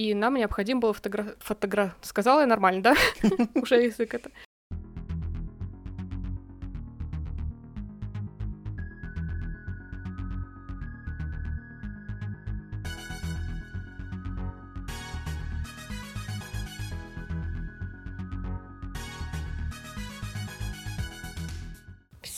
и 0.00 0.14
нам 0.14 0.34
необходимо 0.34 0.80
было 0.80 0.94
фотогра... 0.94 1.34
фотогра... 1.40 1.94
Сказала 2.00 2.40
я 2.40 2.46
нормально, 2.46 2.82
да? 2.82 2.94
Уже 3.54 3.82
язык 3.82 4.14
это. 4.14 4.30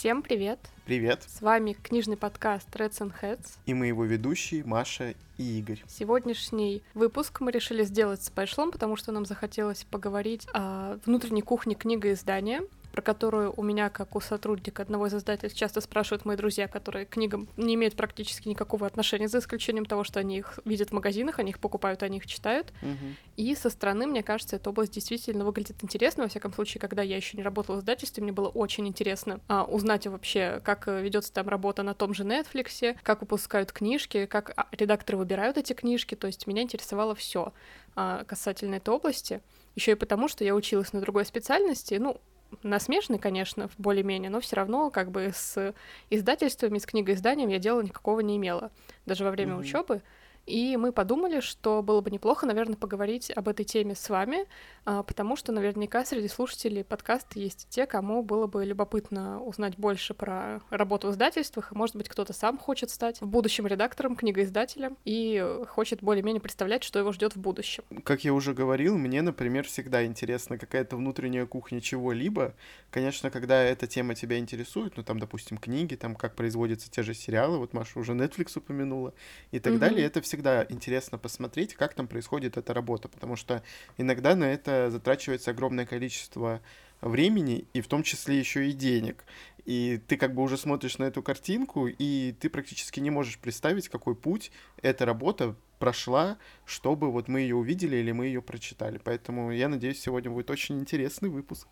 Всем 0.02 0.22
привет! 0.22 0.58
Привет! 0.84 1.22
С 1.28 1.40
вами 1.40 1.76
книжный 1.80 2.16
подкаст 2.16 2.68
Reds 2.74 2.98
and 2.98 3.12
Heads. 3.22 3.46
И 3.66 3.72
мы 3.72 3.86
его 3.86 4.04
ведущие 4.04 4.64
Маша 4.64 5.14
и 5.38 5.60
Игорь. 5.60 5.80
Сегодняшний 5.86 6.82
выпуск 6.94 7.40
мы 7.40 7.52
решили 7.52 7.84
сделать 7.84 8.20
с 8.20 8.28
Пэшлом, 8.28 8.72
потому 8.72 8.96
что 8.96 9.12
нам 9.12 9.24
захотелось 9.24 9.84
поговорить 9.84 10.48
о 10.54 10.98
внутренней 11.06 11.42
кухне 11.42 11.76
книгоиздания 11.76 12.62
про 12.92 13.02
которую 13.02 13.52
у 13.56 13.62
меня, 13.62 13.90
как 13.90 14.14
у 14.14 14.20
сотрудника 14.20 14.82
одного 14.82 15.06
из 15.06 15.14
издательств, 15.14 15.58
часто 15.58 15.80
спрашивают 15.80 16.24
мои 16.24 16.36
друзья, 16.36 16.68
которые 16.68 17.06
к 17.06 17.10
книгам 17.10 17.48
не 17.56 17.74
имеют 17.74 17.96
практически 17.96 18.48
никакого 18.48 18.86
отношения, 18.86 19.28
за 19.28 19.38
исключением 19.38 19.86
того, 19.86 20.04
что 20.04 20.20
они 20.20 20.38
их 20.38 20.58
видят 20.64 20.90
в 20.90 20.92
магазинах, 20.92 21.38
они 21.38 21.50
их 21.50 21.58
покупают, 21.58 22.02
они 22.02 22.18
их 22.18 22.26
читают. 22.26 22.72
Угу. 22.82 23.14
И 23.38 23.54
со 23.54 23.70
стороны, 23.70 24.06
мне 24.06 24.22
кажется, 24.22 24.56
эта 24.56 24.70
область 24.70 24.92
действительно 24.92 25.44
выглядит 25.44 25.76
интересно. 25.82 26.24
Во 26.24 26.28
всяком 26.28 26.52
случае, 26.52 26.80
когда 26.80 27.02
я 27.02 27.16
еще 27.16 27.36
не 27.36 27.42
работала 27.42 27.76
в 27.76 27.80
издательстве, 27.80 28.22
мне 28.22 28.32
было 28.32 28.48
очень 28.48 28.86
интересно 28.86 29.40
а, 29.48 29.64
узнать 29.64 30.06
вообще, 30.06 30.60
как 30.64 30.86
ведется 30.86 31.32
там 31.32 31.48
работа 31.48 31.82
на 31.82 31.94
том 31.94 32.14
же 32.14 32.24
Netflix, 32.24 32.96
как 33.02 33.20
выпускают 33.22 33.72
книжки, 33.72 34.26
как 34.26 34.52
а, 34.56 34.66
редакторы 34.72 35.18
выбирают 35.18 35.56
эти 35.56 35.72
книжки. 35.72 36.14
То 36.14 36.26
есть 36.26 36.46
меня 36.46 36.62
интересовало 36.62 37.14
все 37.14 37.52
а, 37.94 38.24
касательно 38.24 38.76
этой 38.76 38.94
области. 38.94 39.40
Еще 39.74 39.92
и 39.92 39.94
потому, 39.94 40.28
что 40.28 40.44
я 40.44 40.54
училась 40.54 40.92
на 40.92 41.00
другой 41.00 41.24
специальности. 41.24 41.94
Ну, 41.94 42.20
насмешный, 42.62 43.18
конечно, 43.18 43.70
более-менее, 43.78 44.30
но 44.30 44.40
все 44.40 44.56
равно 44.56 44.90
как 44.90 45.10
бы 45.10 45.30
с 45.34 45.74
издательствами, 46.10 46.78
с 46.78 46.86
книгоизданием 46.86 47.48
я 47.48 47.58
дела 47.58 47.80
никакого 47.82 48.20
не 48.20 48.36
имела, 48.36 48.70
даже 49.06 49.24
во 49.24 49.30
время 49.30 49.54
mm-hmm. 49.54 49.60
учебы. 49.60 50.02
И 50.46 50.76
мы 50.76 50.92
подумали, 50.92 51.40
что 51.40 51.82
было 51.82 52.00
бы 52.00 52.10
неплохо, 52.10 52.46
наверное, 52.46 52.76
поговорить 52.76 53.30
об 53.30 53.48
этой 53.48 53.64
теме 53.64 53.94
с 53.94 54.08
вами, 54.08 54.46
а, 54.84 55.04
потому 55.04 55.36
что 55.36 55.52
наверняка 55.52 56.04
среди 56.04 56.26
слушателей 56.26 56.82
подкаста 56.82 57.38
есть 57.38 57.68
те, 57.70 57.86
кому 57.86 58.22
было 58.22 58.48
бы 58.48 58.64
любопытно 58.64 59.40
узнать 59.42 59.76
больше 59.76 60.14
про 60.14 60.60
работу 60.70 61.08
в 61.08 61.12
издательствах, 61.12 61.70
и, 61.70 61.76
может 61.76 61.94
быть, 61.94 62.08
кто-то 62.08 62.32
сам 62.32 62.58
хочет 62.58 62.90
стать 62.90 63.20
в 63.20 63.26
будущем 63.26 63.66
редактором, 63.68 64.16
книгоиздателем, 64.16 64.96
и 65.04 65.46
хочет 65.68 66.02
более-менее 66.02 66.40
представлять, 66.40 66.82
что 66.82 66.98
его 66.98 67.12
ждет 67.12 67.36
в 67.36 67.40
будущем. 67.40 67.84
Как 68.02 68.24
я 68.24 68.34
уже 68.34 68.52
говорил, 68.52 68.98
мне, 68.98 69.22
например, 69.22 69.64
всегда 69.66 70.04
интересна 70.04 70.58
какая-то 70.58 70.96
внутренняя 70.96 71.46
кухня 71.46 71.80
чего-либо. 71.80 72.54
Конечно, 72.90 73.30
когда 73.30 73.62
эта 73.62 73.86
тема 73.86 74.16
тебя 74.16 74.38
интересует, 74.38 74.96
ну, 74.96 75.04
там, 75.04 75.20
допустим, 75.20 75.58
книги, 75.58 75.94
там, 75.94 76.16
как 76.16 76.34
производятся 76.34 76.90
те 76.90 77.04
же 77.04 77.14
сериалы, 77.14 77.58
вот 77.58 77.72
Маша 77.74 78.00
уже 78.00 78.12
Netflix 78.12 78.58
упомянула, 78.58 79.14
и 79.52 79.60
так 79.60 79.74
mm-hmm. 79.74 79.78
далее, 79.78 80.06
это 80.06 80.20
всегда 80.32 80.64
интересно 80.70 81.18
посмотреть, 81.18 81.74
как 81.74 81.92
там 81.92 82.08
происходит 82.08 82.56
эта 82.56 82.72
работа, 82.72 83.06
потому 83.06 83.36
что 83.36 83.62
иногда 83.98 84.34
на 84.34 84.44
это 84.44 84.90
затрачивается 84.90 85.50
огромное 85.50 85.84
количество 85.84 86.62
времени 87.02 87.66
и 87.74 87.82
в 87.82 87.86
том 87.86 88.02
числе 88.02 88.38
еще 88.38 88.66
и 88.70 88.72
денег. 88.72 89.26
И 89.66 90.00
ты 90.08 90.16
как 90.16 90.34
бы 90.34 90.40
уже 90.42 90.56
смотришь 90.56 90.96
на 90.96 91.04
эту 91.04 91.22
картинку, 91.22 91.86
и 91.86 92.34
ты 92.40 92.48
практически 92.48 92.98
не 92.98 93.10
можешь 93.10 93.38
представить, 93.38 93.90
какой 93.90 94.14
путь 94.14 94.52
эта 94.80 95.04
работа 95.04 95.54
прошла, 95.78 96.38
чтобы 96.64 97.12
вот 97.12 97.28
мы 97.28 97.40
ее 97.40 97.56
увидели 97.56 97.96
или 97.96 98.12
мы 98.12 98.24
ее 98.26 98.40
прочитали. 98.40 98.98
Поэтому 99.04 99.52
я 99.52 99.68
надеюсь, 99.68 100.00
сегодня 100.00 100.30
будет 100.30 100.48
очень 100.48 100.78
интересный 100.78 101.28
выпуск. 101.28 101.68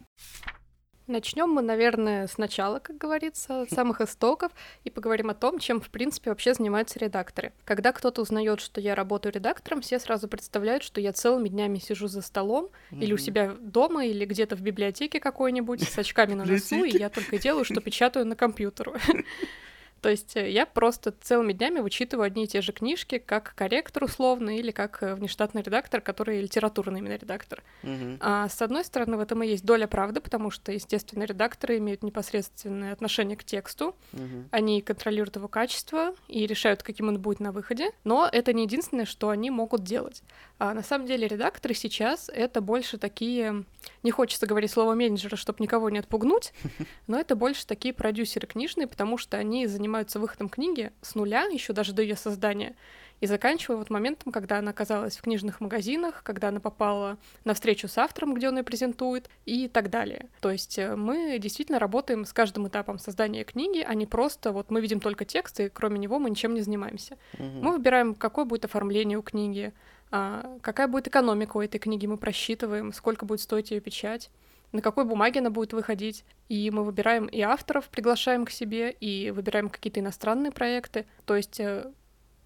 Начнем 1.07 1.49
мы, 1.49 1.63
наверное, 1.63 2.27
сначала, 2.29 2.79
как 2.79 2.97
говорится, 2.97 3.67
с 3.69 3.75
самых 3.75 4.01
истоков, 4.01 4.53
и 4.85 4.91
поговорим 4.91 5.31
о 5.31 5.35
том, 5.35 5.59
чем, 5.59 5.81
в 5.81 5.89
принципе, 5.91 6.31
вообще 6.31 6.55
занимаются 6.55 6.99
редакторы. 6.99 7.53
Когда 7.65 7.93
кто-то 7.93 8.23
узнает, 8.23 8.61
что 8.61 8.81
я 8.81 8.95
работаю 8.95 9.33
редактором, 9.33 9.81
все 9.81 9.99
сразу 9.99 10.29
представляют, 10.29 10.83
что 10.83 11.01
я 11.01 11.13
целыми 11.13 11.49
днями 11.49 11.79
сижу 11.79 12.07
за 12.07 12.23
столом, 12.23 12.71
mm-hmm. 12.91 13.01
или 13.01 13.13
у 13.13 13.19
себя 13.19 13.57
дома, 13.61 14.07
или 14.07 14.25
где-то 14.25 14.57
в 14.57 14.61
библиотеке 14.61 15.19
какой-нибудь, 15.19 15.83
с 15.83 15.99
очками 15.99 16.35
на 16.35 16.45
носу, 16.45 16.85
и 16.85 16.97
я 16.97 17.11
только 17.11 17.39
делаю, 17.39 17.65
что 17.65 17.81
печатаю 17.81 18.27
на 18.27 18.37
компьютеру. 18.37 18.95
То 20.01 20.09
есть 20.09 20.37
э, 20.37 20.51
я 20.51 20.67
просто 20.67 21.13
целыми 21.21 21.53
днями 21.53 21.81
вычитываю 21.81 22.27
одни 22.27 22.45
и 22.45 22.47
те 22.47 22.61
же 22.61 22.73
книжки, 22.73 23.19
как 23.19 23.55
корректор 23.55 24.05
условно 24.05 24.59
или 24.59 24.71
как 24.71 25.03
э, 25.03 25.15
внештатный 25.15 25.63
редактор, 25.63 26.01
который 26.01 26.41
литературный 26.41 27.01
именно 27.01 27.17
редактор. 27.17 27.63
Uh-huh. 27.83 28.17
А 28.21 28.49
с 28.49 28.61
одной 28.63 28.85
стороны, 28.85 29.17
в 29.17 29.21
этом 29.21 29.43
и 29.43 29.49
есть 29.49 29.65
доля 29.65 29.87
правды, 29.87 30.21
потому 30.21 30.51
что, 30.51 30.73
естественно, 30.73 31.25
редакторы 31.25 31.79
имеют 31.79 32.03
непосредственное 32.03 32.93
отношение 32.93 33.37
к 33.37 33.45
тексту, 33.45 33.95
uh-huh. 34.13 34.49
они 34.51 34.81
контролируют 34.81 35.37
его 35.37 35.49
качество 35.49 36.15
и 36.29 36.47
решают, 36.47 36.83
каким 36.83 37.09
он 37.09 37.21
будет 37.21 37.41
на 37.41 37.53
выходе, 37.53 37.91
но 38.05 38.29
это 38.31 38.53
не 38.53 38.65
единственное, 38.65 39.05
что 39.05 39.29
они 39.29 39.51
могут 39.51 39.85
делать. 39.85 40.23
А 40.59 40.75
на 40.75 40.83
самом 40.83 41.07
деле 41.07 41.27
редакторы 41.27 41.75
сейчас 41.75 42.31
это 42.33 42.61
больше 42.61 42.99
такие, 42.99 43.65
не 44.03 44.11
хочется 44.11 44.47
говорить 44.47 44.71
слово 44.71 44.95
менеджера, 44.95 45.37
чтобы 45.37 45.63
никого 45.63 45.91
не 45.91 45.99
отпугнуть, 45.99 46.53
но 47.07 47.19
это 47.19 47.37
больше 47.37 47.67
такие 47.67 47.95
продюсеры 47.95 48.47
книжные, 48.47 48.87
потому 48.87 49.19
что 49.19 49.37
они 49.37 49.67
занимаются 49.67 50.19
выходом 50.19 50.49
книги 50.49 50.93
с 51.03 51.15
нуля, 51.15 51.45
еще 51.45 51.73
даже 51.73 51.93
до 51.93 52.03
ее 52.03 52.17
создания, 52.17 52.77
и 53.21 53.27
заканчивая 53.27 53.77
вот 53.77 53.91
моментом, 53.91 54.33
когда 54.33 54.59
она 54.59 54.71
оказалась 54.71 55.17
в 55.17 55.23
книжных 55.23 55.61
магазинах, 55.61 56.23
когда 56.23 56.49
она 56.49 56.59
попала 56.59 57.19
на 57.45 57.55
встречу 57.55 57.87
с 57.87 57.99
автором, 57.99 58.35
где 58.35 58.49
он 58.49 58.57
ее 58.57 58.65
презентует, 58.65 59.29
и 59.45 59.69
так 59.69 59.91
далее. 59.91 60.29
То 60.41 60.51
есть 60.51 60.79
э, 60.79 60.97
мы 60.97 61.39
действительно 61.39 61.79
работаем 61.79 62.25
с 62.25 62.33
каждым 62.33 62.69
этапом 62.69 62.99
создания 62.99 63.45
книги, 63.45 63.85
а 63.87 63.95
не 63.95 64.07
просто 64.07 64.53
вот 64.53 64.71
мы 64.71 64.81
видим 64.81 65.01
только 65.01 65.25
текст, 65.25 65.61
и 65.61 65.69
кроме 65.69 65.99
него 65.99 66.19
мы 66.19 66.31
ничем 66.31 66.55
не 66.55 66.63
занимаемся. 66.63 67.19
Угу. 67.35 67.45
Мы 67.45 67.73
выбираем, 67.73 68.15
какое 68.15 68.45
будет 68.45 68.65
оформление 68.65 69.19
у 69.19 69.23
книги, 69.23 69.73
какая 70.11 70.89
будет 70.89 71.09
экономика 71.09 71.57
у 71.57 71.61
этой 71.63 71.79
книги, 71.79 72.07
мы 72.07 72.17
просчитываем, 72.17 72.93
сколько 72.93 73.25
будет 73.25 73.41
стоить 73.41 73.71
ее 73.71 73.81
печать 73.81 74.31
на 74.73 74.83
какой 74.83 75.05
бумаге 75.05 75.41
она 75.41 75.51
будет 75.51 75.73
выходить. 75.73 76.25
И 76.49 76.71
мы 76.71 76.85
выбираем 76.85 77.27
и 77.27 77.41
авторов, 77.41 77.89
приглашаем 77.89 78.45
к 78.45 78.51
себе, 78.51 78.91
и 78.91 79.31
выбираем 79.31 79.69
какие-то 79.69 80.01
иностранные 80.01 80.53
проекты. 80.53 81.07
То 81.25 81.37
есть 81.37 81.61
э, 81.61 81.91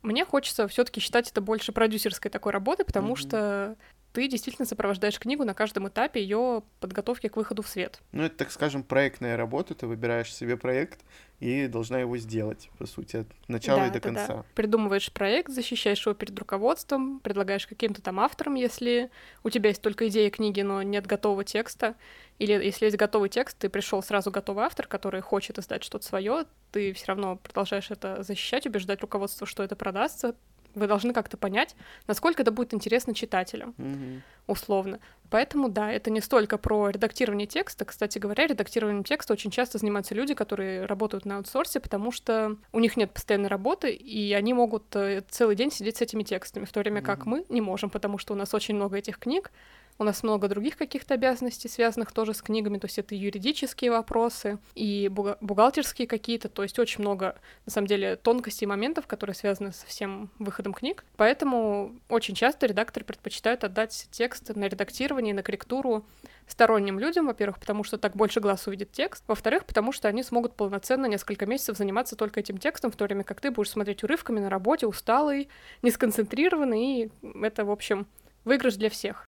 мне 0.03 0.25
хочется 0.25 0.69
все-таки 0.69 1.01
считать 1.01 1.31
это 1.31 1.41
больше 1.41 1.73
продюсерской 1.73 2.31
такой 2.31 2.53
работы, 2.53 2.85
потому 2.85 3.15
mm-hmm. 3.15 3.19
что 3.19 3.77
ты 4.15 4.29
действительно 4.29 4.65
сопровождаешь 4.65 5.19
книгу 5.19 5.45
на 5.45 5.55
каждом 5.55 5.89
этапе 5.89 6.23
ее 6.23 6.63
подготовки 6.79 7.27
к 7.27 7.37
выходу 7.37 7.63
в 7.63 7.69
свет. 7.69 8.01
Ну, 8.13 8.23
это, 8.23 8.37
так 8.37 8.53
скажем, 8.53 8.85
проектная 8.85 9.37
работа. 9.37 9.75
Ты 9.75 9.89
выбираешь 9.89 10.33
себе 10.33 10.57
проект 10.57 11.01
и 11.41 11.67
должна 11.67 11.99
его 11.99 12.17
сделать, 12.17 12.71
по 12.79 12.87
сути, 12.87 13.17
от 13.17 13.27
начала 13.49 13.81
да, 13.81 13.87
и 13.89 13.91
до 13.91 13.99
конца. 13.99 14.27
Да. 14.29 14.45
Придумываешь 14.55 15.13
проект, 15.13 15.51
защищаешь 15.51 16.07
его 16.07 16.15
перед 16.15 16.39
руководством, 16.39 17.19
предлагаешь 17.19 17.67
каким-то 17.67 18.03
там 18.03 18.21
авторам, 18.21 18.55
если 18.55 19.11
у 19.43 19.51
тебя 19.51 19.71
есть 19.71 19.83
только 19.83 20.07
идея 20.07 20.31
книги, 20.31 20.61
но 20.61 20.81
нет 20.83 21.09
готового 21.09 21.43
текста. 21.43 21.97
Или 22.39 22.53
если 22.53 22.85
есть 22.85 22.97
готовый 22.97 23.31
текст, 23.31 23.59
ты 23.59 23.69
пришел 23.69 24.01
сразу 24.01 24.31
готовый 24.31 24.65
автор, 24.65 24.87
который 24.87 25.23
хочет 25.23 25.59
издать 25.59 25.83
что-то 25.83 26.07
свое, 26.07 26.45
ты 26.71 26.93
все 26.93 27.07
равно 27.07 27.35
продолжаешь 27.37 27.91
это 27.91 28.23
защищать, 28.23 28.65
убеждать 28.65 29.01
руководство, 29.01 29.45
что 29.45 29.65
это 29.65 29.75
продастся, 29.75 30.37
вы 30.75 30.87
должны 30.87 31.13
как-то 31.13 31.37
понять, 31.37 31.77
насколько 32.07 32.43
это 32.43 32.51
будет 32.51 32.75
интересно 32.75 33.15
читателям, 33.15 33.75
mm-hmm. 33.79 34.21
условно. 34.47 35.01
Поэтому, 35.31 35.69
да, 35.69 35.91
это 35.91 36.11
не 36.11 36.21
столько 36.21 36.59
про 36.59 36.91
редактирование 36.91 37.47
текста. 37.47 37.85
Кстати 37.85 38.19
говоря, 38.19 38.47
редактированием 38.47 39.05
текста 39.05 39.33
очень 39.33 39.51
часто 39.51 39.79
занимаются 39.79 40.15
люди, 40.15 40.35
которые 40.35 40.85
работают 40.87 41.25
на 41.25 41.39
аутсорсе, 41.39 41.81
потому 41.81 42.13
что 42.13 42.57
у 42.73 42.81
них 42.81 42.97
нет 42.97 43.13
постоянной 43.13 43.49
работы, 43.49 43.91
и 43.93 44.33
они 44.33 44.55
могут 44.55 44.95
э, 44.95 45.23
целый 45.29 45.57
день 45.57 45.71
сидеть 45.71 45.97
с 45.97 46.03
этими 46.03 46.23
текстами, 46.23 46.65
в 46.65 46.73
то 46.73 46.81
время 46.81 47.01
mm-hmm. 47.01 47.05
как 47.05 47.27
мы 47.27 47.45
не 47.49 47.61
можем, 47.61 47.91
потому 47.91 48.19
что 48.19 48.35
у 48.35 48.37
нас 48.37 48.55
очень 48.55 48.75
много 48.75 48.97
этих 48.97 49.19
книг, 49.19 49.51
у 49.99 50.05
нас 50.05 50.23
много 50.23 50.49
других 50.49 50.77
каких-то 50.77 51.15
обязанностей, 51.15 51.69
связанных 51.69 52.13
тоже 52.13 52.35
с 52.35 52.43
книгами, 52.43 52.79
то 52.79 52.87
есть 52.87 52.99
это 52.99 53.15
юридические 53.15 53.91
вопросы 53.91 54.59
и 54.75 55.09
бухгалтерские 55.09 56.09
какие-то, 56.09 56.49
то 56.49 56.63
есть 56.63 56.79
очень 56.79 57.01
много, 57.01 57.37
на 57.67 57.73
самом 57.73 57.87
деле, 57.87 58.17
тонкостей 58.17 58.65
и 58.65 58.69
моментов, 58.69 59.07
которые 59.07 59.35
связаны 59.35 59.73
со 59.73 59.87
всем 59.87 60.31
выходом 60.39 60.75
книг. 60.75 61.05
Поэтому 61.17 61.93
очень 62.09 62.35
часто 62.35 62.67
редакторы 62.67 63.05
предпочитают 63.05 63.65
отдать 63.65 64.09
текст 64.11 64.55
на 64.55 64.65
редактирование, 64.65 65.35
на 65.35 65.43
корректуру 65.43 66.05
сторонним 66.47 66.99
людям, 66.99 67.27
во-первых, 67.27 67.59
потому 67.59 67.85
что 67.85 67.97
так 67.97 68.17
больше 68.17 68.41
глаз 68.41 68.67
увидит 68.67 68.93
текст, 68.93 69.25
во-вторых, 69.27 69.65
потому 69.65 69.93
что 69.93 70.09
они 70.09 70.23
смогут 70.23 70.55
полноценно 70.55 71.07
несколько 71.07 71.47
месяцев 71.47 71.77
заниматься 71.77 72.17
только 72.17 72.41
этим 72.41 72.59
текстом, 72.59 72.91
в 72.91 72.97
то 72.97 73.05
время 73.05 73.25
как 73.25 73.41
ты 73.41 73.51
будешь 73.51 73.71
смотреть 73.71 74.05
урывками 74.05 74.41
на 74.41 74.51
работе, 74.51 74.87
усталый, 74.87 75.49
не 75.83 75.91
сконцентрированный, 75.91 77.03
и 77.03 77.11
это, 77.43 77.65
в 77.65 77.71
общем, 77.71 78.07
выигрыш 78.45 78.75
для 78.75 78.91
всех. 78.91 79.25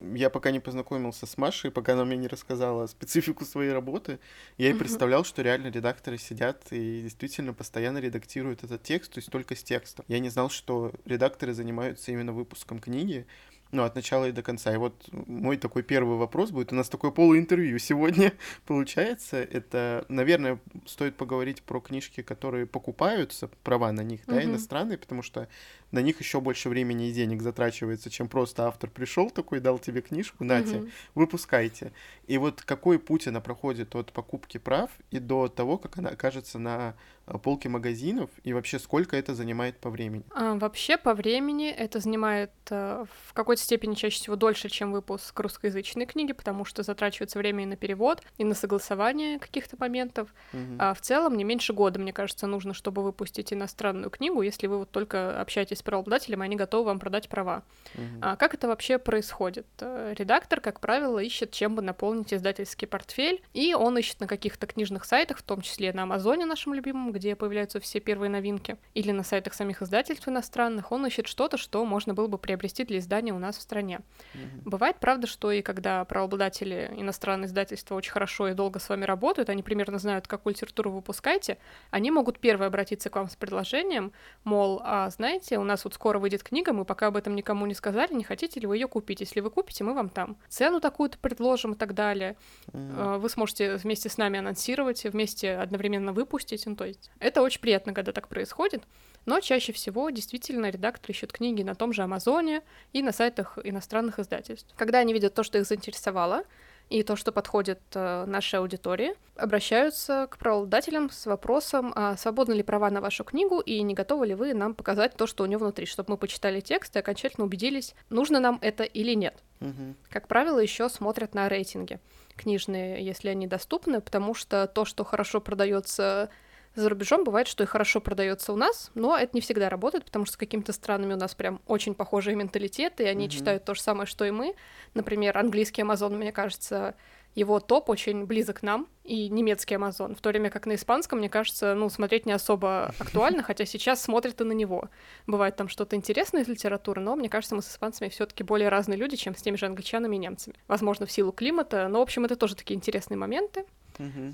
Я 0.00 0.30
пока 0.30 0.50
не 0.50 0.60
познакомился 0.60 1.26
с 1.26 1.36
Машей, 1.36 1.70
пока 1.70 1.92
она 1.92 2.04
мне 2.04 2.16
не 2.16 2.26
рассказала 2.26 2.86
специфику 2.86 3.44
своей 3.44 3.72
работы, 3.72 4.18
я 4.56 4.70
и 4.70 4.72
представлял, 4.72 5.24
что 5.24 5.42
реально 5.42 5.68
редакторы 5.68 6.16
сидят 6.16 6.66
и 6.70 7.02
действительно 7.02 7.52
постоянно 7.52 7.98
редактируют 7.98 8.64
этот 8.64 8.82
текст, 8.82 9.12
то 9.12 9.18
есть 9.18 9.30
только 9.30 9.54
с 9.54 9.62
текстом. 9.62 10.04
Я 10.08 10.18
не 10.18 10.30
знал, 10.30 10.48
что 10.48 10.92
редакторы 11.04 11.52
занимаются 11.52 12.12
именно 12.12 12.32
выпуском 12.32 12.78
книги, 12.78 13.26
ну, 13.72 13.84
от 13.84 13.94
начала 13.94 14.28
и 14.28 14.32
до 14.32 14.42
конца. 14.42 14.72
И 14.74 14.76
вот 14.76 15.08
мой 15.12 15.56
такой 15.56 15.82
первый 15.82 16.16
вопрос 16.16 16.50
будет. 16.50 16.72
У 16.72 16.74
нас 16.74 16.88
такое 16.88 17.10
полуинтервью 17.10 17.78
сегодня 17.78 18.32
получается. 18.66 19.36
Это, 19.36 20.04
наверное, 20.08 20.58
стоит 20.86 21.16
поговорить 21.16 21.62
про 21.62 21.80
книжки, 21.80 22.22
которые 22.22 22.66
покупаются, 22.66 23.48
права 23.62 23.92
на 23.92 24.02
них, 24.02 24.22
да, 24.26 24.42
иностранные, 24.42 24.98
потому 24.98 25.22
что 25.22 25.48
на 25.92 26.00
них 26.00 26.20
еще 26.20 26.40
больше 26.40 26.68
времени 26.68 27.08
и 27.08 27.12
денег 27.12 27.42
затрачивается, 27.42 28.10
чем 28.10 28.28
просто 28.28 28.66
автор 28.66 28.90
пришел 28.90 29.30
такой, 29.30 29.60
дал 29.60 29.78
тебе 29.78 30.00
книжку, 30.00 30.44
нате, 30.44 30.78
угу. 30.78 30.88
выпускайте. 31.14 31.92
И 32.26 32.38
вот 32.38 32.62
какой 32.62 32.98
путь 32.98 33.26
она 33.26 33.40
проходит 33.40 33.94
от 33.96 34.12
покупки 34.12 34.58
прав 34.58 34.90
и 35.10 35.18
до 35.18 35.48
того, 35.48 35.78
как 35.78 35.98
она 35.98 36.10
окажется 36.10 36.58
на 36.58 36.94
э, 37.26 37.38
полке 37.38 37.68
магазинов, 37.68 38.30
и 38.44 38.52
вообще 38.52 38.78
сколько 38.78 39.16
это 39.16 39.34
занимает 39.34 39.78
по 39.78 39.90
времени? 39.90 40.22
А, 40.30 40.54
вообще 40.54 40.96
по 40.96 41.14
времени 41.14 41.68
это 41.70 41.98
занимает 41.98 42.52
а, 42.70 43.04
в 43.26 43.34
какой-то 43.34 43.62
степени 43.62 43.94
чаще 43.94 44.16
всего 44.16 44.36
дольше, 44.36 44.68
чем 44.68 44.92
выпуск 44.92 45.38
русскоязычной 45.40 46.06
книги, 46.06 46.32
потому 46.32 46.64
что 46.64 46.84
затрачивается 46.84 47.38
время 47.38 47.64
и 47.64 47.66
на 47.66 47.76
перевод, 47.76 48.22
и 48.38 48.44
на 48.44 48.54
согласование 48.54 49.40
каких-то 49.40 49.76
моментов. 49.78 50.32
Угу. 50.52 50.76
А 50.78 50.94
в 50.94 51.00
целом 51.00 51.36
не 51.36 51.42
меньше 51.42 51.72
года, 51.72 51.98
мне 51.98 52.12
кажется, 52.12 52.46
нужно, 52.46 52.74
чтобы 52.74 53.02
выпустить 53.02 53.52
иностранную 53.52 54.10
книгу, 54.10 54.42
если 54.42 54.68
вы 54.68 54.78
вот 54.78 54.90
только 54.90 55.40
общаетесь 55.40 55.79
с 55.80 55.82
правообладателем, 55.82 56.42
и 56.42 56.46
они 56.46 56.56
готовы 56.56 56.84
вам 56.84 56.98
продать 56.98 57.28
права. 57.28 57.62
Угу. 57.94 58.04
А 58.22 58.36
как 58.36 58.54
это 58.54 58.68
вообще 58.68 58.98
происходит? 58.98 59.66
Э, 59.80 60.14
редактор, 60.16 60.60
как 60.60 60.80
правило, 60.80 61.18
ищет, 61.18 61.50
чем 61.50 61.74
бы 61.74 61.82
наполнить 61.82 62.32
издательский 62.32 62.86
портфель, 62.86 63.42
и 63.52 63.74
он 63.74 63.98
ищет 63.98 64.20
на 64.20 64.26
каких-то 64.26 64.66
книжных 64.66 65.04
сайтах, 65.04 65.38
в 65.38 65.42
том 65.42 65.60
числе 65.60 65.92
на 65.92 66.04
Амазоне 66.04 66.46
нашем 66.46 66.74
любимом, 66.74 67.12
где 67.12 67.34
появляются 67.34 67.80
все 67.80 68.00
первые 68.00 68.30
новинки, 68.30 68.76
или 68.94 69.10
на 69.10 69.22
сайтах 69.22 69.54
самих 69.54 69.82
издательств 69.82 70.28
иностранных, 70.28 70.92
он 70.92 71.06
ищет 71.06 71.26
что-то, 71.26 71.56
что 71.56 71.84
можно 71.84 72.14
было 72.14 72.26
бы 72.26 72.38
приобрести 72.38 72.84
для 72.84 72.98
издания 72.98 73.32
у 73.32 73.38
нас 73.38 73.56
в 73.56 73.62
стране. 73.62 74.00
Угу. 74.34 74.70
Бывает, 74.70 74.96
правда, 75.00 75.26
что 75.26 75.50
и 75.50 75.62
когда 75.62 76.04
правообладатели 76.04 76.92
иностранные 76.96 77.46
издательства 77.46 77.94
очень 77.94 78.12
хорошо 78.12 78.48
и 78.48 78.54
долго 78.54 78.78
с 78.78 78.88
вами 78.88 79.04
работают, 79.04 79.48
они 79.48 79.62
примерно 79.62 79.98
знают, 79.98 80.26
какую 80.26 80.54
литературу 80.54 80.90
вы 80.90 80.96
выпускаете, 80.96 81.58
они 81.90 82.10
могут 82.10 82.38
первые 82.38 82.68
обратиться 82.68 83.10
к 83.10 83.16
вам 83.16 83.28
с 83.28 83.36
предложением, 83.36 84.12
мол, 84.44 84.80
а 84.84 85.10
знаете, 85.10 85.58
у 85.58 85.64
нас 85.70 85.84
вот 85.84 85.94
скоро 85.94 86.18
выйдет 86.18 86.42
книга, 86.42 86.72
мы 86.72 86.84
пока 86.84 87.06
об 87.06 87.16
этом 87.16 87.34
никому 87.34 87.66
не 87.66 87.74
сказали, 87.74 88.12
не 88.12 88.24
хотите 88.24 88.60
ли 88.60 88.66
вы 88.66 88.76
ее 88.76 88.88
купить? 88.88 89.20
Если 89.20 89.40
вы 89.40 89.50
купите, 89.50 89.84
мы 89.84 89.94
вам 89.94 90.08
там 90.08 90.36
цену 90.48 90.80
такую-то 90.80 91.18
предложим 91.18 91.72
и 91.72 91.76
так 91.76 91.94
далее. 91.94 92.36
Mm. 92.72 93.18
Вы 93.18 93.28
сможете 93.28 93.76
вместе 93.76 94.08
с 94.08 94.18
нами 94.18 94.38
анонсировать, 94.38 95.04
вместе 95.04 95.56
одновременно 95.56 96.12
выпустить. 96.12 96.66
Ну, 96.66 96.76
то 96.76 96.84
есть 96.84 97.10
это 97.18 97.42
очень 97.42 97.60
приятно, 97.60 97.94
когда 97.94 98.12
так 98.12 98.28
происходит. 98.28 98.82
Но 99.26 99.40
чаще 99.40 99.72
всего 99.72 100.10
действительно 100.10 100.70
редакторы 100.70 101.12
ищут 101.12 101.32
книги 101.32 101.62
на 101.62 101.74
том 101.74 101.92
же 101.92 102.02
Амазоне 102.02 102.62
и 102.92 103.02
на 103.02 103.12
сайтах 103.12 103.58
иностранных 103.62 104.18
издательств. 104.18 104.74
Когда 104.76 104.98
они 104.98 105.12
видят 105.12 105.34
то, 105.34 105.42
что 105.42 105.58
их 105.58 105.66
заинтересовало, 105.66 106.44
и 106.90 107.04
то, 107.04 107.16
что 107.16 107.32
подходит 107.32 107.80
э, 107.94 108.24
нашей 108.26 108.58
аудитории, 108.58 109.14
обращаются 109.36 110.26
к 110.28 110.36
правообладателям 110.38 111.08
с 111.08 111.24
вопросом, 111.24 111.92
а 111.94 112.16
свободны 112.16 112.52
ли 112.52 112.62
права 112.62 112.90
на 112.90 113.00
вашу 113.00 113.24
книгу 113.24 113.60
и 113.60 113.80
не 113.82 113.94
готовы 113.94 114.26
ли 114.26 114.34
вы 114.34 114.52
нам 114.54 114.74
показать 114.74 115.14
то, 115.14 115.26
что 115.26 115.44
у 115.44 115.46
нее 115.46 115.58
внутри, 115.58 115.86
чтобы 115.86 116.10
мы 116.10 116.16
почитали 116.18 116.60
текст 116.60 116.94
и 116.96 116.98
окончательно 116.98 117.46
убедились, 117.46 117.94
нужно 118.10 118.40
нам 118.40 118.58
это 118.60 118.82
или 118.82 119.14
нет. 119.14 119.42
Угу. 119.60 119.94
Как 120.10 120.26
правило, 120.26 120.58
еще 120.58 120.88
смотрят 120.88 121.32
на 121.34 121.48
рейтинги 121.48 122.00
книжные, 122.36 123.04
если 123.04 123.28
они 123.28 123.46
доступны, 123.46 124.00
потому 124.00 124.34
что 124.34 124.66
то, 124.66 124.84
что 124.84 125.04
хорошо 125.04 125.40
продается 125.40 126.28
за 126.74 126.88
рубежом 126.88 127.24
бывает, 127.24 127.48
что 127.48 127.64
и 127.64 127.66
хорошо 127.66 128.00
продается 128.00 128.52
у 128.52 128.56
нас, 128.56 128.90
но 128.94 129.16
это 129.16 129.30
не 129.34 129.40
всегда 129.40 129.68
работает, 129.68 130.04
потому 130.04 130.24
что 130.24 130.34
с 130.34 130.36
какими-то 130.36 130.72
странами 130.72 131.14
у 131.14 131.16
нас 131.16 131.34
прям 131.34 131.60
очень 131.66 131.94
похожие 131.94 132.36
менталитеты, 132.36 133.04
и 133.04 133.06
они 133.06 133.26
mm-hmm. 133.26 133.30
читают 133.30 133.64
то 133.64 133.74
же 133.74 133.80
самое, 133.82 134.06
что 134.06 134.24
и 134.24 134.30
мы. 134.30 134.54
Например, 134.94 135.36
английский 135.36 135.82
Amazon, 135.82 136.16
мне 136.16 136.32
кажется, 136.32 136.94
его 137.34 137.60
топ 137.60 137.88
очень 137.88 138.24
близок 138.24 138.60
к 138.60 138.62
нам, 138.62 138.88
и 139.04 139.28
немецкий 139.28 139.74
Amazon, 139.74 140.14
в 140.14 140.20
то 140.20 140.28
время 140.30 140.50
как 140.50 140.66
на 140.66 140.74
испанском, 140.74 141.18
мне 141.18 141.28
кажется, 141.28 141.74
ну, 141.74 141.88
смотреть 141.88 142.26
не 142.26 142.32
особо 142.32 142.94
актуально, 142.98 143.42
хотя 143.44 143.64
сейчас 143.66 144.02
смотрят 144.02 144.40
и 144.40 144.44
на 144.44 144.52
него. 144.52 144.88
Бывает 145.26 145.56
там 145.56 145.68
что-то 145.68 145.96
интересное 145.96 146.42
из 146.42 146.48
литературы, 146.48 147.00
но 147.00 147.16
мне 147.16 147.28
кажется, 147.28 147.54
мы 147.54 147.62
с 147.62 147.68
испанцами 147.68 148.08
все 148.08 148.26
таки 148.26 148.42
более 148.42 148.68
разные 148.68 148.96
люди, 148.96 149.16
чем 149.16 149.34
с 149.34 149.42
теми 149.42 149.56
же 149.56 149.66
англичанами 149.66 150.16
и 150.16 150.18
немцами. 150.18 150.56
Возможно, 150.68 151.06
в 151.06 151.12
силу 151.12 151.32
климата, 151.32 151.88
но, 151.88 152.00
в 152.00 152.02
общем, 152.02 152.24
это 152.24 152.36
тоже 152.36 152.56
такие 152.56 152.76
интересные 152.76 153.16
моменты. 153.16 153.64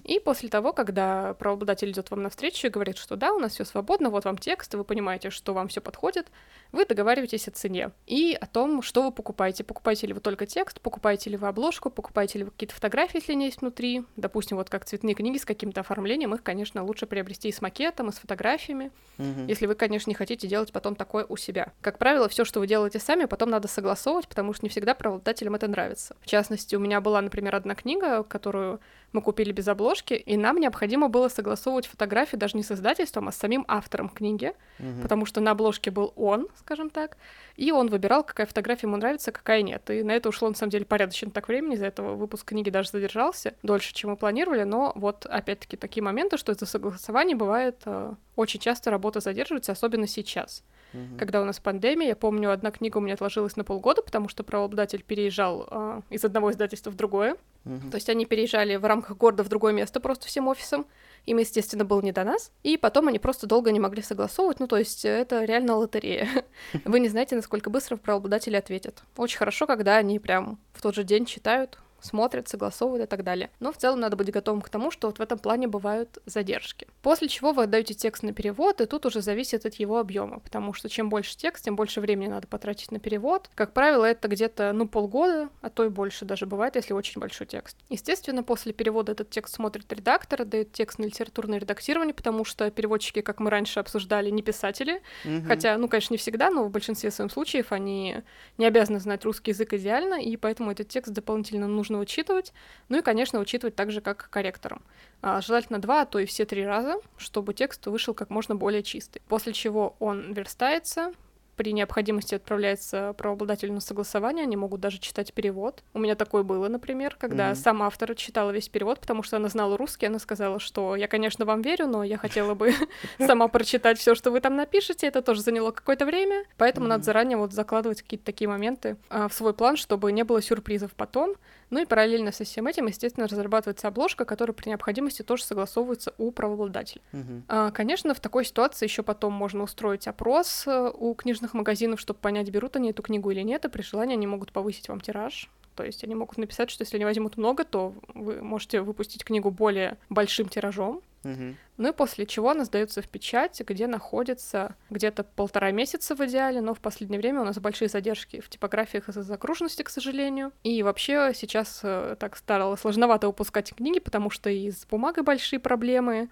И 0.04 0.20
после 0.20 0.48
того, 0.48 0.72
когда 0.72 1.34
правообладатель 1.34 1.90
идет 1.90 2.10
вам 2.10 2.22
навстречу 2.22 2.66
и 2.66 2.70
говорит, 2.70 2.98
что 2.98 3.16
да, 3.16 3.32
у 3.32 3.38
нас 3.38 3.52
все 3.52 3.64
свободно, 3.64 4.10
вот 4.10 4.24
вам 4.24 4.38
текст, 4.38 4.74
вы 4.74 4.84
понимаете, 4.84 5.30
что 5.30 5.54
вам 5.54 5.68
все 5.68 5.80
подходит, 5.80 6.28
вы 6.72 6.84
договариваетесь 6.84 7.48
о 7.48 7.50
цене 7.50 7.90
и 8.06 8.36
о 8.38 8.46
том, 8.46 8.82
что 8.82 9.02
вы 9.02 9.12
покупаете. 9.12 9.64
Покупаете 9.64 10.06
ли 10.06 10.12
вы 10.12 10.20
только 10.20 10.46
текст, 10.46 10.80
покупаете 10.80 11.30
ли 11.30 11.36
вы 11.36 11.48
обложку, 11.48 11.90
покупаете 11.90 12.38
ли 12.38 12.44
вы 12.44 12.50
какие-то 12.50 12.74
фотографии, 12.74 13.18
если 13.18 13.32
они 13.32 13.46
есть 13.46 13.60
внутри. 13.60 14.04
Допустим, 14.16 14.56
вот 14.56 14.70
как 14.70 14.84
цветные 14.84 15.14
книги 15.14 15.38
с 15.38 15.44
каким-то 15.44 15.80
оформлением, 15.80 16.34
их, 16.34 16.42
конечно, 16.42 16.84
лучше 16.84 17.06
приобрести 17.06 17.48
и 17.48 17.52
с 17.52 17.60
макетом, 17.60 18.08
и 18.08 18.12
с 18.12 18.16
фотографиями, 18.16 18.90
угу. 19.18 19.46
если 19.48 19.66
вы, 19.66 19.74
конечно, 19.74 20.10
не 20.10 20.14
хотите 20.14 20.46
делать 20.48 20.72
потом 20.72 20.96
такое 20.96 21.24
у 21.28 21.36
себя. 21.36 21.72
Как 21.80 21.98
правило, 21.98 22.28
все, 22.28 22.44
что 22.44 22.60
вы 22.60 22.66
делаете 22.66 22.98
сами, 22.98 23.24
потом 23.24 23.50
надо 23.50 23.68
согласовывать, 23.68 24.28
потому 24.28 24.52
что 24.52 24.64
не 24.64 24.70
всегда 24.70 24.94
правообладателям 24.94 25.54
это 25.54 25.68
нравится. 25.68 26.16
В 26.20 26.26
частности, 26.26 26.74
у 26.76 26.80
меня 26.80 27.00
была, 27.00 27.20
например, 27.20 27.54
одна 27.54 27.74
книга, 27.74 28.22
которую 28.22 28.80
мы 29.12 29.22
купили 29.22 29.52
без 29.52 29.68
обложки, 29.68 30.14
и 30.14 30.36
нам 30.36 30.58
необходимо 30.58 31.08
было 31.08 31.28
согласовывать 31.28 31.86
фотографии 31.86 32.36
даже 32.36 32.56
не 32.56 32.62
с 32.62 32.70
издательством, 32.70 33.28
а 33.28 33.32
с 33.32 33.36
самим 33.36 33.64
автором 33.68 34.08
книги, 34.08 34.52
угу. 34.78 35.02
потому 35.02 35.26
что 35.26 35.40
на 35.40 35.52
обложке 35.52 35.90
был 35.90 36.12
он, 36.16 36.48
скажем 36.58 36.90
так, 36.90 37.16
и 37.56 37.72
он 37.72 37.88
выбирал, 37.88 38.24
какая 38.24 38.46
фотография 38.46 38.86
ему 38.86 38.96
нравится, 38.96 39.32
какая 39.32 39.62
нет. 39.62 39.88
И 39.90 40.02
на 40.02 40.12
это 40.12 40.28
ушло, 40.28 40.48
на 40.48 40.54
самом 40.54 40.70
деле, 40.70 40.84
порядочно 40.84 41.30
так 41.30 41.48
времени, 41.48 41.74
из-за 41.74 41.86
этого 41.86 42.14
выпуск 42.14 42.46
книги 42.48 42.70
даже 42.70 42.90
задержался 42.90 43.54
дольше, 43.62 43.94
чем 43.94 44.10
мы 44.10 44.16
планировали, 44.16 44.64
но 44.64 44.92
вот, 44.94 45.26
опять-таки, 45.26 45.76
такие 45.76 46.02
моменты, 46.02 46.36
что 46.36 46.52
из-за 46.52 46.66
согласования 46.66 47.34
бывает 47.34 47.80
э, 47.86 48.12
очень 48.34 48.60
часто 48.60 48.90
работа 48.90 49.20
задерживается, 49.20 49.72
особенно 49.72 50.06
сейчас. 50.06 50.62
Угу. 50.92 51.18
Когда 51.18 51.40
у 51.40 51.44
нас 51.44 51.58
пандемия, 51.58 52.08
я 52.08 52.16
помню, 52.16 52.50
одна 52.50 52.70
книга 52.70 52.98
у 52.98 53.00
меня 53.00 53.14
отложилась 53.14 53.56
на 53.56 53.64
полгода, 53.64 54.02
потому 54.02 54.28
что 54.28 54.44
правообладатель 54.44 55.02
переезжал 55.02 55.66
э, 55.70 56.00
из 56.10 56.24
одного 56.24 56.50
издательства 56.52 56.90
в 56.90 56.96
другое. 56.96 57.36
Угу. 57.66 57.90
То 57.90 57.96
есть 57.96 58.08
они 58.08 58.24
переезжали 58.24 58.76
в 58.76 58.84
рамках 58.84 59.16
города 59.16 59.42
в 59.42 59.48
другое 59.48 59.72
место 59.72 60.00
просто 60.00 60.26
всем 60.26 60.46
офисом. 60.48 60.86
Им, 61.26 61.38
естественно, 61.38 61.84
было 61.84 62.00
не 62.00 62.12
до 62.12 62.22
нас. 62.22 62.52
И 62.62 62.76
потом 62.76 63.08
они 63.08 63.18
просто 63.18 63.48
долго 63.48 63.72
не 63.72 63.80
могли 63.80 64.02
согласовывать. 64.02 64.60
Ну, 64.60 64.68
то 64.68 64.76
есть 64.76 65.04
это 65.04 65.44
реально 65.44 65.76
лотерея. 65.76 66.28
Вы 66.84 67.00
не 67.00 67.08
знаете, 67.08 67.34
насколько 67.34 67.68
быстро 67.68 67.96
правообладатели 67.96 68.54
ответят. 68.54 69.02
Очень 69.16 69.38
хорошо, 69.38 69.66
когда 69.66 69.96
они 69.96 70.20
прям 70.20 70.58
в 70.72 70.80
тот 70.80 70.94
же 70.94 71.02
день 71.02 71.26
читают, 71.26 71.78
смотрят, 72.00 72.48
согласовывают 72.48 73.04
и 73.04 73.06
так 73.08 73.24
далее. 73.24 73.50
Но 73.60 73.72
в 73.72 73.76
целом 73.76 74.00
надо 74.00 74.16
быть 74.16 74.30
готовым 74.30 74.62
к 74.62 74.68
тому, 74.68 74.90
что 74.90 75.08
вот 75.08 75.18
в 75.18 75.22
этом 75.22 75.38
плане 75.38 75.68
бывают 75.68 76.18
задержки. 76.26 76.86
После 77.02 77.28
чего 77.28 77.52
вы 77.52 77.64
отдаете 77.64 77.94
текст 77.94 78.22
на 78.22 78.32
перевод, 78.32 78.80
и 78.80 78.86
тут 78.86 79.06
уже 79.06 79.20
зависит 79.20 79.66
от 79.66 79.74
его 79.74 79.98
объема, 79.98 80.40
потому 80.40 80.72
что 80.72 80.88
чем 80.88 81.08
больше 81.08 81.36
текст, 81.36 81.64
тем 81.64 81.76
больше 81.76 82.00
времени 82.00 82.28
надо 82.28 82.46
потратить 82.46 82.92
на 82.92 82.98
перевод. 82.98 83.50
Как 83.54 83.72
правило, 83.72 84.04
это 84.04 84.28
где-то, 84.28 84.72
ну, 84.72 84.88
полгода, 84.88 85.48
а 85.60 85.70
то 85.70 85.84
и 85.84 85.88
больше 85.88 86.24
даже 86.24 86.46
бывает, 86.46 86.76
если 86.76 86.92
очень 86.92 87.20
большой 87.20 87.46
текст. 87.46 87.76
Естественно, 87.88 88.42
после 88.42 88.72
перевода 88.72 89.12
этот 89.12 89.30
текст 89.30 89.54
смотрит 89.54 89.92
редактор, 89.92 90.44
дает 90.44 90.72
текст 90.72 90.98
на 90.98 91.04
литературное 91.04 91.58
редактирование, 91.58 92.14
потому 92.14 92.44
что 92.44 92.70
переводчики, 92.70 93.20
как 93.20 93.40
мы 93.40 93.50
раньше 93.50 93.80
обсуждали, 93.80 94.30
не 94.30 94.42
писатели. 94.42 95.02
Угу. 95.24 95.46
Хотя, 95.48 95.76
ну, 95.78 95.88
конечно, 95.88 96.14
не 96.14 96.18
всегда, 96.18 96.50
но 96.50 96.64
в 96.64 96.70
большинстве 96.70 97.10
своем 97.10 97.30
случаев 97.30 97.72
они 97.72 98.22
не 98.58 98.66
обязаны 98.66 99.00
знать 99.00 99.24
русский 99.24 99.50
язык 99.50 99.72
идеально, 99.72 100.20
и 100.20 100.36
поэтому 100.36 100.70
этот 100.70 100.88
текст 100.88 101.12
дополнительно 101.12 101.66
нужно 101.66 101.95
нужно 101.96 102.00
учитывать. 102.00 102.52
Ну 102.88 102.98
и, 102.98 103.02
конечно, 103.02 103.40
учитывать 103.40 103.74
так 103.74 103.90
же, 103.90 104.00
как 104.00 104.28
корректором. 104.30 104.82
А, 105.22 105.40
желательно 105.40 105.78
два, 105.78 106.02
а 106.02 106.06
то 106.06 106.18
и 106.18 106.26
все 106.26 106.44
три 106.44 106.64
раза, 106.64 107.00
чтобы 107.16 107.54
текст 107.54 107.86
вышел 107.86 108.14
как 108.14 108.30
можно 108.30 108.54
более 108.54 108.82
чистый. 108.82 109.22
После 109.28 109.52
чего 109.52 109.96
он 109.98 110.32
верстается, 110.32 111.12
при 111.56 111.72
необходимости 111.72 112.34
отправляется 112.34 113.14
правообладателю 113.16 113.72
на 113.72 113.80
согласование, 113.80 114.42
они 114.42 114.56
могут 114.56 114.80
даже 114.80 114.98
читать 114.98 115.32
перевод. 115.32 115.82
У 115.94 115.98
меня 115.98 116.14
такое 116.14 116.42
было, 116.42 116.68
например, 116.68 117.16
когда 117.18 117.50
mm-hmm. 117.50 117.54
сам 117.54 117.82
автор 117.82 118.14
читала 118.14 118.50
весь 118.50 118.68
перевод, 118.68 119.00
потому 119.00 119.22
что 119.22 119.36
она 119.36 119.48
знала 119.48 119.76
русский, 119.76 120.06
она 120.06 120.18
сказала, 120.18 120.60
что 120.60 120.94
я, 120.96 121.08
конечно, 121.08 121.44
вам 121.44 121.62
верю, 121.62 121.86
но 121.86 122.04
я 122.04 122.18
хотела 122.18 122.54
бы 122.54 122.74
сама 123.18 123.48
прочитать 123.48 123.98
все, 123.98 124.14
что 124.14 124.30
вы 124.30 124.40
там 124.40 124.54
напишете, 124.56 125.06
это 125.06 125.22
тоже 125.22 125.40
заняло 125.40 125.70
какое-то 125.70 126.04
время, 126.04 126.44
поэтому 126.58 126.86
надо 126.86 127.04
заранее 127.04 127.38
вот 127.38 127.52
закладывать 127.52 128.02
какие-то 128.02 128.26
такие 128.26 128.48
моменты 128.48 128.96
а, 129.08 129.28
в 129.28 129.32
свой 129.32 129.54
план, 129.54 129.76
чтобы 129.76 130.12
не 130.12 130.24
было 130.24 130.42
сюрпризов 130.42 130.92
потом. 130.94 131.36
Ну 131.70 131.82
и 131.82 131.84
параллельно 131.84 132.30
со 132.32 132.44
всем 132.44 132.66
этим, 132.68 132.86
естественно, 132.86 133.26
разрабатывается 133.26 133.88
обложка, 133.88 134.24
которая 134.24 134.54
при 134.54 134.68
необходимости 134.68 135.22
тоже 135.22 135.44
согласовывается 135.44 136.14
у 136.16 136.30
правообладателя. 136.30 137.02
Uh-huh. 137.12 137.72
Конечно, 137.72 138.14
в 138.14 138.20
такой 138.20 138.44
ситуации 138.44 138.86
еще 138.86 139.02
потом 139.02 139.32
можно 139.32 139.64
устроить 139.64 140.06
опрос 140.06 140.64
э, 140.66 140.90
у 140.94 141.14
книжных 141.14 141.54
магазинов, 141.54 142.00
чтобы 142.00 142.20
понять, 142.20 142.50
берут 142.50 142.76
они 142.76 142.90
эту 142.90 143.02
книгу 143.02 143.30
или 143.30 143.42
нет, 143.42 143.64
и 143.64 143.68
при 143.68 143.82
желании 143.82 144.14
они 144.14 144.26
могут 144.26 144.52
повысить 144.52 144.88
вам 144.88 145.00
тираж, 145.00 145.50
То 145.74 145.84
есть 145.84 146.04
они 146.04 146.14
могут 146.14 146.38
написать, 146.38 146.70
что 146.70 146.82
если 146.82 146.96
они 146.96 147.04
возьмут 147.04 147.36
много, 147.36 147.64
то 147.64 147.94
вы 148.14 148.42
можете 148.42 148.80
выпустить 148.80 149.24
книгу 149.24 149.50
более 149.50 149.98
большим 150.08 150.48
тиражом, 150.48 151.02
Мгм. 151.26 151.56
ну 151.76 151.88
и 151.88 151.92
после 151.92 152.26
чего 152.26 152.50
она 152.50 152.64
сдается 152.64 153.02
в 153.02 153.08
печать, 153.08 153.60
где 153.66 153.86
находится 153.86 154.76
где-то 154.90 155.24
полтора 155.24 155.70
месяца 155.72 156.14
в 156.14 156.24
идеале, 156.26 156.60
но 156.60 156.74
в 156.74 156.80
последнее 156.80 157.20
время 157.20 157.40
у 157.40 157.44
нас 157.44 157.58
большие 157.58 157.88
задержки 157.88 158.40
в 158.40 158.48
типографиях 158.48 159.08
из-за 159.08 159.22
загруженности, 159.22 159.82
к 159.82 159.88
сожалению. 159.88 160.52
И 160.62 160.82
вообще 160.82 161.32
сейчас 161.34 161.80
э, 161.82 162.16
так 162.18 162.36
стало 162.36 162.76
сложновато 162.76 163.26
выпускать 163.26 163.74
книги, 163.74 163.98
потому 163.98 164.30
что 164.30 164.50
и 164.50 164.70
с 164.70 164.86
бумагой 164.86 165.24
большие 165.24 165.60
проблемы, 165.60 166.28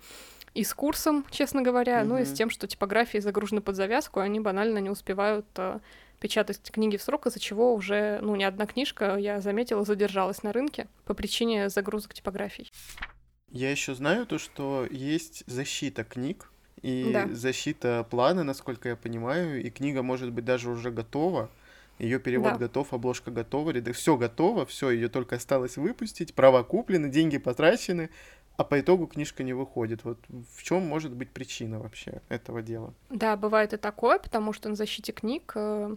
и 0.55 0.63
с 0.63 0.73
курсом, 0.73 1.27
честно 1.31 1.63
говоря, 1.63 2.05
ну 2.05 2.17
и 2.17 2.25
с 2.25 2.33
тем, 2.33 2.49
что 2.49 2.69
типографии 2.69 3.19
загружены 3.19 3.61
под 3.61 3.75
завязку, 3.75 4.21
они 4.21 4.39
банально 4.39 4.79
не 4.79 4.89
успевают 4.89 5.47
э, 5.57 5.81
печатать 6.21 6.71
книги 6.71 6.97
в 6.97 7.03
срок, 7.03 7.27
из-за 7.27 7.41
чего 7.41 7.75
уже, 7.75 8.19
ну, 8.23 8.37
ни 8.37 8.45
одна 8.45 8.67
книжка, 8.67 9.17
я 9.17 9.41
заметила, 9.41 9.85
задержалась 9.85 10.43
на 10.43 10.53
рынке 10.53 10.87
по 11.05 11.13
причине 11.13 11.69
загрузок 11.69 12.15
типографий. 12.15 12.73
Я 13.55 13.71
еще 13.71 13.95
знаю 13.95 14.27
то, 14.27 14.39
что 14.39 14.85
есть 14.91 15.45
защита 15.47 16.03
книг 16.03 16.51
и 16.83 17.13
Да. 17.13 17.29
защита 17.33 18.05
плана, 18.11 18.43
насколько 18.43 18.89
я 18.89 18.97
понимаю, 18.97 19.63
и 19.63 19.71
книга 19.71 20.03
может 20.03 20.33
быть 20.33 20.45
даже 20.45 20.69
уже 20.69 20.91
готова. 20.91 21.49
Ее 22.01 22.19
перевод 22.19 22.55
Да. 22.55 22.59
готов, 22.59 22.93
обложка 22.93 23.31
готова, 23.31 23.73
все 23.93 24.17
готово, 24.17 24.67
все, 24.67 24.91
ее 24.91 25.09
только 25.09 25.37
осталось 25.37 25.77
выпустить, 25.77 26.35
права 26.35 26.65
куплены, 26.65 27.09
деньги 27.09 27.39
потрачены, 27.39 28.11
а 28.57 28.65
по 28.65 28.81
итогу 28.81 29.07
книжка 29.07 29.45
не 29.45 29.53
выходит. 29.53 30.03
Вот 30.03 30.19
в 30.57 30.65
чем 30.65 30.83
может 30.83 31.13
быть 31.13 31.31
причина 31.31 31.79
вообще 31.79 32.23
этого 32.29 32.61
дела? 32.61 32.93
Да, 33.09 33.37
бывает 33.37 33.73
и 33.73 33.77
такое, 33.77 34.19
потому 34.19 34.53
что 34.53 34.69
на 34.69 34.75
защите 34.75 35.13
книг 35.13 35.53
э, 35.55 35.95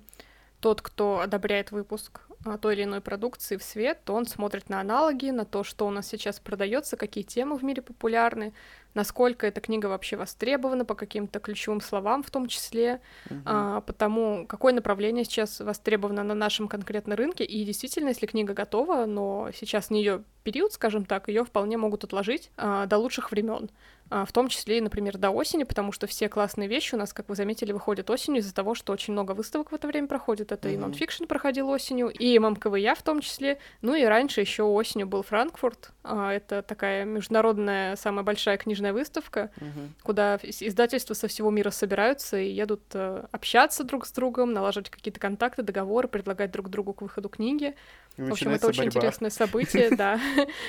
тот, 0.60 0.82
кто 0.82 1.20
одобряет 1.20 1.72
выпуск 1.72 2.22
а, 2.46 2.58
той 2.58 2.76
или 2.76 2.84
иной 2.84 3.02
продукции 3.02 3.58
в 3.58 3.64
свет, 3.64 4.00
то 4.06 4.14
он 4.14 4.26
смотрит 4.26 4.70
на 4.70 4.80
аналоги, 4.80 5.30
на 5.30 5.46
то, 5.46 5.64
что 5.64 5.86
у 5.88 5.90
нас 5.90 6.08
сейчас 6.08 6.40
продается, 6.40 6.98
какие 6.98 7.24
темы 7.24 7.58
в 7.58 7.64
мире 7.64 7.82
популярны, 7.82 8.54
насколько 8.94 9.46
эта 9.46 9.62
книга 9.62 9.86
вообще 9.88 10.16
востребована, 10.18 10.84
по 10.86 10.96
каким-то 10.96 11.40
ключевым 11.40 11.82
словам 11.82 12.24
в 12.24 12.32
том 12.32 12.48
числе, 12.48 13.02
Мгм. 13.30 13.42
а, 13.46 13.82
потому 13.82 14.48
какое 14.48 14.74
направление 14.74 15.26
сейчас 15.26 15.60
востребовано 15.60 16.24
на 16.24 16.34
нашем 16.34 16.68
конкретном 16.68 17.18
рынке. 17.18 17.44
И 17.44 17.64
действительно, 17.64 18.10
если 18.10 18.26
книга 18.26 18.54
готова, 18.54 19.06
но 19.06 19.50
сейчас 19.54 19.92
не 19.92 20.00
ее 20.00 20.24
период, 20.44 20.74
скажем 20.74 21.06
так, 21.06 21.28
ее 21.28 21.44
вполне 21.46 21.78
могут 21.78 22.04
отложить 22.04 22.52
а, 22.58 22.86
до 22.88 22.98
лучших 22.98 23.32
времен. 23.32 23.70
А, 24.10 24.26
в 24.26 24.32
том 24.32 24.48
числе 24.48 24.78
и, 24.78 24.82
например, 24.82 25.18
до 25.18 25.32
осени, 25.32 25.64
потому 25.64 25.92
что 25.92 26.08
все 26.08 26.30
классные 26.30 26.68
вещи 26.68 26.96
у 26.96 26.98
нас, 26.98 27.14
как 27.14 27.28
вы 27.30 27.36
заметили, 27.36 27.72
выходят 27.72 28.10
осенью 28.10 28.40
из-за 28.42 28.54
того, 28.54 28.74
что 28.76 28.94
очень 28.94 29.14
много 29.14 29.34
выставок 29.34 29.72
в 29.72 29.76
это 29.76 29.88
время 29.88 30.08
проходит. 30.08 30.52
Это 30.52 30.70
и 30.70 30.74
Мгм. 30.74 30.82
нонфикшн 30.84 31.26
проходил 31.26 31.70
осенью, 31.70 32.08
и 32.10 32.40
ММКВЯ 32.40 32.96
в 32.96 33.02
том 33.04 33.20
числе. 33.22 33.58
Ну 33.82 33.96
и 33.96 34.04
раньше 34.06 34.42
еще 34.42 34.64
осенью 34.64 35.08
был 35.08 35.24
Франкфурт. 35.24 35.92
А, 36.04 36.32
Это 36.34 36.62
такая 36.62 37.04
международная, 37.06 37.96
самая 37.96 38.24
большая 38.24 38.58
книжная 38.58 38.94
выставка, 38.94 39.52
Мгм. 39.60 39.94
куда 40.04 40.40
издательства 40.44 41.14
со 41.14 41.28
всего 41.28 41.50
мира 41.52 41.70
собираются 41.72 42.38
и 42.38 42.50
едут 42.50 42.82
э, 42.94 43.26
общаться 43.32 43.84
друг 43.84 44.06
с 44.06 44.12
другом, 44.12 44.54
налаживать 44.54 44.90
какие-то 44.90 45.20
контакты, 45.20 45.64
договоры, 45.64 46.08
предлагать 46.08 46.52
друг 46.52 46.70
другу 46.70 46.94
к 46.94 47.02
выходу 47.02 47.28
книги. 47.30 47.76
И 48.18 48.22
В 48.22 48.32
общем, 48.32 48.50
это 48.50 48.68
очень 48.68 48.78
борьба. 48.86 49.00
интересное 49.00 49.30
событие, 49.30 49.90
да. 49.96 50.20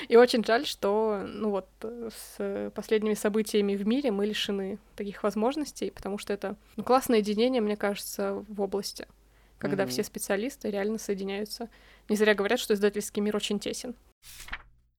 И 0.08 0.16
очень 0.16 0.44
жаль, 0.44 0.66
что, 0.66 1.22
ну 1.26 1.50
вот, 1.50 1.68
с 1.80 2.70
последними 2.74 3.14
событиями 3.14 3.74
в 3.74 3.86
мире 3.86 4.10
мы 4.10 4.26
лишены 4.26 4.78
таких 4.96 5.22
возможностей, 5.22 5.90
потому 5.90 6.18
что 6.18 6.32
это 6.32 6.56
ну, 6.76 6.84
классное 6.84 7.18
единение, 7.18 7.62
мне 7.62 7.76
кажется, 7.76 8.44
в 8.48 8.60
области, 8.60 9.06
когда 9.58 9.84
Мгм. 9.84 9.90
все 9.90 10.04
специалисты 10.04 10.70
реально 10.70 10.98
соединяются. 10.98 11.68
Не 12.08 12.16
зря 12.16 12.34
говорят, 12.34 12.60
что 12.60 12.74
издательский 12.74 13.20
мир 13.22 13.34
очень 13.36 13.58
тесен. 13.58 13.94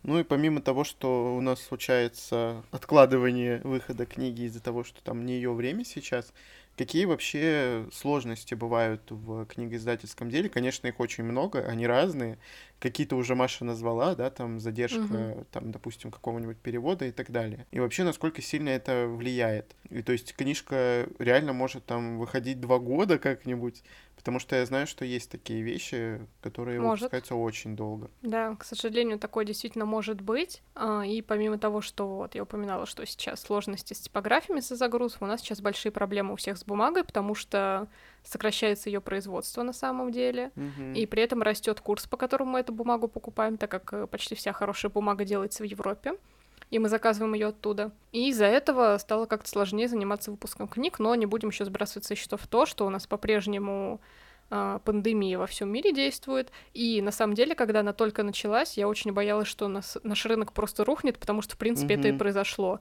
Ну 0.04 0.18
и 0.20 0.24
помимо 0.24 0.62
того, 0.62 0.86
что 0.86 1.36
у 1.36 1.42
нас 1.42 1.62
случается 1.62 2.64
откладывание 2.72 3.60
выхода 3.64 4.06
книги 4.06 4.44
из-за 4.44 4.62
того, 4.62 4.84
что 4.86 5.04
там 5.04 5.26
не 5.26 5.34
ее 5.34 5.52
время 5.54 5.84
сейчас, 5.84 6.34
какие 6.80 7.04
вообще 7.06 7.88
сложности 7.92 8.54
бывают 8.56 9.12
в 9.12 9.46
книгоиздательском 9.48 10.30
деле? 10.30 10.50
Конечно, 10.50 10.88
их 10.88 11.00
очень 11.02 11.26
много, 11.26 11.60
они 11.68 11.86
разные. 11.86 12.40
Какие-то 12.80 13.18
уже 13.18 13.36
Маша 13.36 13.66
назвала, 13.66 14.16
да, 14.16 14.30
там 14.30 14.62
задержка, 14.62 15.18
Мгм. 15.20 15.46
там, 15.52 15.72
допустим, 15.72 16.10
какого-нибудь 16.10 16.58
перевода 16.60 17.06
и 17.06 17.12
так 17.12 17.32
далее. 17.32 17.68
И 17.72 17.80
вообще, 17.82 18.06
насколько 18.06 18.42
сильно 18.42 18.70
это 18.70 19.08
влияет. 19.08 19.76
И 19.90 20.02
то 20.02 20.14
есть 20.14 20.34
книжка 20.34 21.10
реально 21.20 21.52
может 21.52 21.86
там 21.86 22.18
выходить 22.18 22.62
два 22.62 22.80
года 22.80 23.20
как-нибудь, 23.20 23.84
потому 24.20 24.40
что 24.40 24.58
я 24.58 24.66
знаю, 24.66 24.86
что 24.86 25.06
есть 25.06 25.32
такие 25.32 25.62
вещи, 25.62 26.20
которые 26.42 26.82
Может. 26.82 27.04
выпускаются 27.04 27.36
очень 27.36 27.78
долго. 27.78 28.12
Да, 28.22 28.54
к 28.56 28.66
сожалению, 28.66 29.18
такое 29.18 29.46
действительно 29.46 29.86
может 29.86 30.20
быть. 30.20 30.62
А, 30.76 31.06
И 31.06 31.22
помимо 31.22 31.58
того, 31.58 31.80
что 31.80 32.18
вот 32.18 32.36
я 32.36 32.44
упоминала, 32.44 32.86
что 32.86 33.06
сейчас 33.06 33.40
сложности 33.42 33.94
с 33.94 34.02
типографиями 34.02 34.60
за 34.60 34.76
загрузку, 34.76 35.24
у 35.24 35.28
нас 35.30 35.40
сейчас 35.40 35.62
большие 35.62 35.94
проблемы 35.94 36.34
у 36.34 36.36
всех 36.36 36.58
с 36.58 36.66
бумагой, 36.66 37.06
потому 37.06 37.34
что 37.34 37.88
сокращается 38.24 38.90
ее 38.90 39.00
производство 39.00 39.64
на 39.64 39.72
самом 39.72 40.12
деле. 40.12 40.52
Мгм. 40.56 40.94
И 40.96 41.06
при 41.06 41.24
этом 41.24 41.42
растет 41.42 41.80
курс, 41.80 42.06
по 42.06 42.18
которому 42.18 42.52
мы 42.52 42.60
эту 42.60 42.74
бумагу 42.74 43.08
покупаем, 43.08 43.58
так 43.58 43.72
как 43.72 43.94
э, 43.94 44.08
почти 44.08 44.36
вся 44.36 44.52
хорошая 44.52 44.92
бумага 44.92 45.24
делается 45.24 45.64
в 45.64 45.66
Европе. 45.66 46.16
И 46.70 46.80
мы 46.80 46.90
заказываем 46.90 47.34
ее 47.34 47.48
оттуда. 47.48 47.92
И 48.12 48.30
из-за 48.30 48.46
этого 48.46 48.98
стало 48.98 49.26
как-то 49.26 49.50
сложнее 49.50 49.88
заниматься 49.88 50.32
выпуском 50.32 50.68
книг, 50.68 51.00
но 51.00 51.16
не 51.16 51.26
будем 51.26 51.50
еще 51.50 51.66
сбрасывать 51.66 52.06
со 52.06 52.16
счетов 52.16 52.46
то, 52.48 52.66
что 52.66 52.86
у 52.86 52.90
нас 52.90 53.08
по-прежнему 53.08 54.02
а, 54.52 54.80
пандемия 54.80 55.38
во 55.38 55.48
всем 55.48 55.72
мире 55.72 55.94
действует. 55.94 56.52
И 56.74 57.02
на 57.02 57.12
самом 57.12 57.36
деле, 57.36 57.56
когда 57.56 57.82
она 57.82 57.94
только 57.94 58.24
началась, 58.24 58.78
я 58.78 58.88
очень 58.88 59.12
боялась, 59.12 59.48
что 59.48 59.68
нас, 59.68 59.98
наш 60.04 60.26
рынок 60.26 60.54
просто 60.54 60.84
рухнет, 60.84 61.18
потому 61.20 61.42
что, 61.42 61.56
в 61.56 61.58
принципе, 61.58 61.96
это 61.96 62.08
и 62.08 62.18
произошло. 62.18 62.80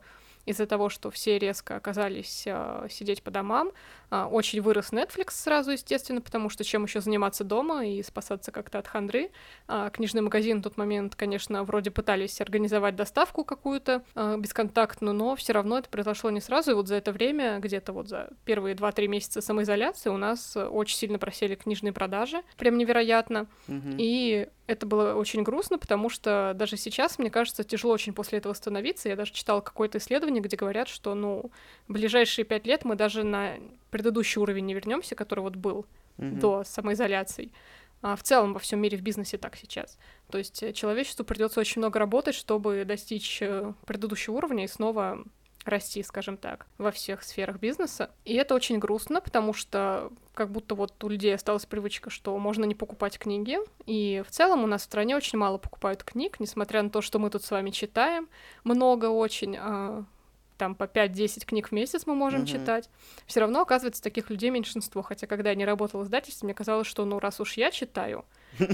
Из-за 0.49 0.67
того, 0.67 0.89
что 0.89 1.11
все 1.11 1.39
резко 1.39 1.77
оказались 1.77 2.45
а, 2.47 2.87
сидеть 2.91 3.23
по 3.23 3.31
домам, 3.31 3.73
а, 4.11 4.27
очень 4.27 4.61
вырос 4.61 4.93
Netflix 4.93 5.33
сразу, 5.33 5.73
естественно, 5.73 6.21
потому 6.21 6.49
что 6.49 6.65
чем 6.65 6.85
еще 6.85 7.01
заниматься 7.01 7.45
дома 7.45 7.87
и 7.87 8.03
спасаться 8.03 8.51
как-то 8.51 8.79
от 8.79 8.87
хандры. 8.87 9.31
А, 9.67 9.91
книжный 9.91 10.23
магазин 10.23 10.61
в 10.61 10.63
тот 10.63 10.77
момент, 10.77 11.15
конечно, 11.15 11.65
вроде 11.65 11.91
пытались 11.91 12.41
организовать 12.41 12.97
доставку 12.97 13.45
какую-то 13.45 14.03
а, 14.15 14.37
бесконтактную, 14.37 15.15
но 15.15 15.37
все 15.37 15.53
равно 15.53 15.79
это 15.79 15.91
произошло 15.91 16.31
не 16.31 16.41
сразу. 16.41 16.71
И 16.71 16.75
вот 16.75 16.89
за 16.89 16.97
это 16.97 17.13
время, 17.13 17.59
где-то 17.59 17.93
вот 17.93 18.09
за 18.09 18.31
первые 18.45 18.75
2-3 18.75 19.09
месяца 19.09 19.41
самоизоляции 19.41 20.11
у 20.11 20.17
нас 20.17 20.57
э, 20.57 20.65
очень 20.65 20.97
сильно 20.97 21.19
просели 21.19 21.55
книжные 21.55 21.93
продажи. 21.93 22.43
Прям 22.57 22.79
невероятно. 22.79 23.47
Мгм. 23.67 23.97
И 23.99 24.49
это 24.69 24.87
было 24.87 25.15
очень 25.15 25.43
грустно, 25.43 25.79
потому 25.79 26.11
что 26.11 26.53
даже 26.55 26.77
сейчас, 26.77 27.19
мне 27.19 27.31
кажется, 27.31 27.65
тяжело 27.65 27.95
очень 27.95 28.13
после 28.13 28.39
этого 28.39 28.53
восстановиться. 28.53 29.09
Я 29.09 29.17
даже 29.17 29.33
читала 29.33 29.61
какое-то 29.61 29.99
исследование, 29.99 30.43
где 30.43 30.57
говорят, 30.57 30.89
что, 30.89 31.15
ну, 31.15 31.51
в 31.89 31.93
ближайшие 31.95 32.45
пять 32.45 32.67
лет 32.67 32.85
мы 32.85 32.95
даже 32.95 33.25
на 33.25 33.55
предыдущий 33.91 34.41
уровень 34.41 34.67
не 34.67 34.75
вернемся, 34.75 35.15
который 35.17 35.41
вот 35.41 35.57
был 35.57 35.87
Мгм. 36.19 36.39
до 36.39 36.65
самоизоляции. 36.65 37.51
А 38.03 38.15
в 38.15 38.23
целом 38.23 38.53
во 38.53 38.61
всем 38.61 38.81
мире 38.81 38.99
в 38.99 39.03
бизнесе 39.03 39.39
так 39.39 39.57
сейчас. 39.57 39.99
То 40.31 40.39
есть 40.39 40.63
э, 40.63 40.73
человечеству 40.73 41.25
придется 41.25 41.61
очень 41.61 41.81
много 41.81 41.99
работать, 41.99 42.35
чтобы 42.35 42.85
достичь 42.85 43.39
э, 43.41 43.73
предыдущего 43.87 44.35
уровня 44.35 44.65
и 44.65 44.69
снова 44.69 45.25
расти, 45.69 46.03
скажем 46.03 46.37
так, 46.37 46.67
во 46.79 46.91
всех 46.91 47.23
сферах 47.23 47.59
бизнеса. 47.59 48.11
И 48.25 48.35
это 48.35 48.55
очень 48.55 48.79
грустно, 48.79 49.21
потому 49.21 49.53
что 49.53 50.11
как 50.35 50.51
будто 50.51 50.75
вот 50.75 51.03
у 51.03 51.09
людей 51.09 51.35
осталась 51.35 51.67
привычка, 51.67 52.11
что 52.11 52.37
можно 52.39 52.65
не 52.65 52.75
покупать 52.75 53.19
книги. 53.19 53.59
И 53.87 54.23
в 54.27 54.31
целом 54.31 54.63
у 54.65 54.67
нас 54.67 54.83
в 54.83 54.85
стране 54.85 55.17
очень 55.17 55.39
мало 55.39 55.59
покупают 55.59 56.05
книг, 56.05 56.39
несмотря 56.41 56.83
на 56.83 56.91
то, 56.91 57.01
что 57.01 57.19
мы 57.19 57.31
тут 57.31 57.43
с 57.45 57.51
вами 57.51 57.71
читаем 57.71 58.29
много 58.65 59.07
очень. 59.07 59.57
а, 59.59 60.05
там 60.59 60.75
по 60.75 60.85
5-10 60.85 61.47
книг 61.47 61.69
в 61.69 61.73
месяц 61.73 62.03
мы 62.07 62.15
можем 62.15 62.41
Мгм. 62.41 62.47
читать. 62.49 62.91
Все 63.27 63.41
равно, 63.41 63.63
оказывается, 63.63 64.03
таких 64.03 64.29
людей 64.29 64.51
меньшинство. 64.51 65.03
Хотя, 65.03 65.27
когда 65.27 65.51
я 65.51 65.55
не 65.57 65.65
работала 65.65 66.03
в 66.03 66.05
издательстве, 66.05 66.47
мне 66.47 66.55
казалось, 66.55 66.87
что, 66.87 67.05
ну, 67.07 67.19
раз 67.19 67.41
уж 67.41 67.55
я 67.55 67.71
читаю, 67.71 68.25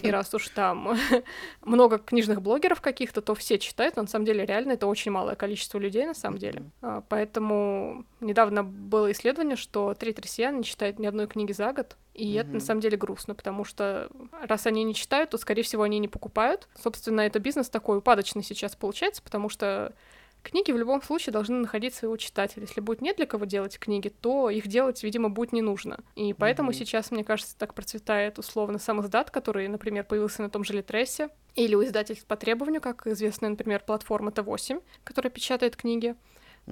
и 0.02 0.10
раз 0.10 0.32
уж 0.34 0.48
там 0.48 0.96
много 1.64 1.98
книжных 1.98 2.40
блогеров 2.42 2.80
каких-то, 2.80 3.20
то 3.20 3.34
все 3.34 3.58
читают, 3.58 3.96
но 3.96 4.02
на 4.02 4.08
самом 4.08 4.24
деле 4.24 4.44
реально 4.46 4.72
это 4.72 4.86
очень 4.86 5.12
малое 5.12 5.34
количество 5.36 5.78
людей 5.78 6.06
на 6.06 6.14
самом 6.14 6.38
деле. 6.38 6.62
А, 6.82 7.02
Поэтому 7.08 8.04
недавно 8.20 8.64
было 8.64 9.12
исследование, 9.12 9.56
что 9.56 9.94
треть 9.94 10.18
россиян 10.18 10.56
не 10.56 10.64
читает 10.64 10.98
ни 10.98 11.06
одной 11.06 11.26
книги 11.26 11.52
за 11.52 11.72
год, 11.72 11.96
и 12.14 12.34
это 12.34 12.54
на 12.54 12.60
самом 12.60 12.80
деле 12.80 12.96
грустно, 12.96 13.34
потому 13.34 13.64
что 13.64 14.08
раз 14.42 14.66
они 14.66 14.84
не 14.84 14.94
читают, 14.94 15.30
то, 15.30 15.38
скорее 15.38 15.62
всего, 15.62 15.82
они 15.82 15.98
не 15.98 16.08
покупают. 16.08 16.68
Собственно, 16.80 17.20
это 17.22 17.38
бизнес 17.40 17.68
такой 17.68 17.98
упадочный 17.98 18.42
сейчас 18.42 18.76
получается, 18.76 19.20
потому 19.22 19.48
что 19.48 19.92
Книги 20.44 20.72
в 20.72 20.76
любом 20.76 21.00
случае 21.02 21.32
должны 21.32 21.56
находить 21.58 21.94
своего 21.94 22.18
читателя. 22.18 22.64
Если 22.64 22.82
будет 22.82 23.00
не 23.00 23.14
для 23.14 23.24
кого 23.24 23.46
делать 23.46 23.78
книги, 23.78 24.10
то 24.10 24.50
их 24.50 24.66
делать, 24.68 25.02
видимо, 25.02 25.30
будет 25.30 25.52
не 25.52 25.62
нужно. 25.62 26.00
И 26.16 26.34
поэтому 26.34 26.70
Мгм. 26.70 26.74
сейчас, 26.74 27.10
мне 27.10 27.24
кажется, 27.24 27.56
так 27.56 27.72
процветает 27.72 28.38
условно 28.38 28.78
сам 28.78 29.00
издат, 29.00 29.30
который, 29.30 29.66
например, 29.68 30.04
появился 30.04 30.42
на 30.42 30.50
том 30.50 30.62
же 30.62 30.74
Литресе, 30.74 31.30
или 31.54 31.74
у 31.74 31.82
издательств 31.82 32.26
по 32.26 32.36
требованию, 32.36 32.82
как 32.82 33.06
известная, 33.06 33.48
например, 33.48 33.82
платформа 33.86 34.30
Т8, 34.32 34.82
которая 35.02 35.30
печатает 35.30 35.76
книги. 35.76 36.14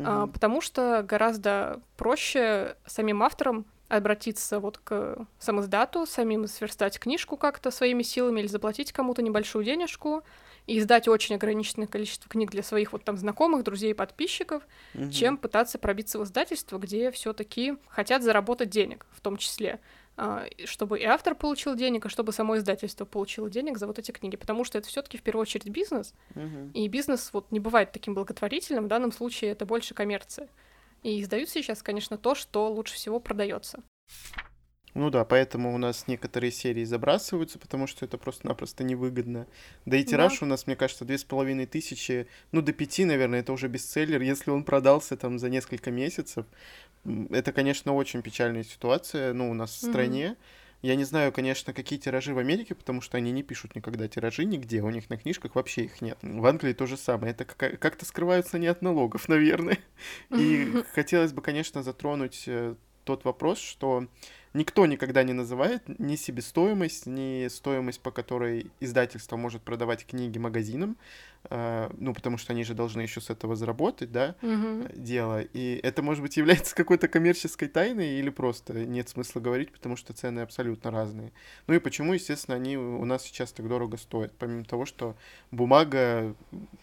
А, 0.02 0.26
Мгм. 0.26 0.32
потому 0.32 0.60
что 0.60 1.02
гораздо 1.02 1.80
проще 1.96 2.76
самим 2.86 3.22
авторам 3.22 3.66
обратиться 3.88 4.60
вот 4.60 4.78
к 4.78 5.26
самоиздату, 5.38 6.06
самим 6.06 6.46
сверстать 6.46 6.98
книжку 6.98 7.36
как-то 7.36 7.70
своими 7.70 8.02
силами 8.02 8.40
или 8.40 8.46
заплатить 8.48 8.92
кому-то 8.92 9.22
небольшую 9.22 9.64
денежку, 9.64 10.24
и 10.66 10.78
издать 10.78 11.08
очень 11.08 11.34
ограниченное 11.34 11.86
количество 11.86 12.28
книг 12.28 12.50
для 12.50 12.62
своих 12.62 12.92
вот 12.92 13.04
там 13.04 13.16
знакомых, 13.16 13.64
друзей, 13.64 13.94
подписчиков, 13.94 14.62
угу. 14.94 15.10
чем 15.10 15.36
пытаться 15.36 15.78
пробиться 15.78 16.18
в 16.18 16.24
издательство, 16.24 16.78
где 16.78 17.10
все 17.10 17.32
таки 17.32 17.74
хотят 17.88 18.22
заработать 18.22 18.70
денег 18.70 19.06
в 19.12 19.20
том 19.20 19.36
числе 19.36 19.80
а, 20.16 20.44
чтобы 20.64 21.00
и 21.00 21.04
автор 21.04 21.34
получил 21.34 21.74
денег, 21.74 22.04
и 22.04 22.08
чтобы 22.10 22.32
само 22.32 22.58
издательство 22.58 23.06
получило 23.06 23.48
денег 23.48 23.78
за 23.78 23.86
вот 23.86 23.98
эти 23.98 24.10
книги, 24.10 24.36
потому 24.36 24.64
что 24.64 24.76
это 24.76 24.88
все-таки 24.88 25.16
в 25.16 25.22
первую 25.22 25.42
очередь 25.42 25.68
бизнес, 25.68 26.12
uh 26.34 26.70
и 26.74 26.86
бизнес 26.88 27.30
вот 27.32 27.50
не 27.50 27.60
бывает 27.60 27.92
таким 27.92 28.14
благотворительным, 28.14 28.84
в 28.84 28.88
данном 28.88 29.10
случае 29.10 29.52
это 29.52 29.64
больше 29.64 29.94
коммерция. 29.94 30.48
И 31.02 31.22
издают 31.22 31.48
сейчас, 31.48 31.82
конечно, 31.82 32.18
то, 32.18 32.34
что 32.34 32.70
лучше 32.70 32.94
всего 32.94 33.20
продается. 33.20 33.82
Ну 34.94 35.08
да, 35.08 35.24
поэтому 35.24 35.74
у 35.74 35.78
нас 35.78 36.06
некоторые 36.06 36.50
серии 36.50 36.84
забрасываются, 36.84 37.58
потому 37.58 37.86
что 37.86 38.04
это 38.04 38.18
просто-напросто 38.18 38.84
невыгодно. 38.84 39.46
Да 39.86 39.96
и 39.96 40.04
тираж 40.04 40.40
да. 40.40 40.46
у 40.46 40.48
нас, 40.48 40.66
мне 40.66 40.76
кажется, 40.76 41.04
две 41.04 41.16
с 41.16 41.24
половиной 41.24 41.66
тысячи, 41.66 42.26
ну 42.52 42.60
до 42.60 42.72
пяти, 42.72 43.04
наверное, 43.04 43.40
это 43.40 43.52
уже 43.52 43.68
бестселлер. 43.68 44.20
Если 44.20 44.50
он 44.50 44.64
продался 44.64 45.16
там 45.16 45.38
за 45.38 45.48
несколько 45.48 45.90
месяцев, 45.90 46.44
это, 47.30 47.52
конечно, 47.52 47.94
очень 47.94 48.22
печальная 48.22 48.64
ситуация, 48.64 49.32
ну, 49.32 49.50
у 49.50 49.54
нас 49.54 49.70
в 49.70 49.78
стране. 49.78 50.24
Mm-hmm. 50.24 50.36
Я 50.82 50.96
не 50.96 51.04
знаю, 51.04 51.30
конечно, 51.30 51.72
какие 51.72 51.98
тиражи 51.98 52.34
в 52.34 52.38
Америке, 52.38 52.74
потому 52.74 53.00
что 53.00 53.16
они 53.16 53.30
не 53.30 53.44
пишут 53.44 53.76
никогда 53.76 54.08
тиражи 54.08 54.44
нигде, 54.44 54.82
у 54.82 54.90
них 54.90 55.08
на 55.10 55.16
книжках 55.16 55.54
вообще 55.54 55.84
их 55.84 56.02
нет. 56.02 56.18
В 56.22 56.44
Англии 56.44 56.72
то 56.72 56.86
же 56.86 56.96
самое. 56.96 57.32
Это 57.32 57.44
как-то 57.44 58.04
скрываются 58.04 58.58
не 58.58 58.66
от 58.66 58.82
налогов, 58.82 59.28
наверное. 59.28 59.78
И 60.30 60.82
хотелось 60.92 61.32
бы, 61.32 61.40
конечно, 61.40 61.84
затронуть 61.84 62.44
э, 62.46 62.74
тот 63.04 63.24
вопрос, 63.24 63.58
что 63.58 64.06
никто 64.54 64.86
никогда 64.86 65.22
не 65.22 65.32
называет 65.32 65.82
ни 65.98 66.16
себестоимость, 66.16 67.06
ни 67.06 67.48
стоимость, 67.48 68.00
по 68.00 68.10
которой 68.10 68.70
издательство 68.80 69.36
может 69.36 69.62
продавать 69.62 70.06
книги 70.06 70.38
магазинам, 70.38 70.96
э, 71.50 71.90
ну, 71.98 72.12
потому 72.14 72.38
что 72.38 72.52
они 72.52 72.64
же 72.64 72.74
должны 72.74 73.00
еще 73.00 73.20
с 73.20 73.30
этого 73.30 73.56
заработать, 73.56 74.12
да, 74.12 74.36
угу. 74.42 74.88
дело. 74.94 75.40
И 75.40 75.80
это, 75.82 76.02
может 76.02 76.22
быть, 76.22 76.36
является 76.36 76.74
какой-то 76.74 77.08
коммерческой 77.08 77.68
тайной 77.68 78.18
или 78.18 78.30
просто 78.30 78.74
нет 78.84 79.08
смысла 79.08 79.40
говорить, 79.40 79.72
потому 79.72 79.96
что 79.96 80.12
цены 80.12 80.40
абсолютно 80.40 80.90
разные. 80.90 81.32
Ну 81.66 81.74
и 81.74 81.78
почему, 81.78 82.12
естественно, 82.12 82.56
они 82.56 82.76
у 82.76 83.04
нас 83.04 83.22
сейчас 83.22 83.52
так 83.52 83.68
дорого 83.68 83.96
стоят, 83.96 84.32
помимо 84.38 84.64
того, 84.64 84.84
что 84.84 85.16
бумага 85.50 86.34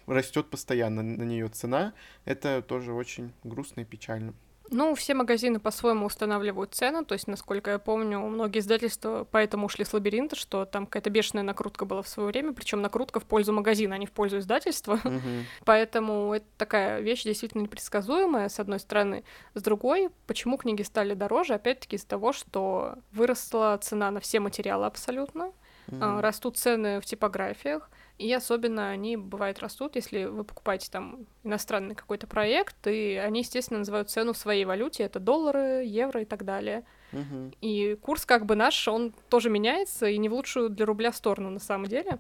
растет 0.07 0.49
постоянно, 0.49 1.03
на 1.03 1.23
нее 1.23 1.47
цена, 1.49 1.93
это 2.25 2.61
тоже 2.61 2.93
очень 2.93 3.31
грустно 3.43 3.81
и 3.81 3.85
печально. 3.85 4.33
Ну, 4.71 4.95
все 4.95 5.13
магазины 5.13 5.59
по-своему 5.59 6.05
устанавливают 6.05 6.73
цену, 6.73 7.03
то 7.03 7.13
есть, 7.13 7.27
насколько 7.27 7.71
я 7.71 7.79
помню, 7.79 8.19
многие 8.19 8.59
издательства 8.59 9.27
поэтому 9.29 9.65
ушли 9.65 9.85
с 9.85 9.93
лабиринта, 9.93 10.35
что 10.35 10.65
там 10.65 10.85
какая-то 10.85 11.09
бешеная 11.09 11.43
накрутка 11.43 11.85
была 11.85 12.01
в 12.01 12.07
свое 12.07 12.29
время, 12.29 12.53
причем 12.53 12.81
накрутка 12.81 13.19
в 13.19 13.25
пользу 13.25 13.53
магазина, 13.53 13.95
а 13.95 13.97
не 13.97 14.05
в 14.05 14.11
пользу 14.11 14.39
издательства. 14.39 14.99
Uh-huh. 15.03 15.43
Поэтому 15.65 16.33
это 16.33 16.45
такая 16.57 16.99
вещь 16.99 17.23
действительно 17.23 17.63
непредсказуемая, 17.63 18.49
с 18.49 18.59
одной 18.59 18.79
стороны. 18.79 19.23
С 19.53 19.61
другой, 19.61 20.09
почему 20.27 20.57
книги 20.57 20.83
стали 20.83 21.13
дороже? 21.13 21.55
Опять-таки 21.55 21.95
из-за 21.95 22.07
того, 22.07 22.33
что 22.33 22.95
выросла 23.11 23.77
цена 23.81 24.11
на 24.11 24.19
все 24.19 24.39
материалы 24.39 24.85
абсолютно, 24.85 25.51
uh-huh. 25.87 26.21
растут 26.21 26.57
цены 26.57 27.01
в 27.01 27.05
типографиях, 27.05 27.89
и 28.19 28.33
особенно 28.33 28.89
они, 28.89 29.15
бывает, 29.15 29.59
растут, 29.59 29.95
если 29.95 30.25
вы 30.25 30.43
покупаете 30.43 30.89
там 30.91 31.25
иностранный 31.45 31.95
какой-то 31.95 32.27
проект, 32.27 32.85
и 32.85 33.15
они, 33.15 33.39
естественно, 33.39 33.79
называют 33.79 34.09
цену 34.09 34.33
в 34.33 34.37
своей 34.37 34.65
валюте, 34.65 35.03
это 35.03 35.21
доллары, 35.21 35.85
евро 35.85 36.21
и 36.21 36.25
так 36.25 36.43
далее. 36.43 36.83
Uh-huh. 37.13 37.55
И 37.61 37.95
курс 37.95 38.25
как 38.25 38.45
бы 38.45 38.55
наш, 38.55 38.87
он 38.89 39.13
тоже 39.29 39.49
меняется, 39.49 40.07
и 40.07 40.17
не 40.17 40.27
в 40.27 40.33
лучшую 40.33 40.69
для 40.69 40.85
рубля 40.85 41.13
сторону 41.13 41.49
на 41.49 41.59
самом 41.59 41.87
деле. 41.87 42.19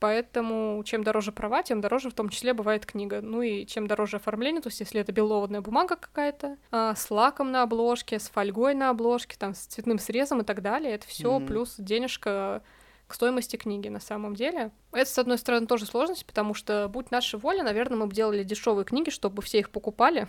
Поэтому 0.00 0.82
чем 0.84 1.04
дороже 1.04 1.30
права, 1.30 1.62
тем 1.62 1.80
дороже 1.80 2.10
в 2.10 2.14
том 2.14 2.28
числе 2.28 2.52
бывает 2.52 2.84
книга. 2.84 3.20
Ну 3.20 3.40
и 3.42 3.64
чем 3.64 3.86
дороже 3.86 4.16
оформление, 4.16 4.60
то 4.60 4.68
есть 4.68 4.80
если 4.80 5.00
это 5.00 5.12
беловодная 5.12 5.60
бумага 5.60 5.96
какая-то, 5.96 6.56
а, 6.72 6.96
с 6.96 7.10
лаком 7.10 7.52
на 7.52 7.62
обложке, 7.62 8.18
с 8.18 8.28
фольгой 8.28 8.74
на 8.74 8.90
обложке, 8.90 9.36
там, 9.38 9.54
с 9.54 9.58
цветным 9.58 9.98
срезом 9.98 10.40
и 10.40 10.44
так 10.44 10.62
далее, 10.62 10.94
это 10.94 11.06
все 11.06 11.36
mm-hmm. 11.36 11.46
плюс 11.46 11.74
денежка 11.78 12.62
к 13.08 13.14
стоимости 13.14 13.56
книги 13.56 13.88
на 13.88 14.00
самом 14.00 14.36
деле. 14.36 14.70
Это, 14.92 15.10
с 15.10 15.18
одной 15.18 15.38
стороны, 15.38 15.66
тоже 15.66 15.86
сложность, 15.86 16.26
потому 16.26 16.54
что, 16.54 16.88
будь 16.88 17.10
наша 17.10 17.38
воля, 17.38 17.64
наверное, 17.64 17.98
мы 17.98 18.06
бы 18.06 18.14
делали 18.14 18.44
дешевые 18.44 18.84
книги, 18.84 19.10
чтобы 19.10 19.42
все 19.42 19.58
их 19.58 19.70
покупали. 19.70 20.28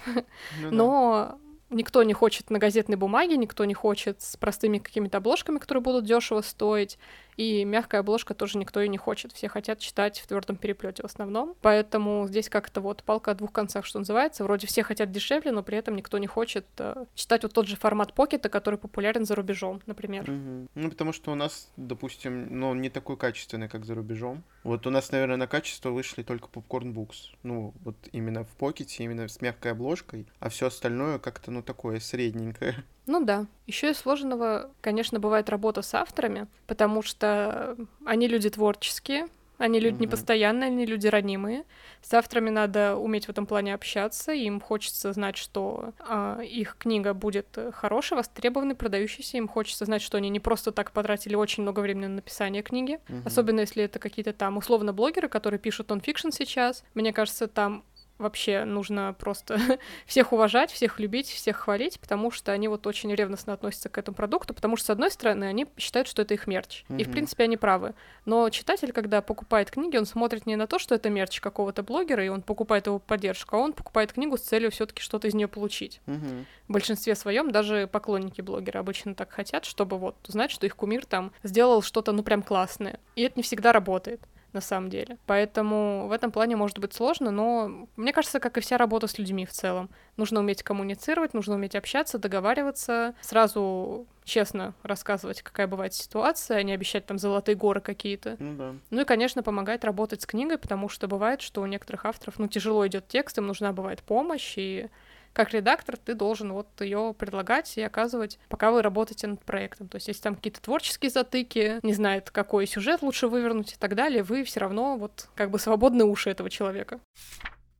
Ну, 0.61 0.71
Но 0.71 1.39
никто 1.69 2.01
не 2.03 2.13
хочет 2.13 2.49
на 2.49 2.57
газетной 2.57 2.95
бумаге, 2.95 3.37
никто 3.37 3.65
не 3.65 3.73
хочет 3.73 4.21
с 4.21 4.37
простыми 4.37 4.79
какими-то 4.79 5.17
обложками, 5.17 5.59
которые 5.59 5.83
будут 5.83 6.05
дешево 6.05 6.41
стоить. 6.41 6.97
И 7.39 7.63
мягкая 7.63 8.01
обложка 8.01 8.33
тоже 8.33 8.57
никто 8.57 8.81
и 8.81 8.89
не 8.89 8.97
хочет. 8.97 9.31
Все 9.31 9.47
хотят 9.47 9.79
читать 9.79 10.19
в 10.19 10.27
твердом 10.27 10.57
переплете 10.57 11.03
в 11.03 11.05
основном. 11.05 11.55
Поэтому 11.61 12.27
здесь 12.27 12.49
как-то 12.49 12.81
вот 12.81 13.01
палка 13.01 13.31
о 13.31 13.33
двух 13.33 13.53
концах, 13.53 13.85
что 13.85 13.97
называется. 13.97 14.43
Вроде 14.43 14.67
все 14.67 14.83
хотят 14.83 15.09
дешевле, 15.09 15.53
но 15.53 15.63
при 15.63 15.77
этом 15.77 15.95
никто 15.95 16.17
не 16.17 16.27
хочет 16.27 16.65
э, 16.79 17.05
читать 17.15 17.43
вот 17.43 17.53
тот 17.53 17.65
же 17.65 17.77
формат 17.77 18.13
покета, 18.13 18.49
который 18.49 18.77
популярен 18.77 19.25
за 19.25 19.35
рубежом, 19.35 19.81
например. 19.85 20.23
Угу. 20.29 20.67
Ну, 20.75 20.89
потому 20.89 21.13
что 21.13 21.31
у 21.31 21.35
нас, 21.35 21.71
допустим, 21.77 22.59
ну, 22.59 22.73
не 22.73 22.89
такой 22.89 23.15
качественный, 23.15 23.69
как 23.69 23.85
за 23.85 23.95
рубежом. 23.95 24.43
Вот 24.65 24.85
у 24.85 24.89
нас, 24.89 25.09
наверное, 25.13 25.37
на 25.37 25.47
качество 25.47 25.91
вышли 25.91 26.23
только 26.23 26.49
Popcorn 26.49 26.93
Books. 26.93 27.37
Ну, 27.43 27.73
вот 27.85 27.95
именно 28.11 28.43
в 28.43 28.49
покете, 28.57 29.05
именно 29.05 29.29
с 29.29 29.39
мягкой 29.39 29.71
обложкой. 29.71 30.27
А 30.41 30.49
все 30.49 30.67
остальное 30.67 31.19
как-то, 31.19 31.51
ну, 31.51 31.63
такое 31.63 32.01
средненькое. 32.01 32.83
Ну 33.09 33.25
да. 33.25 33.47
Еще 33.65 33.89
из 33.89 33.97
сложного, 33.97 34.69
конечно, 34.81 35.19
бывает 35.19 35.49
работа 35.49 35.81
с 35.81 35.95
авторами, 35.95 36.45
потому 36.67 37.01
что 37.01 37.75
они 38.05 38.27
люди 38.27 38.51
творческие, 38.51 39.25
они 39.57 39.79
люди 39.79 39.95
mm-hmm. 39.95 40.01
непостоянные, 40.01 40.67
они 40.67 40.85
люди 40.85 41.07
ранимые. 41.07 41.65
С 42.01 42.13
авторами 42.13 42.51
надо 42.51 42.95
уметь 42.95 43.25
в 43.25 43.29
этом 43.29 43.47
плане 43.47 43.73
общаться. 43.73 44.31
Им 44.31 44.61
хочется 44.61 45.11
знать, 45.11 45.37
что 45.37 45.93
э, 46.07 46.43
их 46.45 46.77
книга 46.77 47.15
будет 47.15 47.57
хорошей, 47.73 48.15
востребованной, 48.15 48.75
продающейся. 48.75 49.37
Им 49.37 49.47
хочется 49.47 49.85
знать, 49.85 50.03
что 50.03 50.17
они 50.17 50.29
не 50.29 50.39
просто 50.39 50.71
так 50.71 50.91
потратили 50.91 51.33
очень 51.33 51.63
много 51.63 51.79
времени 51.79 52.05
на 52.05 52.15
написание 52.15 52.61
книги. 52.61 52.99
Mm-hmm. 53.07 53.23
Особенно 53.25 53.61
если 53.61 53.83
это 53.83 53.97
какие-то 53.97 54.33
там 54.33 54.55
условно 54.55 54.93
блогеры, 54.93 55.27
которые 55.27 55.59
пишут 55.59 55.89
нонфикшн 55.89 56.29
сейчас. 56.29 56.85
Мне 56.93 57.11
кажется, 57.11 57.47
там 57.47 57.83
вообще 58.19 58.65
нужно 58.65 59.15
просто 59.17 59.57
всех 60.05 60.33
уважать, 60.33 60.71
всех 60.71 60.99
любить, 60.99 61.27
всех 61.27 61.57
хвалить, 61.57 61.99
потому 61.99 62.29
что 62.29 62.51
они 62.51 62.67
вот 62.67 62.85
очень 62.85 63.13
ревностно 63.13 63.53
относятся 63.53 63.89
к 63.89 63.97
этому 63.97 64.15
продукту, 64.15 64.53
потому 64.53 64.75
что, 64.77 64.87
с 64.87 64.89
одной 64.91 65.09
стороны, 65.09 65.45
они 65.45 65.67
считают, 65.77 66.07
что 66.07 66.21
это 66.21 66.33
их 66.33 66.45
мерч. 66.45 66.83
Mm-hmm. 66.89 67.01
И, 67.01 67.03
в 67.05 67.11
принципе, 67.11 67.45
они 67.45 67.57
правы. 67.57 67.95
Но 68.25 68.49
читатель, 68.49 68.91
когда 68.91 69.21
покупает 69.21 69.71
книги, 69.71 69.97
он 69.97 70.05
смотрит 70.05 70.45
не 70.45 70.55
на 70.55 70.67
то, 70.67 70.77
что 70.77 70.93
это 70.93 71.09
мерч 71.09 71.39
какого-то 71.39 71.81
блогера, 71.81 72.23
и 72.23 72.27
он 72.27 72.41
покупает 72.41 72.87
его 72.87 72.99
поддержку, 72.99 73.55
а 73.55 73.59
он 73.59 73.73
покупает 73.73 74.13
книгу 74.13 74.37
с 74.37 74.41
целью 74.41 74.69
все 74.69 74.85
таки 74.85 75.01
что-то 75.01 75.27
из 75.27 75.33
нее 75.33 75.47
получить. 75.47 76.01
Mm-hmm. 76.05 76.45
В 76.67 76.71
большинстве 76.71 77.15
своем 77.15 77.51
даже 77.51 77.87
поклонники 77.87 78.41
блогера 78.41 78.79
обычно 78.79 79.15
так 79.15 79.31
хотят, 79.31 79.65
чтобы 79.65 79.97
вот 79.97 80.15
узнать, 80.27 80.51
что 80.51 80.65
их 80.65 80.75
кумир 80.75 81.05
там 81.05 81.31
сделал 81.43 81.81
что-то, 81.81 82.11
ну, 82.11 82.21
прям 82.21 82.43
классное. 82.43 82.99
И 83.15 83.23
это 83.23 83.33
не 83.37 83.43
всегда 83.43 83.71
работает 83.71 84.21
на 84.53 84.61
самом 84.61 84.89
деле. 84.89 85.17
Поэтому 85.25 86.07
в 86.07 86.11
этом 86.11 86.31
плане 86.31 86.55
может 86.55 86.79
быть 86.79 86.93
сложно, 86.93 87.31
но 87.31 87.87
мне 87.95 88.13
кажется, 88.13 88.39
как 88.39 88.57
и 88.57 88.61
вся 88.61 88.77
работа 88.77 89.07
с 89.07 89.17
людьми 89.17 89.45
в 89.45 89.51
целом. 89.51 89.89
Нужно 90.17 90.39
уметь 90.39 90.63
коммуницировать, 90.63 91.33
нужно 91.33 91.55
уметь 91.55 91.75
общаться, 91.75 92.17
договариваться, 92.17 93.13
сразу 93.21 94.07
честно 94.23 94.73
рассказывать, 94.83 95.41
какая 95.41 95.67
бывает 95.67 95.93
ситуация, 95.93 96.57
а 96.57 96.63
не 96.63 96.73
обещать 96.73 97.05
там 97.05 97.17
золотые 97.17 97.55
горы 97.55 97.81
какие-то. 97.81 98.35
Ну, 98.39 98.55
да. 98.55 98.75
ну 98.89 99.01
и, 99.01 99.05
конечно, 99.05 99.43
помогает 99.43 99.83
работать 99.83 100.21
с 100.21 100.25
книгой, 100.25 100.57
потому 100.57 100.87
что 100.87 101.07
бывает, 101.07 101.41
что 101.41 101.61
у 101.61 101.65
некоторых 101.65 102.05
авторов, 102.05 102.37
ну, 102.37 102.47
тяжело 102.47 102.85
идет 102.87 103.07
текст, 103.07 103.37
им 103.37 103.47
нужна 103.47 103.73
бывает 103.73 104.03
помощь, 104.03 104.53
и 104.57 104.89
как 105.33 105.53
редактор 105.53 105.97
ты 105.97 106.13
должен 106.13 106.53
вот 106.53 106.67
ее 106.79 107.15
предлагать 107.17 107.77
и 107.77 107.81
оказывать, 107.81 108.39
пока 108.49 108.71
вы 108.71 108.81
работаете 108.81 109.27
над 109.27 109.43
проектом. 109.43 109.87
То 109.87 109.95
есть, 109.95 110.07
если 110.07 110.21
там 110.21 110.35
какие-то 110.35 110.61
творческие 110.61 111.11
затыки, 111.11 111.79
не 111.83 111.93
знает, 111.93 112.31
какой 112.31 112.67
сюжет 112.67 113.01
лучше 113.01 113.27
вывернуть 113.27 113.73
и 113.73 113.77
так 113.77 113.95
далее, 113.95 114.23
вы 114.23 114.43
все 114.43 114.59
равно 114.59 114.97
вот 114.97 115.29
как 115.35 115.51
бы 115.51 115.59
свободные 115.59 116.05
уши 116.05 116.29
этого 116.29 116.49
человека. 116.49 116.99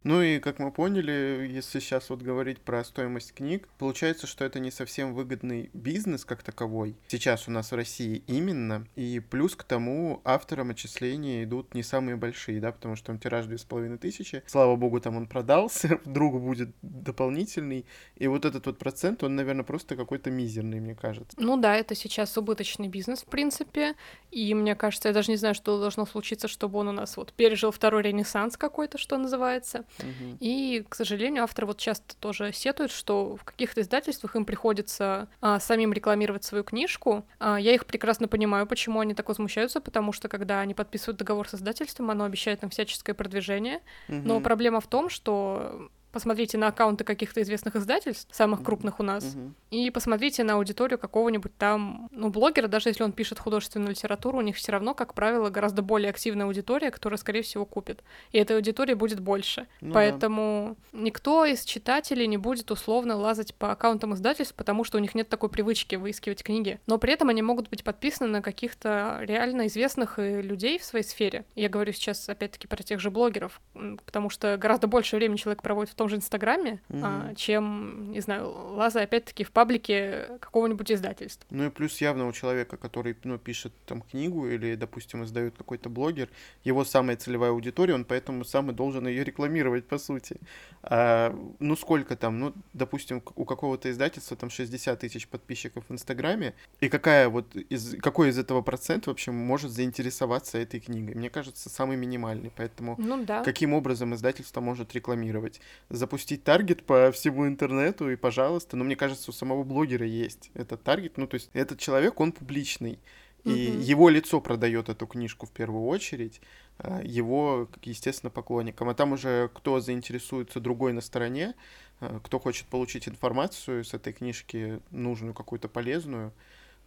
Ну 0.04 0.22
и, 0.22 0.40
как 0.40 0.60
мы 0.60 0.72
поняли, 0.72 1.50
если 1.52 1.80
сейчас 1.80 2.10
вот 2.10 2.22
говорить 2.22 2.60
про 2.62 2.84
стоимость 2.86 3.34
книг, 3.34 3.68
получается, 3.78 4.28
что 4.28 4.46
это 4.46 4.60
не 4.60 4.72
совсем 4.72 5.14
выгодный 5.14 5.70
бизнес 5.74 6.24
как 6.24 6.42
таковой. 6.42 6.96
Сейчас 7.08 7.50
у 7.50 7.52
нас 7.52 7.72
в 7.72 7.76
России 7.76 8.24
именно. 8.28 8.88
И 8.96 9.20
плюс 9.20 9.56
к 9.56 9.64
тому 9.64 10.22
авторам 10.24 10.70
отчисления 10.70 11.44
идут 11.44 11.74
не 11.74 11.84
самые 11.84 12.16
большие, 12.16 12.62
да, 12.62 12.72
потому 12.72 12.96
что 12.96 13.08
там 13.08 13.20
тираж 13.20 13.46
две 13.46 13.58
с 13.58 13.66
половиной 13.66 13.98
тысячи. 13.98 14.42
Слава 14.48 14.78
богу, 14.78 15.02
там 15.02 15.18
он 15.18 15.28
продался, 15.28 16.00
вдруг 16.06 16.42
будет 16.42 16.70
дополнительный. 16.82 17.86
И 18.16 18.28
вот 18.28 18.46
этот 18.46 18.68
вот 18.68 18.78
процент, 18.78 19.24
он, 19.24 19.36
наверное, 19.36 19.66
просто 19.66 19.98
какой-то 19.98 20.32
мизерный, 20.32 20.80
мне 20.80 20.96
кажется. 20.96 21.36
Ну 21.38 21.58
да, 21.58 21.76
это 21.76 21.94
сейчас 21.94 22.38
убыточный 22.38 22.88
бизнес, 22.88 23.24
в 23.24 23.26
принципе. 23.26 23.96
И 24.32 24.54
мне 24.54 24.76
кажется, 24.76 25.10
я 25.10 25.14
даже 25.14 25.32
не 25.32 25.38
знаю, 25.38 25.56
что 25.56 25.78
должно 25.78 26.06
случиться, 26.06 26.48
чтобы 26.48 26.80
он 26.80 26.88
у 26.88 26.94
нас 26.94 27.18
вот 27.18 27.34
пережил 27.34 27.72
второй 27.72 28.04
ренессанс 28.04 28.56
какой-то, 28.56 28.98
что 28.98 29.18
называется. 29.18 29.84
Угу. 30.04 30.38
И, 30.40 30.86
к 30.88 30.96
сожалению, 30.96 31.44
авторы 31.44 31.68
вот 31.68 31.78
часто 31.78 32.16
тоже 32.18 32.52
сетуют, 32.54 32.92
что 32.92 33.36
в 33.36 33.44
каких-то 33.44 33.82
издательствах 33.82 34.36
им 34.36 34.46
приходится 34.46 35.28
а, 35.42 35.60
самим 35.60 35.94
рекламировать 35.94 36.44
свою 36.44 36.64
книжку. 36.64 37.26
А, 37.40 37.60
я 37.60 37.74
их 37.74 37.86
прекрасно 37.86 38.28
понимаю, 38.28 38.68
почему 38.68 39.00
они 39.00 39.14
так 39.14 39.28
возмущаются, 39.30 39.82
потому 39.82 40.12
что 40.12 40.28
когда 40.28 40.62
они 40.62 40.74
подписывают 40.74 41.18
договор 41.18 41.48
с 41.48 41.56
издательством, 41.56 42.12
оно 42.12 42.26
обещает 42.26 42.64
им 42.64 42.70
всяческое 42.70 43.14
продвижение. 43.14 43.82
Угу. 44.08 44.18
Но 44.24 44.42
проблема 44.42 44.82
в 44.82 44.88
том, 44.88 45.10
что 45.10 45.90
посмотрите 46.12 46.58
на 46.58 46.68
аккаунты 46.68 47.04
каких-то 47.04 47.42
известных 47.42 47.76
издательств, 47.76 48.34
самых 48.34 48.64
крупных 48.64 49.00
у 49.00 49.04
нас, 49.04 49.24
mm-hmm. 49.24 49.52
и 49.72 49.90
посмотрите 49.92 50.44
на 50.44 50.56
аудиторию 50.56 50.98
какого-нибудь 50.98 51.56
там, 51.58 52.08
ну, 52.12 52.30
блогера, 52.30 52.68
даже 52.68 52.90
если 52.90 53.04
он 53.04 53.12
пишет 53.12 53.40
художественную 53.40 53.92
литературу, 53.92 54.40
у 54.40 54.42
них 54.42 54.56
все 54.56 54.72
равно, 54.72 54.94
как 54.94 55.14
правило, 55.14 55.50
гораздо 55.50 55.82
более 55.82 56.10
активная 56.10 56.46
аудитория, 56.46 56.92
которая, 56.92 57.18
скорее 57.18 57.42
всего, 57.42 57.66
купит. 57.66 58.04
И 58.32 58.38
этой 58.38 58.56
аудитории 58.56 58.94
будет 58.94 59.20
больше. 59.20 59.68
Ну, 59.82 59.94
Поэтому 59.94 60.78
никто 60.92 61.46
из 61.46 61.64
читателей 61.64 62.28
не 62.28 62.38
будет 62.38 62.72
условно 62.72 63.16
лазать 63.16 63.54
по 63.56 63.72
аккаунтам 63.72 64.14
издательств, 64.14 64.56
потому 64.56 64.84
что 64.84 64.98
у 64.98 65.02
них 65.02 65.16
нет 65.16 65.30
такой 65.30 65.50
привычки 65.50 65.96
выискивать 65.96 66.44
книги. 66.44 66.80
Но 66.88 66.98
при 66.98 67.14
этом 67.14 67.30
они 67.30 67.42
могут 67.42 67.70
быть 67.70 67.84
подписаны 67.84 68.30
на 68.30 68.42
каких-то 68.42 69.20
реально 69.22 69.68
известных 69.68 70.20
э, 70.20 70.42
людей 70.42 70.80
в 70.80 70.84
своей 70.84 71.06
сфере. 71.06 71.46
Я 71.56 71.70
говорю 71.70 71.94
сейчас, 71.94 72.28
опять-таки, 72.30 72.68
про 72.68 72.82
тех 72.84 73.00
же 73.00 73.12
блогеров, 73.12 73.62
потому 74.06 74.30
что 74.30 74.58
гораздо 74.58 74.88
больше 74.88 75.16
времени 75.16 75.38
человек 75.38 75.62
проводит 75.62 75.94
в 75.94 75.96
том 76.00 76.08
же 76.08 76.16
Инстаграме, 76.16 76.80
угу. 76.88 77.02
а, 77.04 77.36
чем, 77.36 78.14
не 78.14 78.22
знаю, 78.22 78.50
лаза 78.50 79.02
опять-таки 79.02 79.44
в 79.44 79.52
паблике 79.52 80.30
какого-нибудь 80.40 80.90
издательства. 80.94 81.46
Ну 81.50 81.66
и 81.66 81.70
плюс 81.70 82.00
явно 82.00 82.26
у 82.26 82.32
человека, 82.32 82.78
который 82.78 83.18
ну, 83.26 83.38
пишет 83.38 83.74
там 83.86 84.02
книгу 84.02 84.48
или, 84.48 84.76
допустим, 84.76 85.26
издает 85.26 85.58
какой-то 85.58 85.90
блогер, 85.90 86.30
его 86.64 86.86
самая 86.86 87.18
целевая 87.18 87.52
аудитория, 87.52 87.96
он 87.96 88.06
поэтому 88.06 88.46
сам 88.46 88.72
и 88.72 88.74
должен 88.74 89.10
ее 89.10 89.26
рекламировать, 89.26 89.88
по 89.88 89.98
сути. 89.98 90.38
А, 90.84 91.38
ну 91.60 91.76
сколько 91.76 92.16
там, 92.16 92.40
ну, 92.40 92.54
допустим, 92.72 93.22
у 93.36 93.44
какого-то 93.44 93.92
издательства 93.92 94.38
там 94.38 94.50
60 94.50 94.98
тысяч 94.98 95.28
подписчиков 95.28 95.84
в 95.90 95.92
Инстаграме, 95.92 96.54
и 96.80 96.88
какая 96.88 97.28
вот 97.28 97.54
из, 97.58 98.00
какой 98.00 98.30
из 98.30 98.40
этого 98.40 98.62
процент 98.62 99.08
вообще 99.08 99.32
может 99.32 99.72
заинтересоваться 99.72 100.60
этой 100.60 100.80
книгой? 100.80 101.16
Мне 101.16 101.30
кажется, 101.30 101.70
самый 101.70 101.98
минимальный, 101.98 102.54
поэтому 102.56 102.96
ну, 102.98 103.22
да. 103.26 103.44
каким 103.44 103.74
образом 103.74 104.16
издательство 104.16 104.62
может 104.62 104.94
рекламировать? 104.96 105.60
Запустить 105.90 106.44
таргет 106.44 106.86
по 106.86 107.12
всему 107.12 107.48
интернету, 107.48 108.10
и 108.10 108.16
пожалуйста. 108.16 108.78
Но 108.78 108.84
мне 108.84 108.96
кажется, 108.96 109.32
у 109.32 109.34
самого 109.34 109.64
блогера 109.64 110.06
есть 110.06 110.52
этот 110.54 110.84
таргет. 110.84 111.18
Ну, 111.18 111.28
то 111.28 111.36
есть 111.36 111.50
этот 111.54 111.80
человек, 111.80 112.20
он 112.20 112.32
публичный. 112.32 113.00
И 113.46 113.70
угу. 113.70 113.80
его 113.80 114.10
лицо 114.10 114.42
продает 114.42 114.90
эту 114.90 115.08
книжку 115.08 115.46
в 115.46 115.52
первую 115.52 115.86
очередь, 115.86 116.42
а, 116.78 117.02
его, 117.02 117.70
естественно, 117.84 118.30
поклонникам. 118.30 118.90
А 118.90 118.94
там 118.94 119.14
уже 119.14 119.50
кто 119.54 119.80
заинтересуется 119.80 120.60
другой 120.60 120.92
на 120.92 121.02
стороне, 121.02 121.56
а, 122.02 122.20
кто 122.20 122.40
хочет 122.40 122.68
получить 122.68 123.08
информацию 123.08 123.86
с 123.86 123.94
этой 123.94 124.12
книжки, 124.12 124.82
нужную, 124.92 125.34
какую-то 125.34 125.70
полезную, 125.70 126.34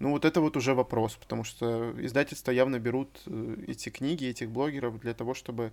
ну, 0.02 0.10
вот 0.10 0.24
это 0.24 0.40
вот 0.40 0.56
уже 0.56 0.74
вопрос, 0.74 1.14
потому 1.14 1.44
что 1.44 1.94
издательства 1.98 2.50
явно 2.50 2.80
берут 2.80 3.22
э, 3.26 3.56
эти 3.68 3.88
книги, 3.88 4.26
этих 4.26 4.50
блогеров 4.50 4.98
для 4.98 5.14
того, 5.14 5.32
чтобы 5.32 5.66
э, 5.66 5.70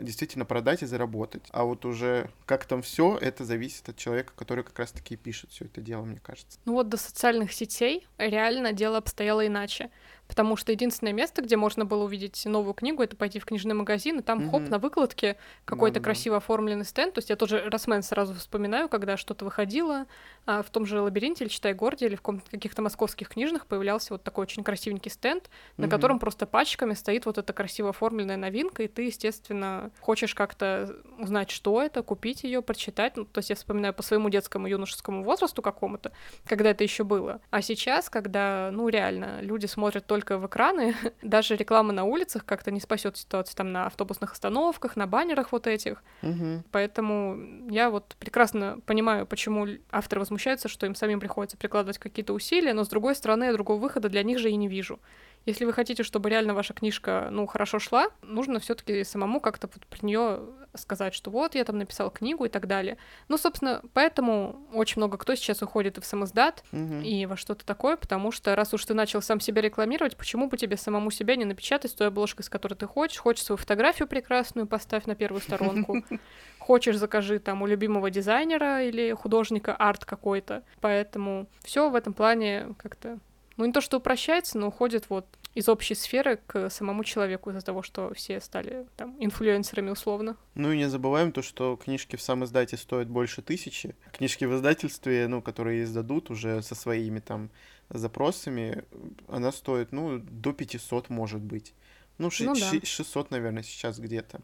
действительно 0.00 0.44
продать 0.44 0.82
и 0.82 0.86
заработать. 0.86 1.42
А 1.50 1.64
вот 1.64 1.84
уже 1.84 2.30
как 2.46 2.64
там 2.64 2.82
все, 2.82 3.16
это 3.16 3.44
зависит 3.44 3.88
от 3.88 3.96
человека, 3.96 4.32
который 4.36 4.64
как 4.64 4.78
раз-таки 4.78 5.16
пишет 5.16 5.50
все 5.50 5.64
это 5.64 5.80
дело, 5.80 6.04
мне 6.04 6.20
кажется. 6.20 6.58
Ну 6.64 6.74
вот 6.74 6.88
до 6.88 6.96
социальных 6.96 7.52
сетей 7.52 8.06
реально 8.18 8.72
дело 8.72 8.98
обстояло 8.98 9.46
иначе 9.46 9.90
потому 10.30 10.54
что 10.54 10.70
единственное 10.70 11.12
место, 11.12 11.42
где 11.42 11.56
можно 11.56 11.84
было 11.84 12.04
увидеть 12.04 12.46
новую 12.46 12.72
книгу, 12.72 13.02
это 13.02 13.16
пойти 13.16 13.40
в 13.40 13.44
книжный 13.44 13.74
магазин, 13.74 14.20
и 14.20 14.22
там, 14.22 14.38
mm-hmm. 14.38 14.50
хоп, 14.50 14.68
на 14.68 14.78
выкладке 14.78 15.36
какой-то 15.64 15.98
да, 15.98 16.04
красиво 16.04 16.34
да. 16.34 16.36
оформленный 16.36 16.84
стенд. 16.84 17.14
То 17.14 17.18
есть 17.18 17.30
я 17.30 17.36
тоже 17.36 17.68
Росмен 17.68 18.04
сразу 18.04 18.32
вспоминаю, 18.34 18.88
когда 18.88 19.16
что-то 19.16 19.44
выходило, 19.44 20.06
а 20.46 20.62
в 20.62 20.70
том 20.70 20.86
же 20.86 21.00
«Лабиринте» 21.00 21.42
или 21.42 21.50
«Читай 21.50 21.74
Горде» 21.74 22.06
или 22.06 22.14
в 22.14 22.22
каких-то 22.22 22.80
московских 22.80 23.28
книжных 23.28 23.66
появлялся 23.66 24.14
вот 24.14 24.22
такой 24.22 24.42
очень 24.42 24.62
красивенький 24.62 25.10
стенд, 25.10 25.44
mm-hmm. 25.44 25.82
на 25.82 25.88
котором 25.88 26.20
просто 26.20 26.46
пачками 26.46 26.94
стоит 26.94 27.26
вот 27.26 27.36
эта 27.36 27.52
красиво 27.52 27.88
оформленная 27.90 28.36
новинка, 28.36 28.84
и 28.84 28.88
ты, 28.88 29.02
естественно, 29.06 29.90
хочешь 29.98 30.36
как-то 30.36 30.94
узнать, 31.18 31.50
что 31.50 31.82
это, 31.82 32.04
купить 32.04 32.44
ее, 32.44 32.62
прочитать. 32.62 33.16
Ну, 33.16 33.24
то 33.24 33.38
есть 33.38 33.50
я 33.50 33.56
вспоминаю 33.56 33.94
по 33.94 34.04
своему 34.04 34.30
детскому 34.30 34.68
юношескому 34.68 35.24
возрасту 35.24 35.60
какому-то, 35.60 36.12
когда 36.46 36.70
это 36.70 36.84
еще 36.84 37.02
было. 37.02 37.40
А 37.50 37.62
сейчас, 37.62 38.08
когда, 38.08 38.70
ну, 38.72 38.88
реально, 38.88 39.40
люди 39.40 39.66
смотрят 39.66 40.06
только 40.06 40.19
только 40.20 40.38
в 40.38 40.46
экраны, 40.46 40.94
даже 41.22 41.56
реклама 41.56 41.92
на 41.92 42.04
улицах 42.04 42.44
как-то 42.44 42.70
не 42.70 42.80
спасет 42.80 43.16
ситуацию 43.16 43.56
там 43.56 43.72
на 43.72 43.86
автобусных 43.86 44.32
остановках, 44.32 44.96
на 44.96 45.06
баннерах 45.06 45.52
вот 45.52 45.66
этих. 45.66 46.02
Угу. 46.22 46.64
Поэтому 46.70 47.38
я 47.70 47.90
вот 47.90 48.16
прекрасно 48.18 48.78
понимаю, 48.86 49.26
почему 49.26 49.66
авторы 49.90 50.20
возмущаются, 50.20 50.68
что 50.68 50.86
им 50.86 50.94
самим 50.94 51.20
приходится 51.20 51.56
прикладывать 51.56 51.98
какие-то 51.98 52.34
усилия, 52.34 52.74
но 52.74 52.84
с 52.84 52.88
другой 52.88 53.14
стороны, 53.14 53.44
я 53.44 53.52
другого 53.52 53.80
выхода 53.80 54.08
для 54.08 54.22
них 54.22 54.38
же 54.38 54.50
и 54.50 54.56
не 54.56 54.68
вижу. 54.68 55.00
Если 55.46 55.64
вы 55.64 55.72
хотите, 55.72 56.02
чтобы 56.02 56.28
реально 56.28 56.52
ваша 56.52 56.74
книжка, 56.74 57.28
ну, 57.30 57.46
хорошо 57.46 57.78
шла, 57.78 58.08
нужно 58.22 58.60
все 58.60 58.74
таки 58.74 59.04
самому 59.04 59.40
как-то 59.40 59.70
вот 59.72 59.86
про 59.86 60.06
нее 60.06 60.40
сказать, 60.74 61.14
что 61.14 61.30
вот, 61.30 61.54
я 61.54 61.64
там 61.64 61.78
написал 61.78 62.10
книгу 62.10 62.44
и 62.44 62.48
так 62.48 62.66
далее. 62.66 62.96
Ну, 63.28 63.38
собственно, 63.38 63.82
поэтому 63.92 64.56
очень 64.72 65.00
много 65.00 65.18
кто 65.18 65.34
сейчас 65.34 65.62
уходит 65.62 65.98
и 65.98 66.00
в 66.00 66.04
самоздат, 66.04 66.64
угу. 66.72 67.00
и 67.02 67.26
во 67.26 67.36
что-то 67.36 67.64
такое, 67.64 67.96
потому 67.96 68.32
что 68.32 68.54
раз 68.54 68.74
уж 68.74 68.84
ты 68.84 68.94
начал 68.94 69.22
сам 69.22 69.40
себя 69.40 69.62
рекламировать, 69.62 70.16
почему 70.16 70.48
бы 70.48 70.56
тебе 70.56 70.76
самому 70.76 71.10
себя 71.10 71.36
не 71.36 71.44
напечатать 71.44 71.90
с 71.90 71.94
той 71.94 72.08
обложкой, 72.08 72.44
с 72.44 72.48
которой 72.48 72.74
ты 72.74 72.86
хочешь? 72.86 73.18
Хочешь 73.18 73.44
свою 73.44 73.56
фотографию 73.56 74.08
прекрасную, 74.08 74.66
поставь 74.66 75.06
на 75.06 75.14
первую 75.14 75.40
сторонку. 75.40 76.04
Хочешь, 76.58 76.96
закажи 76.96 77.38
там 77.38 77.62
у 77.62 77.66
любимого 77.66 78.10
дизайнера 78.10 78.82
или 78.84 79.12
художника 79.12 79.74
арт 79.74 80.04
какой-то. 80.04 80.62
Поэтому 80.80 81.46
все 81.64 81.88
в 81.88 81.94
этом 81.94 82.12
плане 82.12 82.74
как-то 82.78 83.18
ну, 83.60 83.66
не 83.66 83.72
то, 83.72 83.82
что 83.82 83.98
упрощается, 83.98 84.58
но 84.58 84.68
уходит 84.68 85.10
вот 85.10 85.26
из 85.54 85.68
общей 85.68 85.94
сферы 85.94 86.40
к 86.46 86.70
самому 86.70 87.04
человеку 87.04 87.50
из-за 87.50 87.60
того, 87.60 87.82
что 87.82 88.14
все 88.14 88.40
стали 88.40 88.86
там 88.96 89.16
инфлюенсерами 89.18 89.90
условно. 89.90 90.36
Ну 90.54 90.72
и 90.72 90.78
не 90.78 90.88
забываем 90.88 91.30
то, 91.30 91.42
что 91.42 91.76
книжки 91.76 92.16
в 92.16 92.22
сам 92.22 92.44
издате 92.44 92.78
стоят 92.78 93.08
больше 93.08 93.42
тысячи. 93.42 93.94
Книжки 94.12 94.46
в 94.46 94.56
издательстве, 94.56 95.28
ну, 95.28 95.42
которые 95.42 95.84
издадут 95.84 96.30
уже 96.30 96.62
со 96.62 96.74
своими 96.74 97.18
там 97.20 97.50
запросами, 97.90 98.84
она 99.28 99.52
стоит, 99.52 99.92
ну, 99.92 100.18
до 100.18 100.52
500, 100.52 101.10
может 101.10 101.42
быть. 101.42 101.74
Ну, 102.16 102.30
ну 102.40 102.54
да. 102.54 102.80
600, 102.82 103.30
наверное, 103.30 103.62
сейчас 103.62 103.98
где-то. 103.98 104.40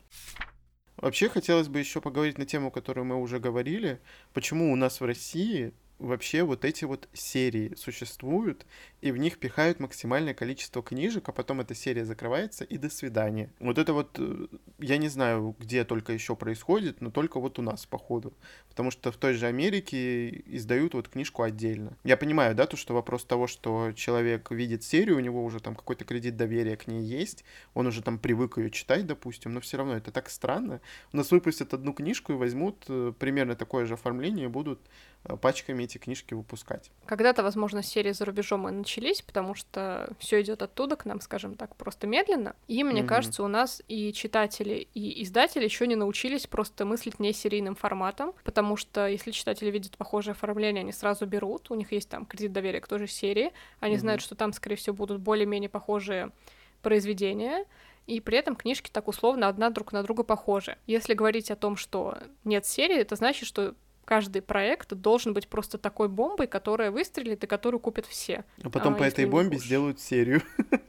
Вообще 0.98 1.30
хотелось 1.30 1.68
бы 1.68 1.78
еще 1.78 2.02
поговорить 2.02 2.36
на 2.36 2.44
тему, 2.44 2.70
которую 2.70 3.06
мы 3.06 3.16
уже 3.16 3.38
говорили. 3.38 3.98
Почему 4.34 4.72
у 4.72 4.76
нас 4.76 5.00
в 5.00 5.04
России 5.04 5.72
вообще 5.98 6.42
вот 6.42 6.64
эти 6.64 6.84
вот 6.84 7.08
серии 7.12 7.74
существуют, 7.76 8.66
и 9.00 9.10
в 9.10 9.16
них 9.16 9.38
пихают 9.38 9.80
максимальное 9.80 10.34
количество 10.34 10.82
книжек, 10.82 11.28
а 11.28 11.32
потом 11.32 11.60
эта 11.60 11.74
серия 11.74 12.04
закрывается, 12.04 12.64
и 12.64 12.76
до 12.76 12.90
свидания. 12.90 13.50
Вот 13.60 13.78
это 13.78 13.92
вот, 13.92 14.16
э, 14.18 14.46
я 14.78 14.98
не 14.98 15.08
знаю, 15.08 15.56
где 15.58 15.84
только 15.84 16.12
еще 16.12 16.36
происходит, 16.36 17.00
но 17.00 17.10
только 17.10 17.40
вот 17.40 17.58
у 17.58 17.62
нас, 17.62 17.86
походу. 17.86 18.34
Потому 18.68 18.90
что 18.90 19.10
в 19.10 19.16
той 19.16 19.34
же 19.34 19.46
Америке 19.46 20.42
издают 20.46 20.94
вот 20.94 21.08
книжку 21.08 21.42
отдельно. 21.42 21.96
Я 22.04 22.16
понимаю, 22.16 22.54
да, 22.54 22.66
то, 22.66 22.76
что 22.76 22.94
вопрос 22.94 23.24
того, 23.24 23.46
что 23.46 23.92
человек 23.92 24.50
видит 24.50 24.82
серию, 24.82 25.16
у 25.16 25.20
него 25.20 25.44
уже 25.44 25.60
там 25.60 25.74
какой-то 25.74 26.04
кредит 26.04 26.36
доверия 26.36 26.76
к 26.76 26.86
ней 26.86 27.02
есть, 27.02 27.44
он 27.74 27.86
уже 27.86 28.02
там 28.02 28.18
привык 28.18 28.58
ее 28.58 28.70
читать, 28.70 29.06
допустим, 29.06 29.54
но 29.54 29.60
все 29.60 29.78
равно 29.78 29.96
это 29.96 30.10
так 30.10 30.28
странно. 30.28 30.80
У 31.12 31.16
нас 31.16 31.30
выпустят 31.30 31.72
одну 31.72 31.92
книжку 31.92 32.32
и 32.32 32.36
возьмут 32.36 32.84
э, 32.88 33.12
примерно 33.18 33.56
такое 33.56 33.86
же 33.86 33.94
оформление 33.94 34.46
и 34.46 34.48
будут 34.48 34.80
пачками 35.40 35.84
эти 35.84 35.98
книжки 35.98 36.34
выпускать. 36.34 36.90
Когда-то, 37.06 37.42
возможно, 37.42 37.82
серии 37.82 38.12
за 38.12 38.24
рубежом 38.24 38.68
и 38.68 38.72
начались, 38.72 39.22
потому 39.22 39.54
что 39.54 40.10
все 40.18 40.40
идет 40.40 40.62
оттуда 40.62 40.96
к 40.96 41.04
нам, 41.04 41.20
скажем 41.20 41.56
так, 41.56 41.74
просто 41.76 42.06
медленно. 42.06 42.54
И 42.68 42.84
мне 42.84 43.00
mm-hmm. 43.00 43.06
кажется, 43.06 43.42
у 43.42 43.48
нас 43.48 43.82
и 43.88 44.12
читатели, 44.12 44.88
и 44.94 45.22
издатели 45.22 45.64
еще 45.64 45.86
не 45.86 45.96
научились 45.96 46.46
просто 46.46 46.84
мыслить 46.84 47.18
не 47.18 47.32
серийным 47.32 47.74
форматом, 47.74 48.34
потому 48.44 48.76
что 48.76 49.06
если 49.06 49.30
читатели 49.30 49.70
видят 49.70 49.96
похожее 49.96 50.32
оформление, 50.32 50.82
они 50.82 50.92
сразу 50.92 51.26
берут, 51.26 51.70
у 51.70 51.74
них 51.74 51.92
есть 51.92 52.08
там 52.08 52.26
кредит 52.26 52.52
доверия 52.52 52.80
к 52.80 52.88
той 52.88 53.00
же 53.00 53.06
серии, 53.06 53.52
они 53.80 53.96
mm-hmm. 53.96 53.98
знают, 53.98 54.22
что 54.22 54.34
там, 54.34 54.52
скорее 54.52 54.76
всего, 54.76 54.94
будут 54.94 55.20
более-менее 55.20 55.68
похожие 55.68 56.30
произведения, 56.82 57.64
и 58.06 58.20
при 58.20 58.38
этом 58.38 58.54
книжки 58.54 58.88
так 58.92 59.08
условно 59.08 59.48
одна 59.48 59.70
друг 59.70 59.92
на 59.92 60.02
друга 60.02 60.22
похожи. 60.22 60.78
Если 60.86 61.14
говорить 61.14 61.50
о 61.50 61.56
том, 61.56 61.76
что 61.76 62.18
нет 62.44 62.64
серии, 62.64 62.98
это 62.98 63.16
значит, 63.16 63.48
что 63.48 63.74
каждый 64.06 64.40
проект 64.40 64.94
должен 64.94 65.34
быть 65.34 65.48
просто 65.48 65.76
такой 65.76 66.08
бомбой, 66.08 66.46
которая 66.46 66.90
выстрелит 66.90 67.44
и 67.44 67.46
которую 67.46 67.80
купят 67.80 68.06
все. 68.06 68.44
А 68.62 68.70
потом 68.70 68.94
а, 68.94 68.96
по 68.96 69.02
этой 69.02 69.26
бомбе 69.26 69.58
сделают 69.58 70.00
серию. 70.00 70.40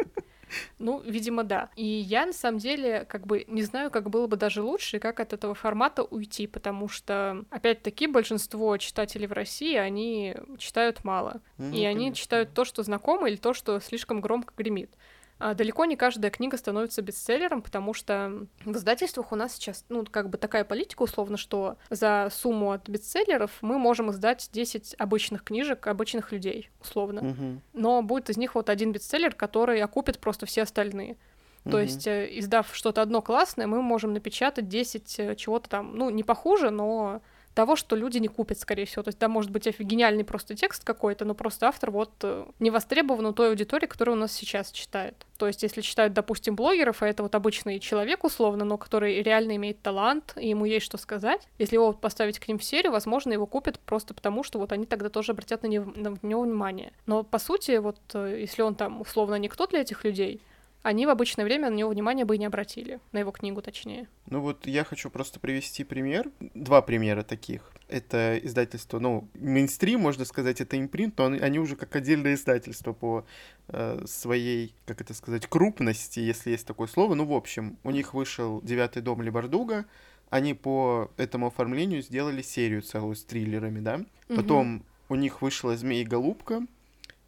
Ну, 0.80 1.02
видимо, 1.02 1.44
да. 1.44 1.70
И 1.76 1.86
я, 1.86 2.26
на 2.26 2.32
самом 2.32 2.60
деле, 2.60 3.06
как 3.10 3.28
бы 3.28 3.44
не 3.50 3.64
знаю, 3.64 3.92
как 3.92 4.10
было 4.10 4.28
бы 4.28 4.38
даже 4.38 4.62
лучше, 4.62 4.98
как 4.98 5.20
от 5.20 5.34
этого 5.34 5.54
формата 5.54 6.04
уйти, 6.04 6.48
потому 6.48 6.88
что, 6.88 7.44
опять-таки, 7.50 8.08
большинство 8.08 8.78
читателей 8.78 9.28
в 9.28 9.34
России, 9.34 9.76
они 9.76 10.36
читают 10.58 11.04
мало. 11.04 11.42
Mm, 11.58 11.68
и 11.68 11.72
конечно. 11.72 11.90
они 11.90 12.14
читают 12.14 12.54
то, 12.54 12.64
что 12.64 12.82
знакомо, 12.84 13.28
или 13.28 13.36
то, 13.36 13.54
что 13.54 13.80
слишком 13.82 14.22
громко 14.22 14.54
гремит. 14.56 14.92
А 15.40 15.54
далеко 15.54 15.86
не 15.86 15.96
каждая 15.96 16.32
книга 16.32 16.58
становится 16.58 17.02
бестселлером, 17.02 17.62
потому 17.62 17.94
что 17.94 18.48
в 18.66 18.72
издательствах 18.72 19.32
у 19.32 19.36
нас 19.36 19.54
сейчас, 19.54 19.86
ну, 19.90 20.04
как 20.10 20.30
бы 20.30 20.38
такая 20.38 20.64
политика 20.64 21.04
условно, 21.04 21.38
что 21.38 21.78
за 21.90 22.30
сумму 22.32 22.72
от 22.72 22.90
бестселлеров 22.90 23.52
мы 23.62 23.78
можем 23.78 24.10
издать 24.12 24.50
10 24.52 24.96
обычных 24.98 25.44
книжек 25.44 25.86
обычных 25.88 26.32
людей, 26.32 26.70
условно. 26.82 27.22
Мгм. 27.22 27.62
Но 27.74 28.02
будет 28.02 28.30
из 28.30 28.38
них 28.38 28.56
вот 28.56 28.70
один 28.70 28.92
бестселлер, 28.92 29.36
который 29.36 29.80
окупит 29.82 30.18
просто 30.20 30.46
все 30.48 30.64
остальные. 30.64 31.18
То 31.64 31.72
Мгм. 31.72 31.80
есть, 31.82 32.08
э, 32.08 32.30
издав 32.40 32.74
что-то 32.74 33.02
одно 33.02 33.22
классное, 33.22 33.68
мы 33.68 33.82
можем 33.82 34.14
напечатать 34.14 34.68
10 34.68 35.20
э, 35.20 35.36
чего-то 35.36 35.70
там, 35.70 35.96
ну, 35.96 36.10
не 36.10 36.24
похуже, 36.24 36.70
но 36.72 37.22
того, 37.58 37.76
что 37.76 37.96
люди 37.96 38.20
не 38.20 38.28
купят, 38.28 38.60
скорее 38.60 38.86
всего. 38.86 39.02
То 39.02 39.08
есть, 39.08 39.18
да, 39.18 39.28
может 39.28 39.50
быть 39.50 39.68
гениальный 39.80 40.24
просто 40.24 40.54
текст 40.54 40.84
какой-то, 40.84 41.26
но 41.26 41.34
просто 41.34 41.68
автор 41.68 41.90
вот 41.90 42.12
э, 42.22 42.46
не 42.60 42.70
востребован 42.70 43.26
у 43.26 43.34
той 43.34 43.50
аудитории, 43.50 43.88
которая 43.88 44.16
у 44.16 44.20
нас 44.20 44.32
сейчас 44.32 44.72
читает. 44.72 45.26
То 45.38 45.48
есть, 45.48 45.64
если 45.64 45.82
читают, 45.82 46.14
допустим, 46.14 46.56
блогеров, 46.56 47.02
а 47.02 47.08
это 47.08 47.24
вот 47.24 47.34
обычный 47.34 47.80
человек 47.80 48.24
условно, 48.24 48.64
но 48.64 48.78
который 48.78 49.24
реально 49.24 49.56
имеет 49.56 49.82
талант, 49.82 50.34
и 50.36 50.50
ему 50.50 50.66
есть 50.66 50.86
что 50.86 51.00
сказать, 51.00 51.48
если 51.58 51.78
его 51.78 51.88
вот 51.88 52.00
поставить 52.00 52.38
к 52.38 52.48
ним 52.48 52.60
в 52.60 52.64
серию, 52.64 52.92
возможно, 52.92 53.34
его 53.34 53.48
купят 53.48 53.80
просто 53.80 54.14
потому, 54.14 54.44
что 54.44 54.60
вот 54.60 54.72
они 54.72 54.86
тогда 54.86 55.10
тоже 55.10 55.32
обратят 55.32 55.64
на 55.64 55.68
него, 55.68 55.92
на 55.96 56.16
него 56.22 56.42
внимание. 56.42 56.94
Но, 57.08 57.24
по 57.24 57.40
сути, 57.40 57.78
вот 57.78 57.98
э, 58.14 58.38
если 58.40 58.62
он 58.62 58.76
там 58.76 59.02
условно 59.02 59.34
никто 59.40 59.66
для 59.66 59.82
этих 59.82 60.04
людей, 60.04 60.42
они 60.88 61.06
в 61.06 61.10
обычное 61.10 61.44
время 61.44 61.70
на 61.70 61.76
него 61.76 61.90
внимания 61.90 62.24
бы 62.24 62.36
и 62.36 62.40
не 62.40 62.46
обратили, 62.46 63.02
на 63.12 63.20
его 63.20 63.32
книгу 63.32 63.62
точнее. 63.62 64.08
Ну 64.28 64.40
вот 64.40 64.66
я 64.66 64.86
хочу 64.86 65.10
просто 65.10 65.38
привести 65.38 65.84
пример, 65.84 66.32
два 66.40 66.82
примера 66.82 67.24
таких. 67.24 67.74
Это 67.90 68.40
издательство, 68.42 69.00
ну, 69.00 69.28
мейнстрим, 69.34 70.00
можно 70.00 70.24
сказать, 70.24 70.62
это 70.62 70.80
импринт, 70.80 71.18
но 71.18 71.26
они, 71.26 71.60
уже 71.60 71.76
как 71.76 71.94
отдельное 71.96 72.36
издательство 72.36 72.94
по 72.94 73.26
э, 73.68 74.04
своей, 74.06 74.76
как 74.86 75.02
это 75.02 75.14
сказать, 75.14 75.48
крупности, 75.48 76.22
если 76.22 76.52
есть 76.52 76.66
такое 76.66 76.88
слово. 76.88 77.16
Ну, 77.16 77.26
в 77.26 77.34
общем, 77.34 77.78
у 77.84 77.92
них 77.92 78.14
вышел 78.14 78.62
«Девятый 78.62 79.02
дом 79.02 79.22
Лебардуга», 79.22 79.86
они 80.30 80.54
по 80.54 81.12
этому 81.18 81.48
оформлению 81.48 82.02
сделали 82.02 82.42
серию 82.42 82.82
целую 82.82 83.16
с 83.16 83.24
триллерами, 83.26 83.82
да. 83.82 84.06
Потом 84.30 84.84
у 85.10 85.16
них 85.16 85.42
вышла 85.42 85.76
«Змея 85.76 86.02
и 86.02 86.06
голубка», 86.06 86.66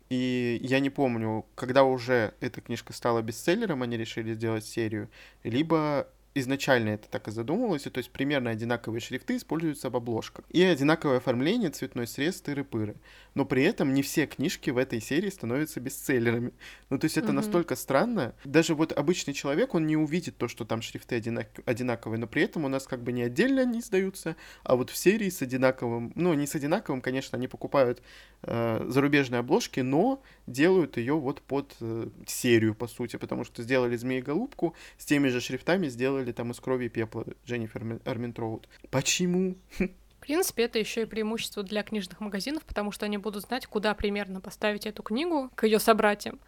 и 0.10 0.60
я 0.64 0.80
не 0.80 0.90
помню, 0.90 1.46
когда 1.56 1.84
уже 1.84 2.34
эта 2.40 2.62
книжка 2.62 2.94
стала 2.94 3.22
бестселлером, 3.22 3.84
они 3.84 3.98
решили 3.98 4.34
сделать 4.34 4.66
серию, 4.66 5.10
либо 5.44 6.08
изначально 6.36 6.90
это 6.90 7.10
так 7.10 7.28
и 7.28 7.32
задумывалось, 7.32 7.88
и 7.88 7.90
то 7.90 7.98
есть 7.98 8.12
примерно 8.12 8.50
одинаковые 8.52 9.02
шрифты 9.02 9.38
используются 9.38 9.90
в 9.90 9.96
обложках. 9.96 10.46
И 10.50 10.62
одинаковое 10.62 11.18
оформление, 11.18 11.70
цветной 11.70 12.08
срез, 12.08 12.42
тыры-пыры. 12.46 12.96
Но 13.36 13.46
при 13.46 13.64
этом 13.64 13.94
не 13.94 14.02
все 14.02 14.26
книжки 14.26 14.70
в 14.70 14.78
этой 14.78 15.02
серии 15.02 15.30
становятся 15.30 15.80
бестселлерами. 15.80 16.52
Ну, 16.90 17.00
то 17.00 17.06
есть 17.06 17.18
это 17.18 17.28
Мгм. 17.28 17.38
настолько 17.38 17.76
странно. 17.76 18.36
Даже 18.46 18.76
вот 18.76 18.92
обычный 18.92 19.34
человек, 19.34 19.74
он 19.76 19.88
не 19.88 19.98
увидит 19.98 20.38
то, 20.38 20.48
что 20.48 20.66
там 20.66 20.82
шрифты 20.82 21.16
одинак- 21.16 21.62
одинаковые, 21.66 22.20
но 22.20 22.28
при 22.28 22.44
этом 22.44 22.66
у 22.66 22.68
нас 22.68 22.86
как 22.88 23.02
бы 23.04 23.12
не 23.12 23.24
отдельно 23.24 23.62
они 23.62 23.80
издаются, 23.80 24.36
а 24.64 24.76
вот 24.76 24.90
в 24.90 24.98
серии 24.98 25.30
с 25.30 25.42
одинаковым, 25.42 26.12
ну, 26.16 26.34
не 26.34 26.48
с 26.48 26.56
одинаковым, 26.56 27.02
конечно, 27.02 27.38
они 27.38 27.48
покупают 27.48 28.02
э, 28.44 28.86
зарубежные 28.88 29.40
обложки, 29.40 29.82
но 29.82 30.24
делают 30.48 30.96
ее 30.98 31.14
вот 31.16 31.42
под 31.42 31.76
э, 31.82 32.08
серию, 32.26 32.74
по 32.74 32.88
сути, 32.88 33.18
потому 33.18 33.44
что 33.44 33.64
сделали 33.64 33.98
«Змеи-голубку», 33.98 34.76
с 34.98 35.06
теми 35.06 35.28
же 35.28 35.42
шрифтами 35.42 35.88
сделали 35.90 36.19
там 36.32 36.52
«Из 36.52 36.60
крови 36.60 36.86
и 36.86 36.90
пепла» 36.90 37.26
Дженнифер 37.46 38.00
Арминтроуд. 38.06 38.68
Почему? 38.90 39.56
В 39.78 40.22
принципе, 40.22 40.64
это 40.64 40.78
еще 40.80 41.04
и 41.04 41.06
преимущество 41.06 41.64
для 41.64 41.82
книжных 41.82 42.20
магазинов, 42.20 42.64
потому 42.66 42.92
что 42.92 43.06
они 43.06 43.18
будут 43.18 43.44
знать, 43.44 43.66
куда 43.66 43.94
примерно 43.94 44.42
поставить 44.42 44.86
эту 44.86 45.02
книгу 45.02 45.50
к 45.56 45.64
ее 45.66 45.80
собратьям. 45.80 46.40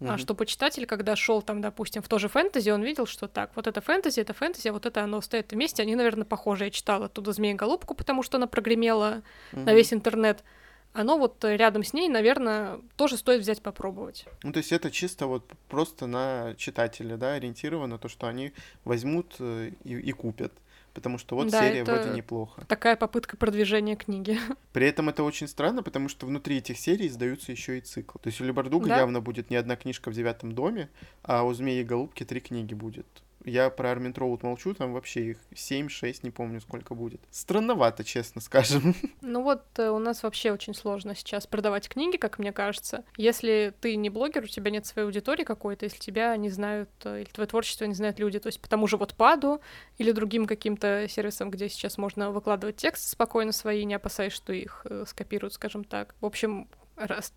А 0.00 0.04
Мгм. 0.04 0.18
чтобы 0.18 0.46
читатель, 0.46 0.86
когда 0.86 1.16
шел 1.16 1.42
там, 1.42 1.60
допустим, 1.60 2.02
в 2.02 2.08
то 2.08 2.18
же 2.18 2.28
фэнтези, 2.28 2.70
он 2.70 2.82
видел, 2.84 3.04
что 3.06 3.26
так, 3.26 3.50
вот 3.56 3.66
это 3.66 3.80
фэнтези, 3.80 4.20
это 4.20 4.32
фэнтези, 4.32 4.68
а 4.68 4.72
вот 4.72 4.86
это 4.86 5.02
оно 5.02 5.20
стоит 5.20 5.50
вместе, 5.52 5.82
они, 5.82 5.96
наверное, 5.96 6.24
похожи. 6.24 6.64
Я 6.64 6.70
читала 6.70 7.06
оттуда 7.06 7.32
«Змея-голубку», 7.32 7.94
потому 7.94 8.22
что 8.22 8.36
она 8.38 8.46
прогремела 8.46 9.22
на 9.52 9.60
Мгм. 9.62 9.74
весь 9.74 9.92
интернет. 9.92 10.44
Оно 10.92 11.18
вот 11.18 11.44
э, 11.44 11.56
рядом 11.56 11.84
с 11.84 11.92
ней, 11.92 12.08
наверное, 12.08 12.80
тоже 12.96 13.16
стоит 13.16 13.40
взять 13.40 13.62
попробовать. 13.62 14.24
Ну, 14.42 14.52
то 14.52 14.58
есть 14.58 14.72
это 14.72 14.90
чисто 14.90 15.26
вот 15.26 15.44
просто 15.68 16.06
на 16.06 16.54
читателя, 16.56 17.16
да, 17.16 17.34
ориентировано, 17.34 17.98
то, 17.98 18.08
что 18.08 18.26
они 18.26 18.52
возьмут 18.84 19.36
э, 19.38 19.72
и, 19.84 19.94
и 19.94 20.12
купят. 20.12 20.52
Потому 20.94 21.18
что 21.18 21.36
вот 21.36 21.48
Да, 21.50 21.60
серия 21.60 21.80
это- 21.82 21.94
вроде 21.94 22.10
неплохо. 22.16 22.64
Такая 22.66 22.96
попытка 22.96 23.36
продвижения 23.36 23.94
книги. 23.94 24.36
При 24.72 24.86
этом 24.88 25.08
это 25.08 25.22
очень 25.22 25.46
странно, 25.46 25.82
потому 25.84 26.08
что 26.08 26.26
внутри 26.26 26.56
этих 26.58 26.76
серий 26.78 27.06
издаются 27.06 27.52
еще 27.52 27.78
и 27.78 27.80
цикл. 27.80 28.18
То 28.18 28.28
есть 28.28 28.40
у 28.40 28.44
Лебардуга 28.44 28.88
Да. 28.88 28.98
явно 28.98 29.20
будет 29.20 29.50
не 29.50 29.56
одна 29.56 29.76
книжка 29.76 30.10
в 30.10 30.14
девятом 30.14 30.52
доме, 30.52 30.88
а 31.22 31.44
у 31.44 31.52
Змеи 31.54 31.82
и 31.82 31.84
Голубки 31.84 32.24
три 32.24 32.40
книги 32.40 32.74
будет. 32.74 33.06
Я 33.44 33.70
про 33.70 33.90
Армин 33.90 34.12
Троуд 34.12 34.42
молчу, 34.42 34.74
там 34.74 34.92
вообще 34.92 35.30
их 35.30 35.38
7-6, 35.54 36.20
не 36.22 36.30
помню 36.30 36.60
сколько 36.60 36.94
будет. 36.94 37.20
Странновато, 37.30 38.04
честно 38.04 38.40
скажем. 38.40 38.94
Ну 39.20 39.42
вот 39.42 39.62
э, 39.78 39.88
у 39.88 39.98
нас 39.98 40.22
вообще 40.22 40.52
очень 40.52 40.74
сложно 40.74 41.14
сейчас 41.14 41.46
продавать 41.46 41.88
книги, 41.88 42.16
как 42.16 42.38
мне 42.38 42.52
кажется. 42.52 43.04
Если 43.16 43.74
ты 43.80 43.96
не 43.96 44.10
блогер, 44.10 44.44
у 44.44 44.46
тебя 44.46 44.70
нет 44.70 44.86
своей 44.86 45.06
аудитории 45.06 45.44
какой-то, 45.44 45.84
если 45.84 45.98
тебя 45.98 46.36
не 46.36 46.50
знают, 46.50 46.88
э, 47.04 47.22
или 47.22 47.28
твое 47.28 47.46
творчество 47.46 47.84
не 47.84 47.94
знают 47.94 48.18
люди, 48.18 48.38
то 48.38 48.46
есть 48.46 48.60
по 48.60 48.68
тому 48.68 48.86
же 48.86 48.96
вот 48.96 49.14
паду 49.14 49.60
или 49.98 50.12
другим 50.12 50.46
каким-то 50.46 51.06
сервисам, 51.08 51.50
где 51.50 51.68
сейчас 51.68 51.98
можно 51.98 52.30
выкладывать 52.30 52.76
тексты 52.76 53.08
спокойно 53.08 53.52
свои, 53.52 53.84
не 53.84 53.94
опасаясь, 53.94 54.32
что 54.32 54.52
их 54.52 54.86
э, 54.88 55.04
скопируют, 55.06 55.54
скажем 55.54 55.84
так. 55.84 56.14
В 56.20 56.26
общем, 56.26 56.68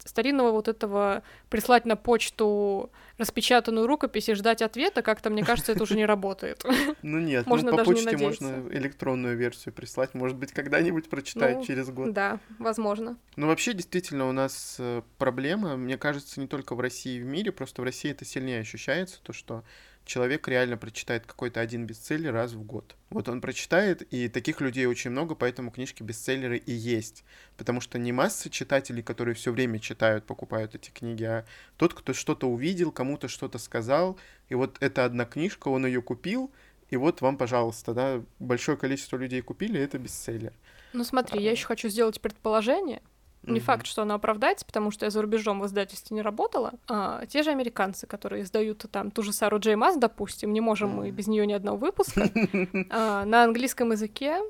старинного 0.06 0.52
вот 0.52 0.67
этого 0.67 1.24
прислать 1.50 1.86
на 1.86 1.95
почту 1.95 2.91
распечатанную 3.17 3.88
рукопись 3.88 4.30
и 4.30 4.34
ждать 4.34 4.62
ответа, 4.62 5.02
как-то, 5.02 5.30
мне 5.30 5.43
кажется, 5.43 5.71
это 5.71 5.84
уже 5.84 5.95
не 5.95 6.06
работает. 6.06 6.63
Ну 7.04 7.19
нет, 7.19 7.45
Можно 7.45 7.71
ну 7.71 7.78
по 7.78 7.84
почте 7.84 8.15
можно 8.17 8.63
электронную 8.71 9.36
версию 9.36 9.74
прислать, 9.74 10.13
может 10.13 10.38
быть, 10.38 10.52
когда-нибудь 10.52 11.10
прочитают 11.10 11.60
Ну, 11.60 11.65
через 11.65 11.89
год. 11.89 12.13
Да, 12.13 12.39
возможно. 12.60 13.17
Ну, 13.36 13.47
вообще, 13.47 13.74
действительно, 13.74 14.30
у 14.30 14.32
нас 14.32 14.76
э, 14.80 15.02
проблема, 15.17 15.78
мне 15.78 15.97
кажется, 15.97 16.39
не 16.39 16.47
только 16.47 16.76
в 16.76 16.80
России 16.80 17.17
и 17.17 17.21
в 17.21 17.26
мире, 17.26 17.52
просто 17.52 17.82
в 17.82 17.86
России 17.86 18.12
это 18.12 18.24
сильнее 18.24 18.62
ощущается, 18.62 19.19
то, 19.24 19.34
что 19.34 19.63
человек 20.05 20.47
реально 20.47 20.77
прочитает 20.77 21.25
какой-то 21.25 21.59
один 21.59 21.85
бестселлер 21.85 22.33
раз 22.33 22.53
в 22.53 22.63
год. 22.63 22.95
Вот 23.09 23.29
он 23.29 23.41
прочитает, 23.41 24.01
и 24.13 24.27
таких 24.29 24.61
людей 24.61 24.85
очень 24.85 25.11
много, 25.11 25.35
поэтому 25.35 25.71
книжки 25.71 26.03
бестселлеры 26.03 26.57
и 26.57 26.71
есть. 26.71 27.23
Потому 27.57 27.81
что 27.81 27.97
не 27.99 28.11
масса 28.11 28.49
читателей, 28.49 29.03
которые 29.03 29.35
все 29.35 29.51
время 29.51 29.79
читают, 29.79 30.25
покупают 30.25 30.75
эти 30.75 30.89
книги, 30.89 31.23
а 31.23 31.45
тот, 31.77 31.93
кто 31.93 32.13
что-то 32.13 32.47
увидел, 32.47 32.91
кому-то 32.91 33.27
что-то 33.27 33.57
сказал, 33.57 34.19
и 34.49 34.55
вот 34.55 34.77
эта 34.79 35.05
одна 35.05 35.25
книжка, 35.25 35.67
он 35.69 35.85
ее 35.85 36.01
купил, 36.01 36.51
и 36.89 36.97
вот 36.97 37.21
вам, 37.21 37.37
пожалуйста, 37.37 37.93
да, 37.93 38.23
большое 38.39 38.77
количество 38.77 39.17
людей 39.17 39.41
купили, 39.41 39.79
это 39.79 39.97
бестселлер. 39.97 40.53
Ну 40.93 41.05
смотри, 41.05 41.41
я 41.41 41.51
еще 41.51 41.65
хочу 41.65 41.87
сделать 41.87 42.19
предположение. 42.19 43.01
Не 43.43 43.60
факт, 43.60 43.88
что 43.88 44.04
оно 44.04 44.15
оправдается, 44.15 44.65
потому 44.65 44.91
что 44.91 45.06
я 45.06 45.10
за 45.10 45.21
рубежом 45.21 45.62
в 45.62 45.65
издательстве 45.65 46.15
не 46.15 46.21
работала. 46.21 46.73
А, 46.88 47.25
те 47.25 47.41
же 47.41 47.49
американцы, 47.49 48.06
которые 48.06 48.43
издают 48.43 48.86
там 48.91 49.10
ту 49.10 49.23
же 49.23 49.34
Сару 49.34 49.60
Джей 49.60 49.75
Мас, 49.75 49.97
допустим, 49.97 50.54
не 50.54 50.62
можем 50.62 50.91
мы 50.91 51.12
без 51.12 51.27
нее 51.27 51.47
ни 51.47 51.54
одного 51.54 51.77
выпуска, 51.77 52.30
а, 52.89 53.25
на 53.25 53.43
английском 53.43 53.91
языке 53.91 54.41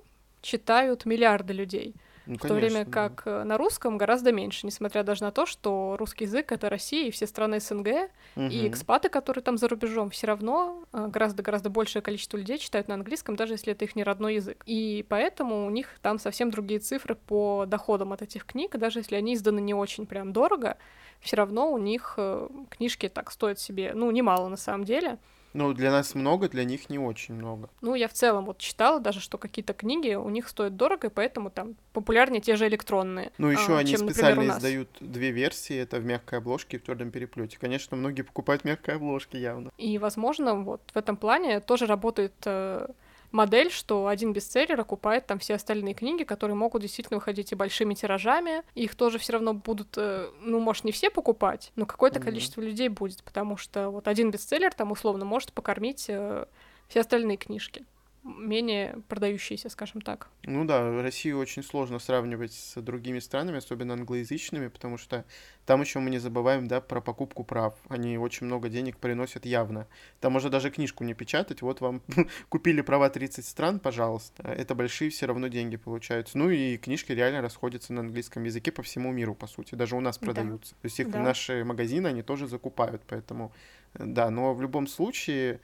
читают 0.41 1.05
миллиарды 1.05 1.53
людей. 1.53 1.95
Ну, 2.25 2.35
в 2.35 2.41
то 2.41 2.53
время 2.53 2.85
конечно, 2.85 2.91
да. 2.91 3.09
как 3.09 3.27
э, 3.27 3.43
на 3.43 3.57
русском 3.57 3.97
гораздо 3.97 4.31
меньше, 4.31 4.65
несмотря 4.65 5.03
даже 5.03 5.23
на 5.23 5.31
то, 5.31 5.45
что 5.45 5.95
русский 5.97 6.25
язык— 6.25 6.51
это 6.53 6.69
Россия 6.69 7.07
и 7.07 7.11
все 7.11 7.25
страны 7.25 7.59
СНГ, 7.59 7.87
и 7.87 8.09
Мгм. 8.35 8.67
экспаты, 8.67 9.09
которые 9.09 9.43
там 9.43 9.57
за 9.57 9.67
рубежом, 9.67 10.09
все 10.11 10.27
равно 10.27 10.83
э, 10.93 11.07
гораздо-гораздо 11.07 11.69
большее 11.69 12.01
количество 12.01 12.37
людей 12.37 12.57
читают 12.59 12.87
на 12.87 12.93
английском, 12.93 13.35
даже 13.35 13.53
если 13.53 13.73
это 13.73 13.85
их 13.85 13.95
не 13.95 14.03
родной 14.03 14.35
язык. 14.35 14.61
И 14.65 15.05
поэтому 15.09 15.65
у 15.65 15.69
них 15.69 15.87
там 16.01 16.19
совсем 16.19 16.51
другие 16.51 16.79
цифры 16.79 17.15
по 17.15 17.65
доходам 17.67 18.13
от 18.13 18.21
этих 18.21 18.45
книг, 18.45 18.75
и 18.75 18.77
даже 18.77 18.99
если 18.99 19.15
они 19.15 19.33
изданы 19.33 19.59
не 19.59 19.73
очень 19.73 20.05
прям 20.05 20.31
дорого, 20.31 20.77
все 21.19 21.37
равно 21.37 21.71
у 21.71 21.77
них 21.77 22.15
э, 22.17 22.47
книжки 22.69 23.09
так 23.09 23.31
стоят 23.31 23.59
себе, 23.59 23.93
ну, 23.95 24.11
немало 24.11 24.47
на 24.47 24.57
самом 24.57 24.85
деле. 24.85 25.17
Ну, 25.53 25.73
для 25.73 25.91
нас 25.91 26.15
много, 26.15 26.47
для 26.49 26.63
них 26.63 26.89
не 26.89 26.97
очень 26.97 27.35
много. 27.35 27.69
Ну, 27.81 27.95
я 27.95 28.07
в 28.07 28.13
целом 28.13 28.45
вот 28.45 28.57
читала 28.57 28.99
даже, 28.99 29.19
что 29.19 29.37
какие-то 29.37 29.73
книги 29.73 30.13
у 30.13 30.29
них 30.29 30.47
стоят 30.47 30.75
дорого, 30.77 31.07
и 31.07 31.09
поэтому 31.09 31.49
там 31.49 31.75
популярнее 31.93 32.41
те 32.41 32.55
же 32.55 32.67
электронные. 32.67 33.31
Ну, 33.37 33.49
еще 33.49 33.75
а, 33.75 33.79
они 33.79 33.91
чем, 33.91 34.05
например, 34.05 34.13
специально 34.13 34.43
нас. 34.43 34.57
издают 34.57 34.89
две 34.99 35.31
версии, 35.31 35.75
это 35.75 35.99
в 35.99 36.05
мягкой 36.05 36.39
обложке 36.39 36.77
и 36.77 36.79
в 36.79 36.83
твердом 36.83 37.11
переплете. 37.11 37.57
Конечно, 37.59 37.97
многие 37.97 38.21
покупают 38.21 38.63
мягкой 38.63 38.95
обложки 38.95 39.37
явно. 39.37 39.71
И, 39.77 39.97
возможно, 39.97 40.55
вот 40.55 40.81
в 40.93 40.97
этом 40.97 41.17
плане 41.17 41.59
тоже 41.59 41.85
работает 41.85 42.33
э, 42.45 42.87
модель, 43.31 43.71
что 43.71 44.07
один 44.07 44.33
бестселлер 44.33 44.79
окупает 44.79 45.25
там 45.27 45.39
все 45.39 45.55
остальные 45.55 45.93
книги, 45.93 46.23
которые 46.23 46.55
могут 46.55 46.81
действительно 46.81 47.17
выходить 47.17 47.51
и 47.51 47.55
большими 47.55 47.93
тиражами. 47.93 48.63
Их 48.75 48.95
тоже 48.95 49.17
все 49.19 49.33
равно 49.33 49.53
будут, 49.53 49.97
э, 49.97 50.29
ну, 50.41 50.59
может, 50.59 50.83
не 50.83 50.91
все 50.91 51.09
покупать, 51.09 51.71
но 51.75 51.85
какое-то 51.85 52.19
Мгм. 52.19 52.25
количество 52.25 52.61
людей 52.61 52.89
будет, 52.89 53.23
потому 53.23 53.57
что 53.57 53.89
вот 53.89 54.07
один 54.07 54.31
бестселлер 54.31 54.73
там 54.73 54.91
условно 54.91 55.25
может 55.25 55.53
покормить 55.53 56.05
э, 56.07 56.45
все 56.87 56.99
остальные 57.01 57.37
книжки. 57.37 57.85
Менее 58.23 59.01
продающиеся, 59.07 59.69
скажем 59.69 60.01
так. 60.01 60.29
Ну 60.43 60.65
да, 60.65 61.01
Россию 61.01 61.39
очень 61.39 61.63
сложно 61.63 61.99
сравнивать 61.99 62.53
с 62.53 62.79
другими 62.81 63.19
странами, 63.19 63.57
особенно 63.57 63.93
англоязычными, 63.93 64.67
потому 64.67 64.97
что 64.97 65.25
там 65.65 65.81
еще 65.81 65.99
мы 65.99 66.09
не 66.09 66.19
забываем, 66.19 66.67
да, 66.67 66.81
про 66.81 67.01
покупку 67.01 67.43
прав. 67.43 67.75
Они 67.89 68.17
очень 68.17 68.45
много 68.45 68.69
денег 68.69 68.97
приносят 68.97 69.45
явно. 69.45 69.87
Там 70.19 70.33
можно 70.33 70.49
даже 70.49 70.69
книжку 70.69 71.03
не 71.03 71.13
печатать. 71.13 71.61
Вот 71.61 71.81
вам 71.81 72.01
купили 72.49 72.81
права 72.81 73.09
30 73.09 73.45
стран, 73.45 73.79
пожалуйста. 73.79 74.43
Это 74.43 74.75
большие 74.75 75.09
все 75.09 75.25
равно 75.25 75.47
деньги 75.47 75.77
получаются. 75.77 76.37
Ну 76.37 76.49
и 76.49 76.77
книжки 76.77 77.11
реально 77.11 77.41
расходятся 77.41 77.93
на 77.93 78.01
английском 78.01 78.43
языке 78.43 78.71
по 78.71 78.83
всему 78.83 79.11
миру, 79.11 79.33
по 79.33 79.47
сути. 79.47 79.75
Даже 79.75 79.95
у 79.95 80.01
нас 80.01 80.17
продаются. 80.17 80.73
Да. 80.75 80.81
То 80.81 80.85
есть 80.85 80.99
их 80.99 81.09
да. 81.09 81.19
наши 81.19 81.63
магазины, 81.63 82.07
они 82.07 82.21
тоже 82.21 82.47
закупают. 82.47 83.01
Поэтому, 83.07 83.51
э, 83.93 84.03
да, 84.05 84.29
но 84.29 84.53
в 84.53 84.61
любом 84.61 84.87
случае 84.87 85.59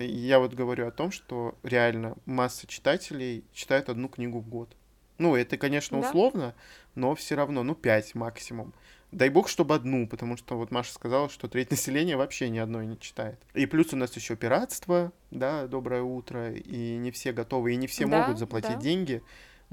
я 0.00 0.38
вот 0.38 0.54
говорю 0.54 0.86
о 0.86 0.90
том, 0.90 1.10
что 1.10 1.56
реально 1.62 2.16
масса 2.26 2.66
читателей 2.66 3.44
читают 3.52 3.88
одну 3.88 4.08
книгу 4.08 4.40
в 4.40 4.48
год. 4.48 4.76
Ну, 5.18 5.34
это, 5.34 5.56
конечно, 5.56 5.98
условно, 5.98 6.48
да. 6.48 6.54
но 6.94 7.14
все 7.14 7.36
равно, 7.36 7.62
ну, 7.62 7.74
пять 7.74 8.14
максимум. 8.14 8.74
Дай 9.12 9.28
бог, 9.28 9.48
чтобы 9.48 9.74
одну, 9.74 10.06
потому 10.06 10.36
что 10.36 10.56
вот 10.56 10.70
Маша 10.70 10.92
сказала, 10.92 11.28
что 11.30 11.48
треть 11.48 11.70
населения 11.72 12.16
вообще 12.16 12.50
ни 12.50 12.58
одной 12.58 12.86
не 12.86 12.98
читает. 12.98 13.40
И 13.54 13.66
плюс 13.66 13.92
у 13.92 13.96
нас 13.96 14.14
еще 14.16 14.36
пиратство, 14.36 15.12
да, 15.30 15.66
доброе 15.66 16.02
утро, 16.02 16.52
и 16.52 16.96
не 16.96 17.10
все 17.12 17.32
готовы, 17.32 17.72
и 17.72 17.76
не 17.76 17.86
все 17.86 18.06
да, 18.06 18.20
могут 18.20 18.38
заплатить 18.38 18.74
да. 18.74 18.80
деньги, 18.80 19.22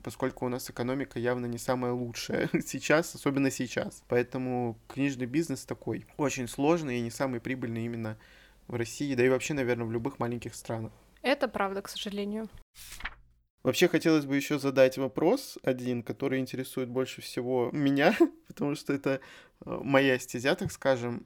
поскольку 0.02 0.46
у 0.46 0.50
нас 0.50 0.70
экономика 0.70 1.20
явно 1.20 1.46
не 1.46 1.58
самая 1.58 1.92
лучшая 1.92 2.50
сейчас, 2.66 3.14
особенно 3.16 3.52
сейчас. 3.52 4.04
Поэтому 4.08 4.78
книжный 4.88 5.26
бизнес 5.26 5.66
такой 5.66 6.06
очень 6.18 6.48
сложный 6.48 7.00
и 7.00 7.02
не 7.02 7.12
самый 7.12 7.42
прибыльный 7.42 7.86
именно 7.86 8.18
в 8.68 8.76
России, 8.76 9.16
да 9.16 9.26
и 9.26 9.30
вообще, 9.30 9.54
наверное, 9.54 9.86
в 9.86 9.92
любых 9.92 10.20
маленьких 10.20 10.56
странах. 10.56 10.92
Это 11.22 11.48
правда, 11.48 11.82
к 11.82 11.90
сожалению. 11.90 12.50
Вообще 13.64 13.88
хотелось 13.88 14.26
бы 14.26 14.36
еще 14.36 14.60
задать 14.60 14.98
вопрос 14.98 15.58
один, 15.64 16.04
который 16.04 16.40
интересует 16.40 16.90
больше 16.90 17.22
всего 17.22 17.70
меня, 17.72 18.16
потому 18.48 18.76
что 18.76 18.92
это 18.94 19.22
э, 19.66 19.80
моя 19.84 20.20
стезя, 20.20 20.56
так 20.56 20.72
скажем. 20.72 21.26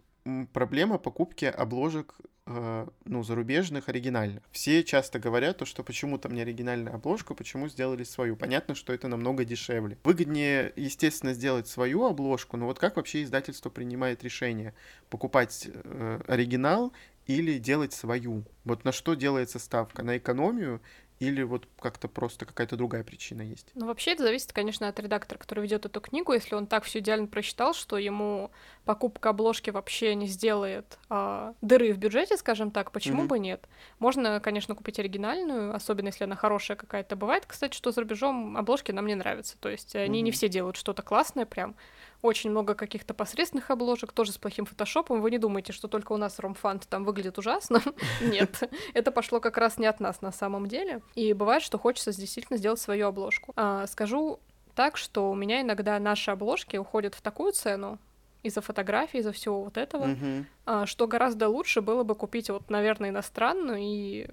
Проблема 0.53 0.97
покупки 0.99 1.45
обложек 1.45 2.15
э, 2.45 2.87
ну, 3.05 3.23
зарубежных, 3.23 3.89
оригинальных. 3.89 4.43
Все 4.51 4.83
часто 4.83 5.17
говорят, 5.17 5.57
то, 5.57 5.65
что 5.65 5.83
почему 5.83 6.19
там 6.19 6.33
не 6.33 6.41
оригинальная 6.41 6.93
обложка, 6.93 7.33
почему 7.33 7.69
сделали 7.69 8.03
свою. 8.03 8.35
Понятно, 8.35 8.75
что 8.75 8.93
это 8.93 9.07
намного 9.07 9.43
дешевле. 9.43 9.97
Выгоднее, 10.03 10.73
естественно, 10.75 11.33
сделать 11.33 11.67
свою 11.67 12.05
обложку, 12.05 12.55
но 12.57 12.67
вот 12.67 12.77
как 12.77 12.97
вообще 12.97 13.23
издательство 13.23 13.69
принимает 13.69 14.23
решение? 14.23 14.75
Покупать 15.09 15.69
э, 15.73 16.21
оригинал 16.27 16.93
или 17.27 17.57
делать 17.57 17.93
свою? 17.93 18.43
Вот 18.63 18.83
на 18.83 18.91
что 18.91 19.13
делается 19.13 19.59
ставка? 19.59 20.03
На 20.03 20.17
экономию 20.17 20.81
или 21.19 21.41
вот 21.41 21.67
как-то 21.79 22.07
просто 22.07 22.45
какая-то 22.45 22.75
другая 22.75 23.03
причина 23.03 23.41
есть? 23.41 23.71
Ну, 23.73 23.87
вообще 23.87 24.11
это 24.11 24.23
зависит, 24.23 24.53
конечно, 24.53 24.87
от 24.87 24.99
редактора, 24.99 25.39
который 25.39 25.61
ведет 25.61 25.85
эту 25.85 25.99
книгу. 25.99 26.31
Если 26.31 26.53
он 26.53 26.67
так 26.67 26.83
все 26.83 26.99
идеально 26.99 27.27
прочитал, 27.27 27.73
что 27.73 27.97
ему 27.97 28.51
покупка 28.85 29.29
обложки 29.29 29.71
вообще 29.71 30.13
не 30.13 30.27
сделает 30.27 30.99
а, 31.09 31.55
дыры 31.61 31.91
в 31.93 31.97
бюджете, 31.97 32.37
скажем 32.37 32.69
так, 32.69 32.91
почему 32.91 33.23
mm-hmm. 33.23 33.27
бы 33.27 33.39
нет? 33.39 33.67
Можно, 33.97 34.39
конечно, 34.39 34.75
купить 34.75 34.99
оригинальную, 34.99 35.75
особенно 35.75 36.07
если 36.07 36.25
она 36.25 36.35
хорошая 36.35 36.77
какая-то. 36.77 37.15
Бывает, 37.15 37.45
кстати, 37.47 37.75
что 37.75 37.91
за 37.91 38.01
рубежом 38.01 38.55
обложки 38.55 38.91
нам 38.91 39.07
не 39.07 39.15
нравятся. 39.15 39.57
То 39.57 39.69
есть 39.69 39.95
они 39.95 40.19
mm-hmm. 40.19 40.23
не 40.23 40.31
все 40.31 40.49
делают 40.49 40.77
что-то 40.77 41.01
классное 41.01 41.47
прям 41.47 41.75
очень 42.21 42.49
много 42.49 42.73
каких-то 42.73 43.13
посредственных 43.13 43.69
обложек, 43.69 44.11
тоже 44.11 44.31
с 44.31 44.37
плохим 44.37 44.65
фотошопом. 44.65 45.21
Вы 45.21 45.31
не 45.31 45.37
думаете, 45.37 45.73
что 45.73 45.87
только 45.87 46.13
у 46.13 46.17
нас 46.17 46.39
ромфант 46.39 46.87
там 46.87 47.03
выглядит 47.03 47.37
ужасно? 47.37 47.81
Нет, 48.21 48.69
это 48.93 49.11
пошло 49.11 49.39
как 49.39 49.57
раз 49.57 49.77
не 49.77 49.85
от 49.85 49.99
нас 49.99 50.21
на 50.21 50.31
самом 50.31 50.67
деле. 50.67 51.01
И 51.15 51.33
бывает, 51.33 51.61
что 51.63 51.77
хочется 51.77 52.11
действительно 52.15 52.57
сделать 52.57 52.79
свою 52.79 53.07
обложку. 53.07 53.53
А, 53.55 53.85
скажу 53.87 54.39
так, 54.75 54.97
что 54.97 55.31
у 55.31 55.35
меня 55.35 55.61
иногда 55.61 55.99
наши 55.99 56.31
обложки 56.31 56.77
уходят 56.77 57.15
в 57.15 57.21
такую 57.21 57.51
цену, 57.51 57.99
из-за 58.43 58.61
фотографий, 58.61 59.19
из-за 59.19 59.31
всего 59.31 59.63
вот 59.63 59.77
этого, 59.77 60.05
uh-huh. 60.05 60.85
что 60.85 61.07
гораздо 61.07 61.49
лучше 61.49 61.81
было 61.81 62.03
бы 62.03 62.15
купить 62.15 62.49
вот, 62.49 62.69
наверное, 62.69 63.09
иностранную 63.09 63.79
и 63.81 64.27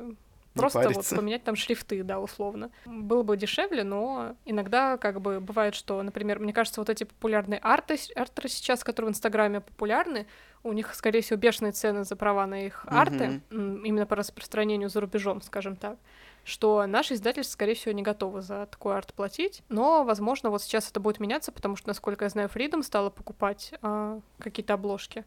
Просто 0.55 0.89
вот 0.91 1.09
поменять 1.09 1.45
там 1.45 1.57
шрифты, 1.57 2.03
да, 2.03 2.21
условно. 2.21 2.71
Было 2.87 3.23
бы 3.23 3.37
дешевле, 3.37 3.85
но 3.85 4.37
иногда 4.45 4.97
как 4.97 5.21
бы 5.21 5.41
бывает, 5.41 5.75
что, 5.75 6.03
например, 6.03 6.39
мне 6.39 6.53
кажется, 6.53 6.81
вот 6.81 6.89
эти 6.89 7.05
популярные 7.05 7.59
арты, 7.59 7.99
артеры 8.15 8.49
сейчас, 8.49 8.85
которые 8.85 9.11
в 9.11 9.13
Инстаграме 9.13 9.61
популярны, 9.61 10.27
у 10.63 10.73
них, 10.73 10.95
скорее 10.95 11.21
всего, 11.21 11.39
бешеные 11.39 11.73
цены 11.73 12.05
за 12.05 12.17
права 12.17 12.47
на 12.47 12.67
их 12.67 12.87
арты, 12.89 13.43
mm-hmm. 13.51 13.83
именно 13.83 14.07
по 14.07 14.17
распространению 14.17 14.89
за 14.89 15.01
рубежом, 15.01 15.43
скажем 15.43 15.77
так 15.77 15.99
что 16.45 16.87
наши 16.87 17.15
издательства, 17.15 17.55
скорее 17.55 17.75
всего, 17.75 17.93
не 17.93 18.03
готовы 18.03 18.43
за 18.43 18.67
такой 18.67 18.97
арт 18.97 19.15
платить. 19.15 19.63
Но, 19.71 20.05
возможно, 20.05 20.51
вот 20.51 20.63
сейчас 20.63 20.91
это 20.91 21.01
будет 21.01 21.19
меняться, 21.19 21.51
потому 21.51 21.75
что, 21.75 21.89
насколько 21.89 22.27
я 22.27 22.29
знаю, 22.29 22.51
Freedom 22.55 22.83
стала 22.83 23.11
покупать 23.11 23.73
а, 23.81 24.21
какие-то 24.39 24.75
обложки, 24.75 25.25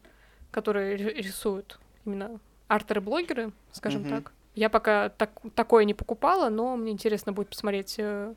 которые 0.50 0.96
рисуют 0.96 1.80
именно 2.04 2.38
артеры-блогеры, 2.68 3.52
скажем 3.72 4.02
mm-hmm. 4.02 4.08
так. 4.10 4.32
Я 4.58 4.68
пока 4.70 5.10
так, 5.10 5.30
такое 5.54 5.84
не 5.84 5.94
покупала, 5.94 6.48
но 6.48 6.76
мне 6.76 6.90
интересно 6.90 7.32
будет 7.32 7.50
посмотреть, 7.50 7.94
э, 7.98 8.34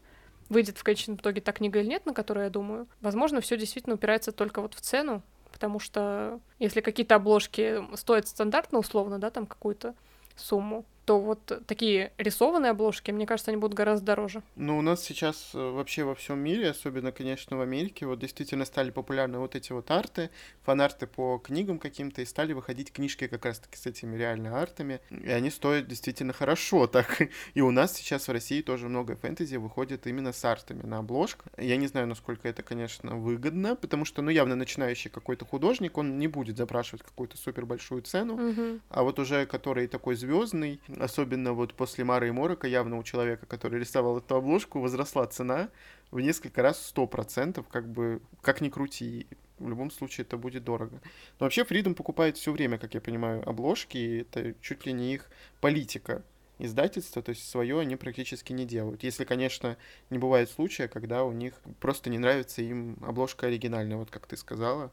выйдет 0.50 0.78
в 0.78 0.84
конечном 0.84 1.16
итоге 1.16 1.42
та 1.42 1.52
книга 1.52 1.80
или 1.80 1.88
нет, 1.88 2.06
на 2.06 2.14
которую 2.14 2.44
я 2.44 2.52
думаю. 2.52 2.88
Возможно, 3.02 3.42
все 3.42 3.58
действительно 3.58 3.96
упирается 3.96 4.32
только 4.32 4.62
вот 4.62 4.76
в 4.76 4.82
цену, 4.82 5.24
потому 5.52 5.80
что 5.80 6.40
если 6.60 6.82
какие-то 6.82 7.16
обложки 7.16 7.82
стоят 7.96 8.28
стандартно, 8.28 8.78
условно, 8.78 9.18
да, 9.18 9.32
там 9.32 9.48
какую-то 9.48 9.96
сумму, 10.36 10.86
то 11.06 11.20
вот 11.20 11.64
такие 11.68 12.14
рисованные 12.18 12.72
обложки, 12.72 13.12
мне 13.12 13.26
кажется, 13.26 13.52
они 13.52 13.60
будут 13.60 13.76
гораздо 13.76 14.06
дороже. 14.08 14.44
Ну, 14.56 14.78
у 14.78 14.82
нас 14.82 15.04
сейчас 15.04 15.52
э, 15.54 15.58
вообще 15.58 16.04
во 16.04 16.14
всем 16.16 16.40
мире, 16.40 16.70
особенно, 16.70 17.12
конечно, 17.12 17.58
в 17.58 17.62
Америке, 17.62 18.06
вот 18.06 18.20
действительно 18.20 18.66
стали 18.66 18.92
популярны 18.92 19.40
вот 19.40 19.56
эти 19.56 19.72
вот 19.72 19.90
арты, 19.90 20.30
фанарты 20.64 21.08
по 21.08 21.40
книгам 21.40 21.80
каким-то, 21.80 22.22
и 22.22 22.26
стали 22.26 22.54
выходить 22.54 22.92
книжки 22.92 23.28
как 23.28 23.46
раз-таки 23.46 23.78
с 23.78 23.86
этими 23.88 24.16
реально 24.16 24.62
артами, 24.62 25.00
и 25.10 25.30
они 25.30 25.50
стоят 25.50 25.88
действительно 25.88 26.34
хорошо, 26.34 26.88
так. 26.92 27.22
И 27.54 27.62
у 27.62 27.72
нас 27.72 27.94
сейчас 27.94 28.28
в 28.28 28.32
России 28.32 28.62
тоже 28.62 28.88
много 28.88 29.16
фэнтези 29.16 29.56
выходит 29.56 30.06
именно 30.08 30.34
с 30.34 30.46
артами 30.46 30.84
на 30.84 31.00
обложках. 31.00 31.48
Я 31.58 31.78
не 31.78 31.88
знаю, 31.88 32.08
насколько 32.08 32.48
это, 32.48 32.62
конечно, 32.62 33.16
выгодно, 33.18 33.76
потому 33.76 34.06
что, 34.06 34.22
ну, 34.22 34.30
явно 34.30 34.56
начинающий 34.56 35.10
какой-то 35.10 35.46
художник, 35.46 35.98
он 35.98 36.20
не 36.20 36.28
будет 36.28 36.58
запрашивать 36.58 37.04
какую-то 37.04 37.38
супер 37.38 37.66
большую 37.66 38.04
цену, 38.04 38.52
угу. 38.52 38.80
а 38.90 39.04
вот 39.04 39.18
уже 39.18 39.46
который 39.46 39.88
такой 39.88 40.16
звездный, 40.16 40.80
особенно 41.00 41.54
вот 41.54 41.74
после 41.74 42.04
Мары 42.04 42.30
и 42.30 42.32
Морока, 42.32 42.68
явно 42.68 42.98
у 42.98 43.04
человека, 43.04 43.46
который 43.46 43.80
рисовал 43.80 44.18
эту 44.18 44.36
обложку, 44.36 44.80
возросла 44.80 45.26
цена 45.28 45.70
в 46.12 46.20
несколько 46.20 46.62
раз, 46.62 46.86
сто 46.86 47.08
процентов, 47.08 47.68
как 47.68 47.88
бы, 47.88 48.22
как 48.42 48.62
ни 48.62 48.70
крути, 48.70 49.28
в 49.60 49.70
любом 49.70 49.92
случае 49.92 50.26
это 50.26 50.38
будет 50.38 50.64
дорого. 50.64 51.02
Но 51.40 51.46
вообще 51.46 51.62
Freedom 51.62 51.94
покупает 51.94 52.38
все 52.38 52.52
время, 52.52 52.78
как 52.78 52.94
я 52.94 53.02
понимаю, 53.02 53.48
обложки, 53.48 53.98
и 53.98 54.22
это 54.22 54.56
чуть 54.62 54.86
ли 54.86 54.94
не 54.94 55.14
их 55.14 55.30
политика 55.60 56.24
издательства, 56.60 57.22
то 57.22 57.30
есть 57.32 57.48
свое 57.50 57.80
они 57.80 57.96
практически 57.96 58.54
не 58.54 58.66
делают. 58.66 59.04
Если, 59.04 59.26
конечно, 59.26 59.78
не 60.10 60.20
бывает 60.20 60.50
случая, 60.50 60.88
когда 60.88 61.24
у 61.24 61.32
них 61.32 61.54
просто 61.80 62.10
не 62.10 62.20
нравится 62.20 62.62
им 62.62 62.98
обложка 63.02 63.48
оригинальная, 63.48 63.98
вот 63.98 64.12
как 64.12 64.28
ты 64.28 64.38
сказала, 64.38 64.92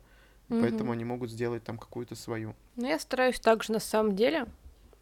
угу. 0.48 0.60
поэтому 0.60 0.92
они 0.92 1.04
могут 1.04 1.30
сделать 1.30 1.64
там 1.64 1.78
какую-то 1.78 2.14
свою. 2.14 2.54
Ну, 2.76 2.88
я 2.88 2.98
стараюсь 2.98 3.40
также 3.40 3.72
на 3.72 3.80
самом 3.80 4.16
деле 4.16 4.46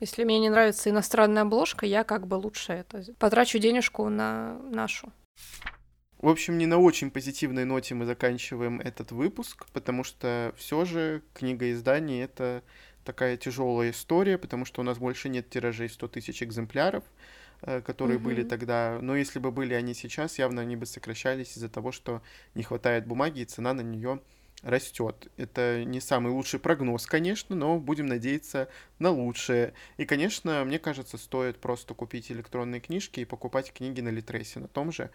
если 0.01 0.25
мне 0.25 0.39
не 0.39 0.51
нравится 0.51 0.91
иностранная 0.91 1.43
обложка, 1.43 1.87
я 1.87 2.05
как 2.05 2.27
бы 2.27 2.35
лучше 2.35 2.73
это 2.73 3.03
потрачу 3.19 3.59
денежку 3.59 4.09
на 4.09 4.59
нашу. 4.71 5.13
В 6.19 6.29
общем, 6.29 6.57
не 6.57 6.67
на 6.67 6.79
очень 6.79 7.11
позитивной 7.11 7.65
ноте 7.65 7.95
мы 7.95 8.07
заканчиваем 8.07 8.81
этот 8.81 9.13
выпуск, 9.13 9.67
потому 9.73 10.03
что 10.03 10.55
все 10.57 10.85
же 10.85 11.23
книга 11.35 11.71
изданий 11.73 12.23
это 12.23 12.63
такая 13.05 13.37
тяжелая 13.37 13.91
история, 13.91 14.39
потому 14.39 14.65
что 14.65 14.81
у 14.81 14.85
нас 14.85 14.99
больше 14.99 15.29
нет 15.29 15.49
тиражей 15.49 15.89
100 15.89 16.09
тысяч 16.09 16.43
экземпляров, 16.43 17.05
э, 17.63 17.81
которые 17.81 18.19
mm-hmm. 18.19 18.23
были 18.23 18.43
тогда. 18.43 18.99
Но 19.01 19.15
если 19.15 19.39
бы 19.39 19.53
были 19.53 19.75
они 19.75 19.95
сейчас, 19.95 20.39
явно 20.39 20.63
они 20.63 20.77
бы 20.77 20.87
сокращались 20.87 21.57
из-за 21.57 21.69
того, 21.69 21.93
что 21.93 22.23
не 22.55 22.63
хватает 22.63 23.07
бумаги, 23.07 23.41
и 23.41 23.45
цена 23.45 23.75
на 23.75 23.83
нее 23.83 24.21
растет. 24.67 25.29
Это 25.37 25.85
не 25.85 26.01
самый 26.01 26.33
лучший 26.33 26.59
прогноз, 26.59 27.07
конечно, 27.07 27.55
но 27.55 27.79
будем 27.79 28.07
надеяться 28.07 28.69
на 28.99 29.11
лучшее. 29.11 29.75
И, 29.97 30.05
конечно, 30.05 30.65
мне 30.65 30.81
кажется, 30.81 31.19
стоит 31.19 31.59
просто 31.59 31.95
купить 31.95 32.33
электронные 32.33 32.81
книжки 32.81 33.21
и 33.21 33.25
покупать 33.25 33.73
книги 33.73 34.01
на 34.01 34.09
Литресе 34.09 34.59
на 34.59 34.67
том 34.67 34.91
же, 34.91 35.11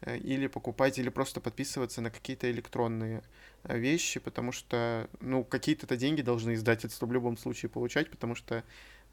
э, 0.00 0.16
или 0.16 0.46
покупать, 0.46 0.98
или 0.98 1.10
просто 1.10 1.40
подписываться 1.40 2.00
на 2.00 2.10
какие-то 2.10 2.50
электронные 2.50 3.22
э, 3.64 3.78
вещи, 3.78 4.20
потому 4.20 4.52
что, 4.52 5.08
ну, 5.20 5.44
какие-то 5.44 5.94
деньги 5.96 6.22
должны 6.22 6.54
издательства 6.54 7.04
в 7.04 7.12
любом 7.12 7.36
случае 7.36 7.68
получать, 7.68 8.10
потому 8.10 8.34
что 8.34 8.64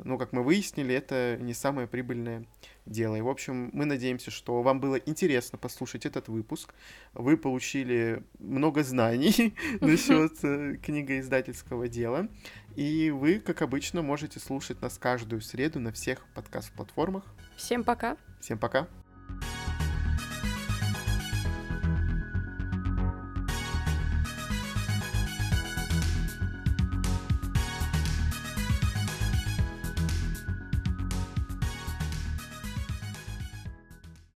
ну, 0.03 0.17
как 0.17 0.33
мы 0.33 0.43
выяснили, 0.43 0.93
это 0.93 1.37
не 1.39 1.53
самое 1.53 1.87
прибыльное 1.87 2.45
дело. 2.85 3.15
И, 3.15 3.21
в 3.21 3.29
общем, 3.29 3.69
мы 3.73 3.85
надеемся, 3.85 4.31
что 4.31 4.61
вам 4.61 4.79
было 4.79 4.95
интересно 4.95 5.57
послушать 5.57 6.05
этот 6.05 6.27
выпуск. 6.27 6.73
Вы 7.13 7.37
получили 7.37 8.23
много 8.39 8.83
знаний 8.83 9.55
насчет 9.81 10.33
э, 10.43 10.77
книгоиздательского 10.83 11.87
дела. 11.87 12.27
И 12.75 13.11
вы, 13.11 13.39
как 13.39 13.61
обычно, 13.61 14.01
можете 14.01 14.39
слушать 14.39 14.81
нас 14.81 14.97
каждую 14.97 15.41
среду 15.41 15.79
на 15.79 15.91
всех 15.91 16.25
подкаст-платформах. 16.33 17.23
Всем 17.55 17.83
пока. 17.83 18.17
Всем 18.39 18.57
пока. 18.57 18.87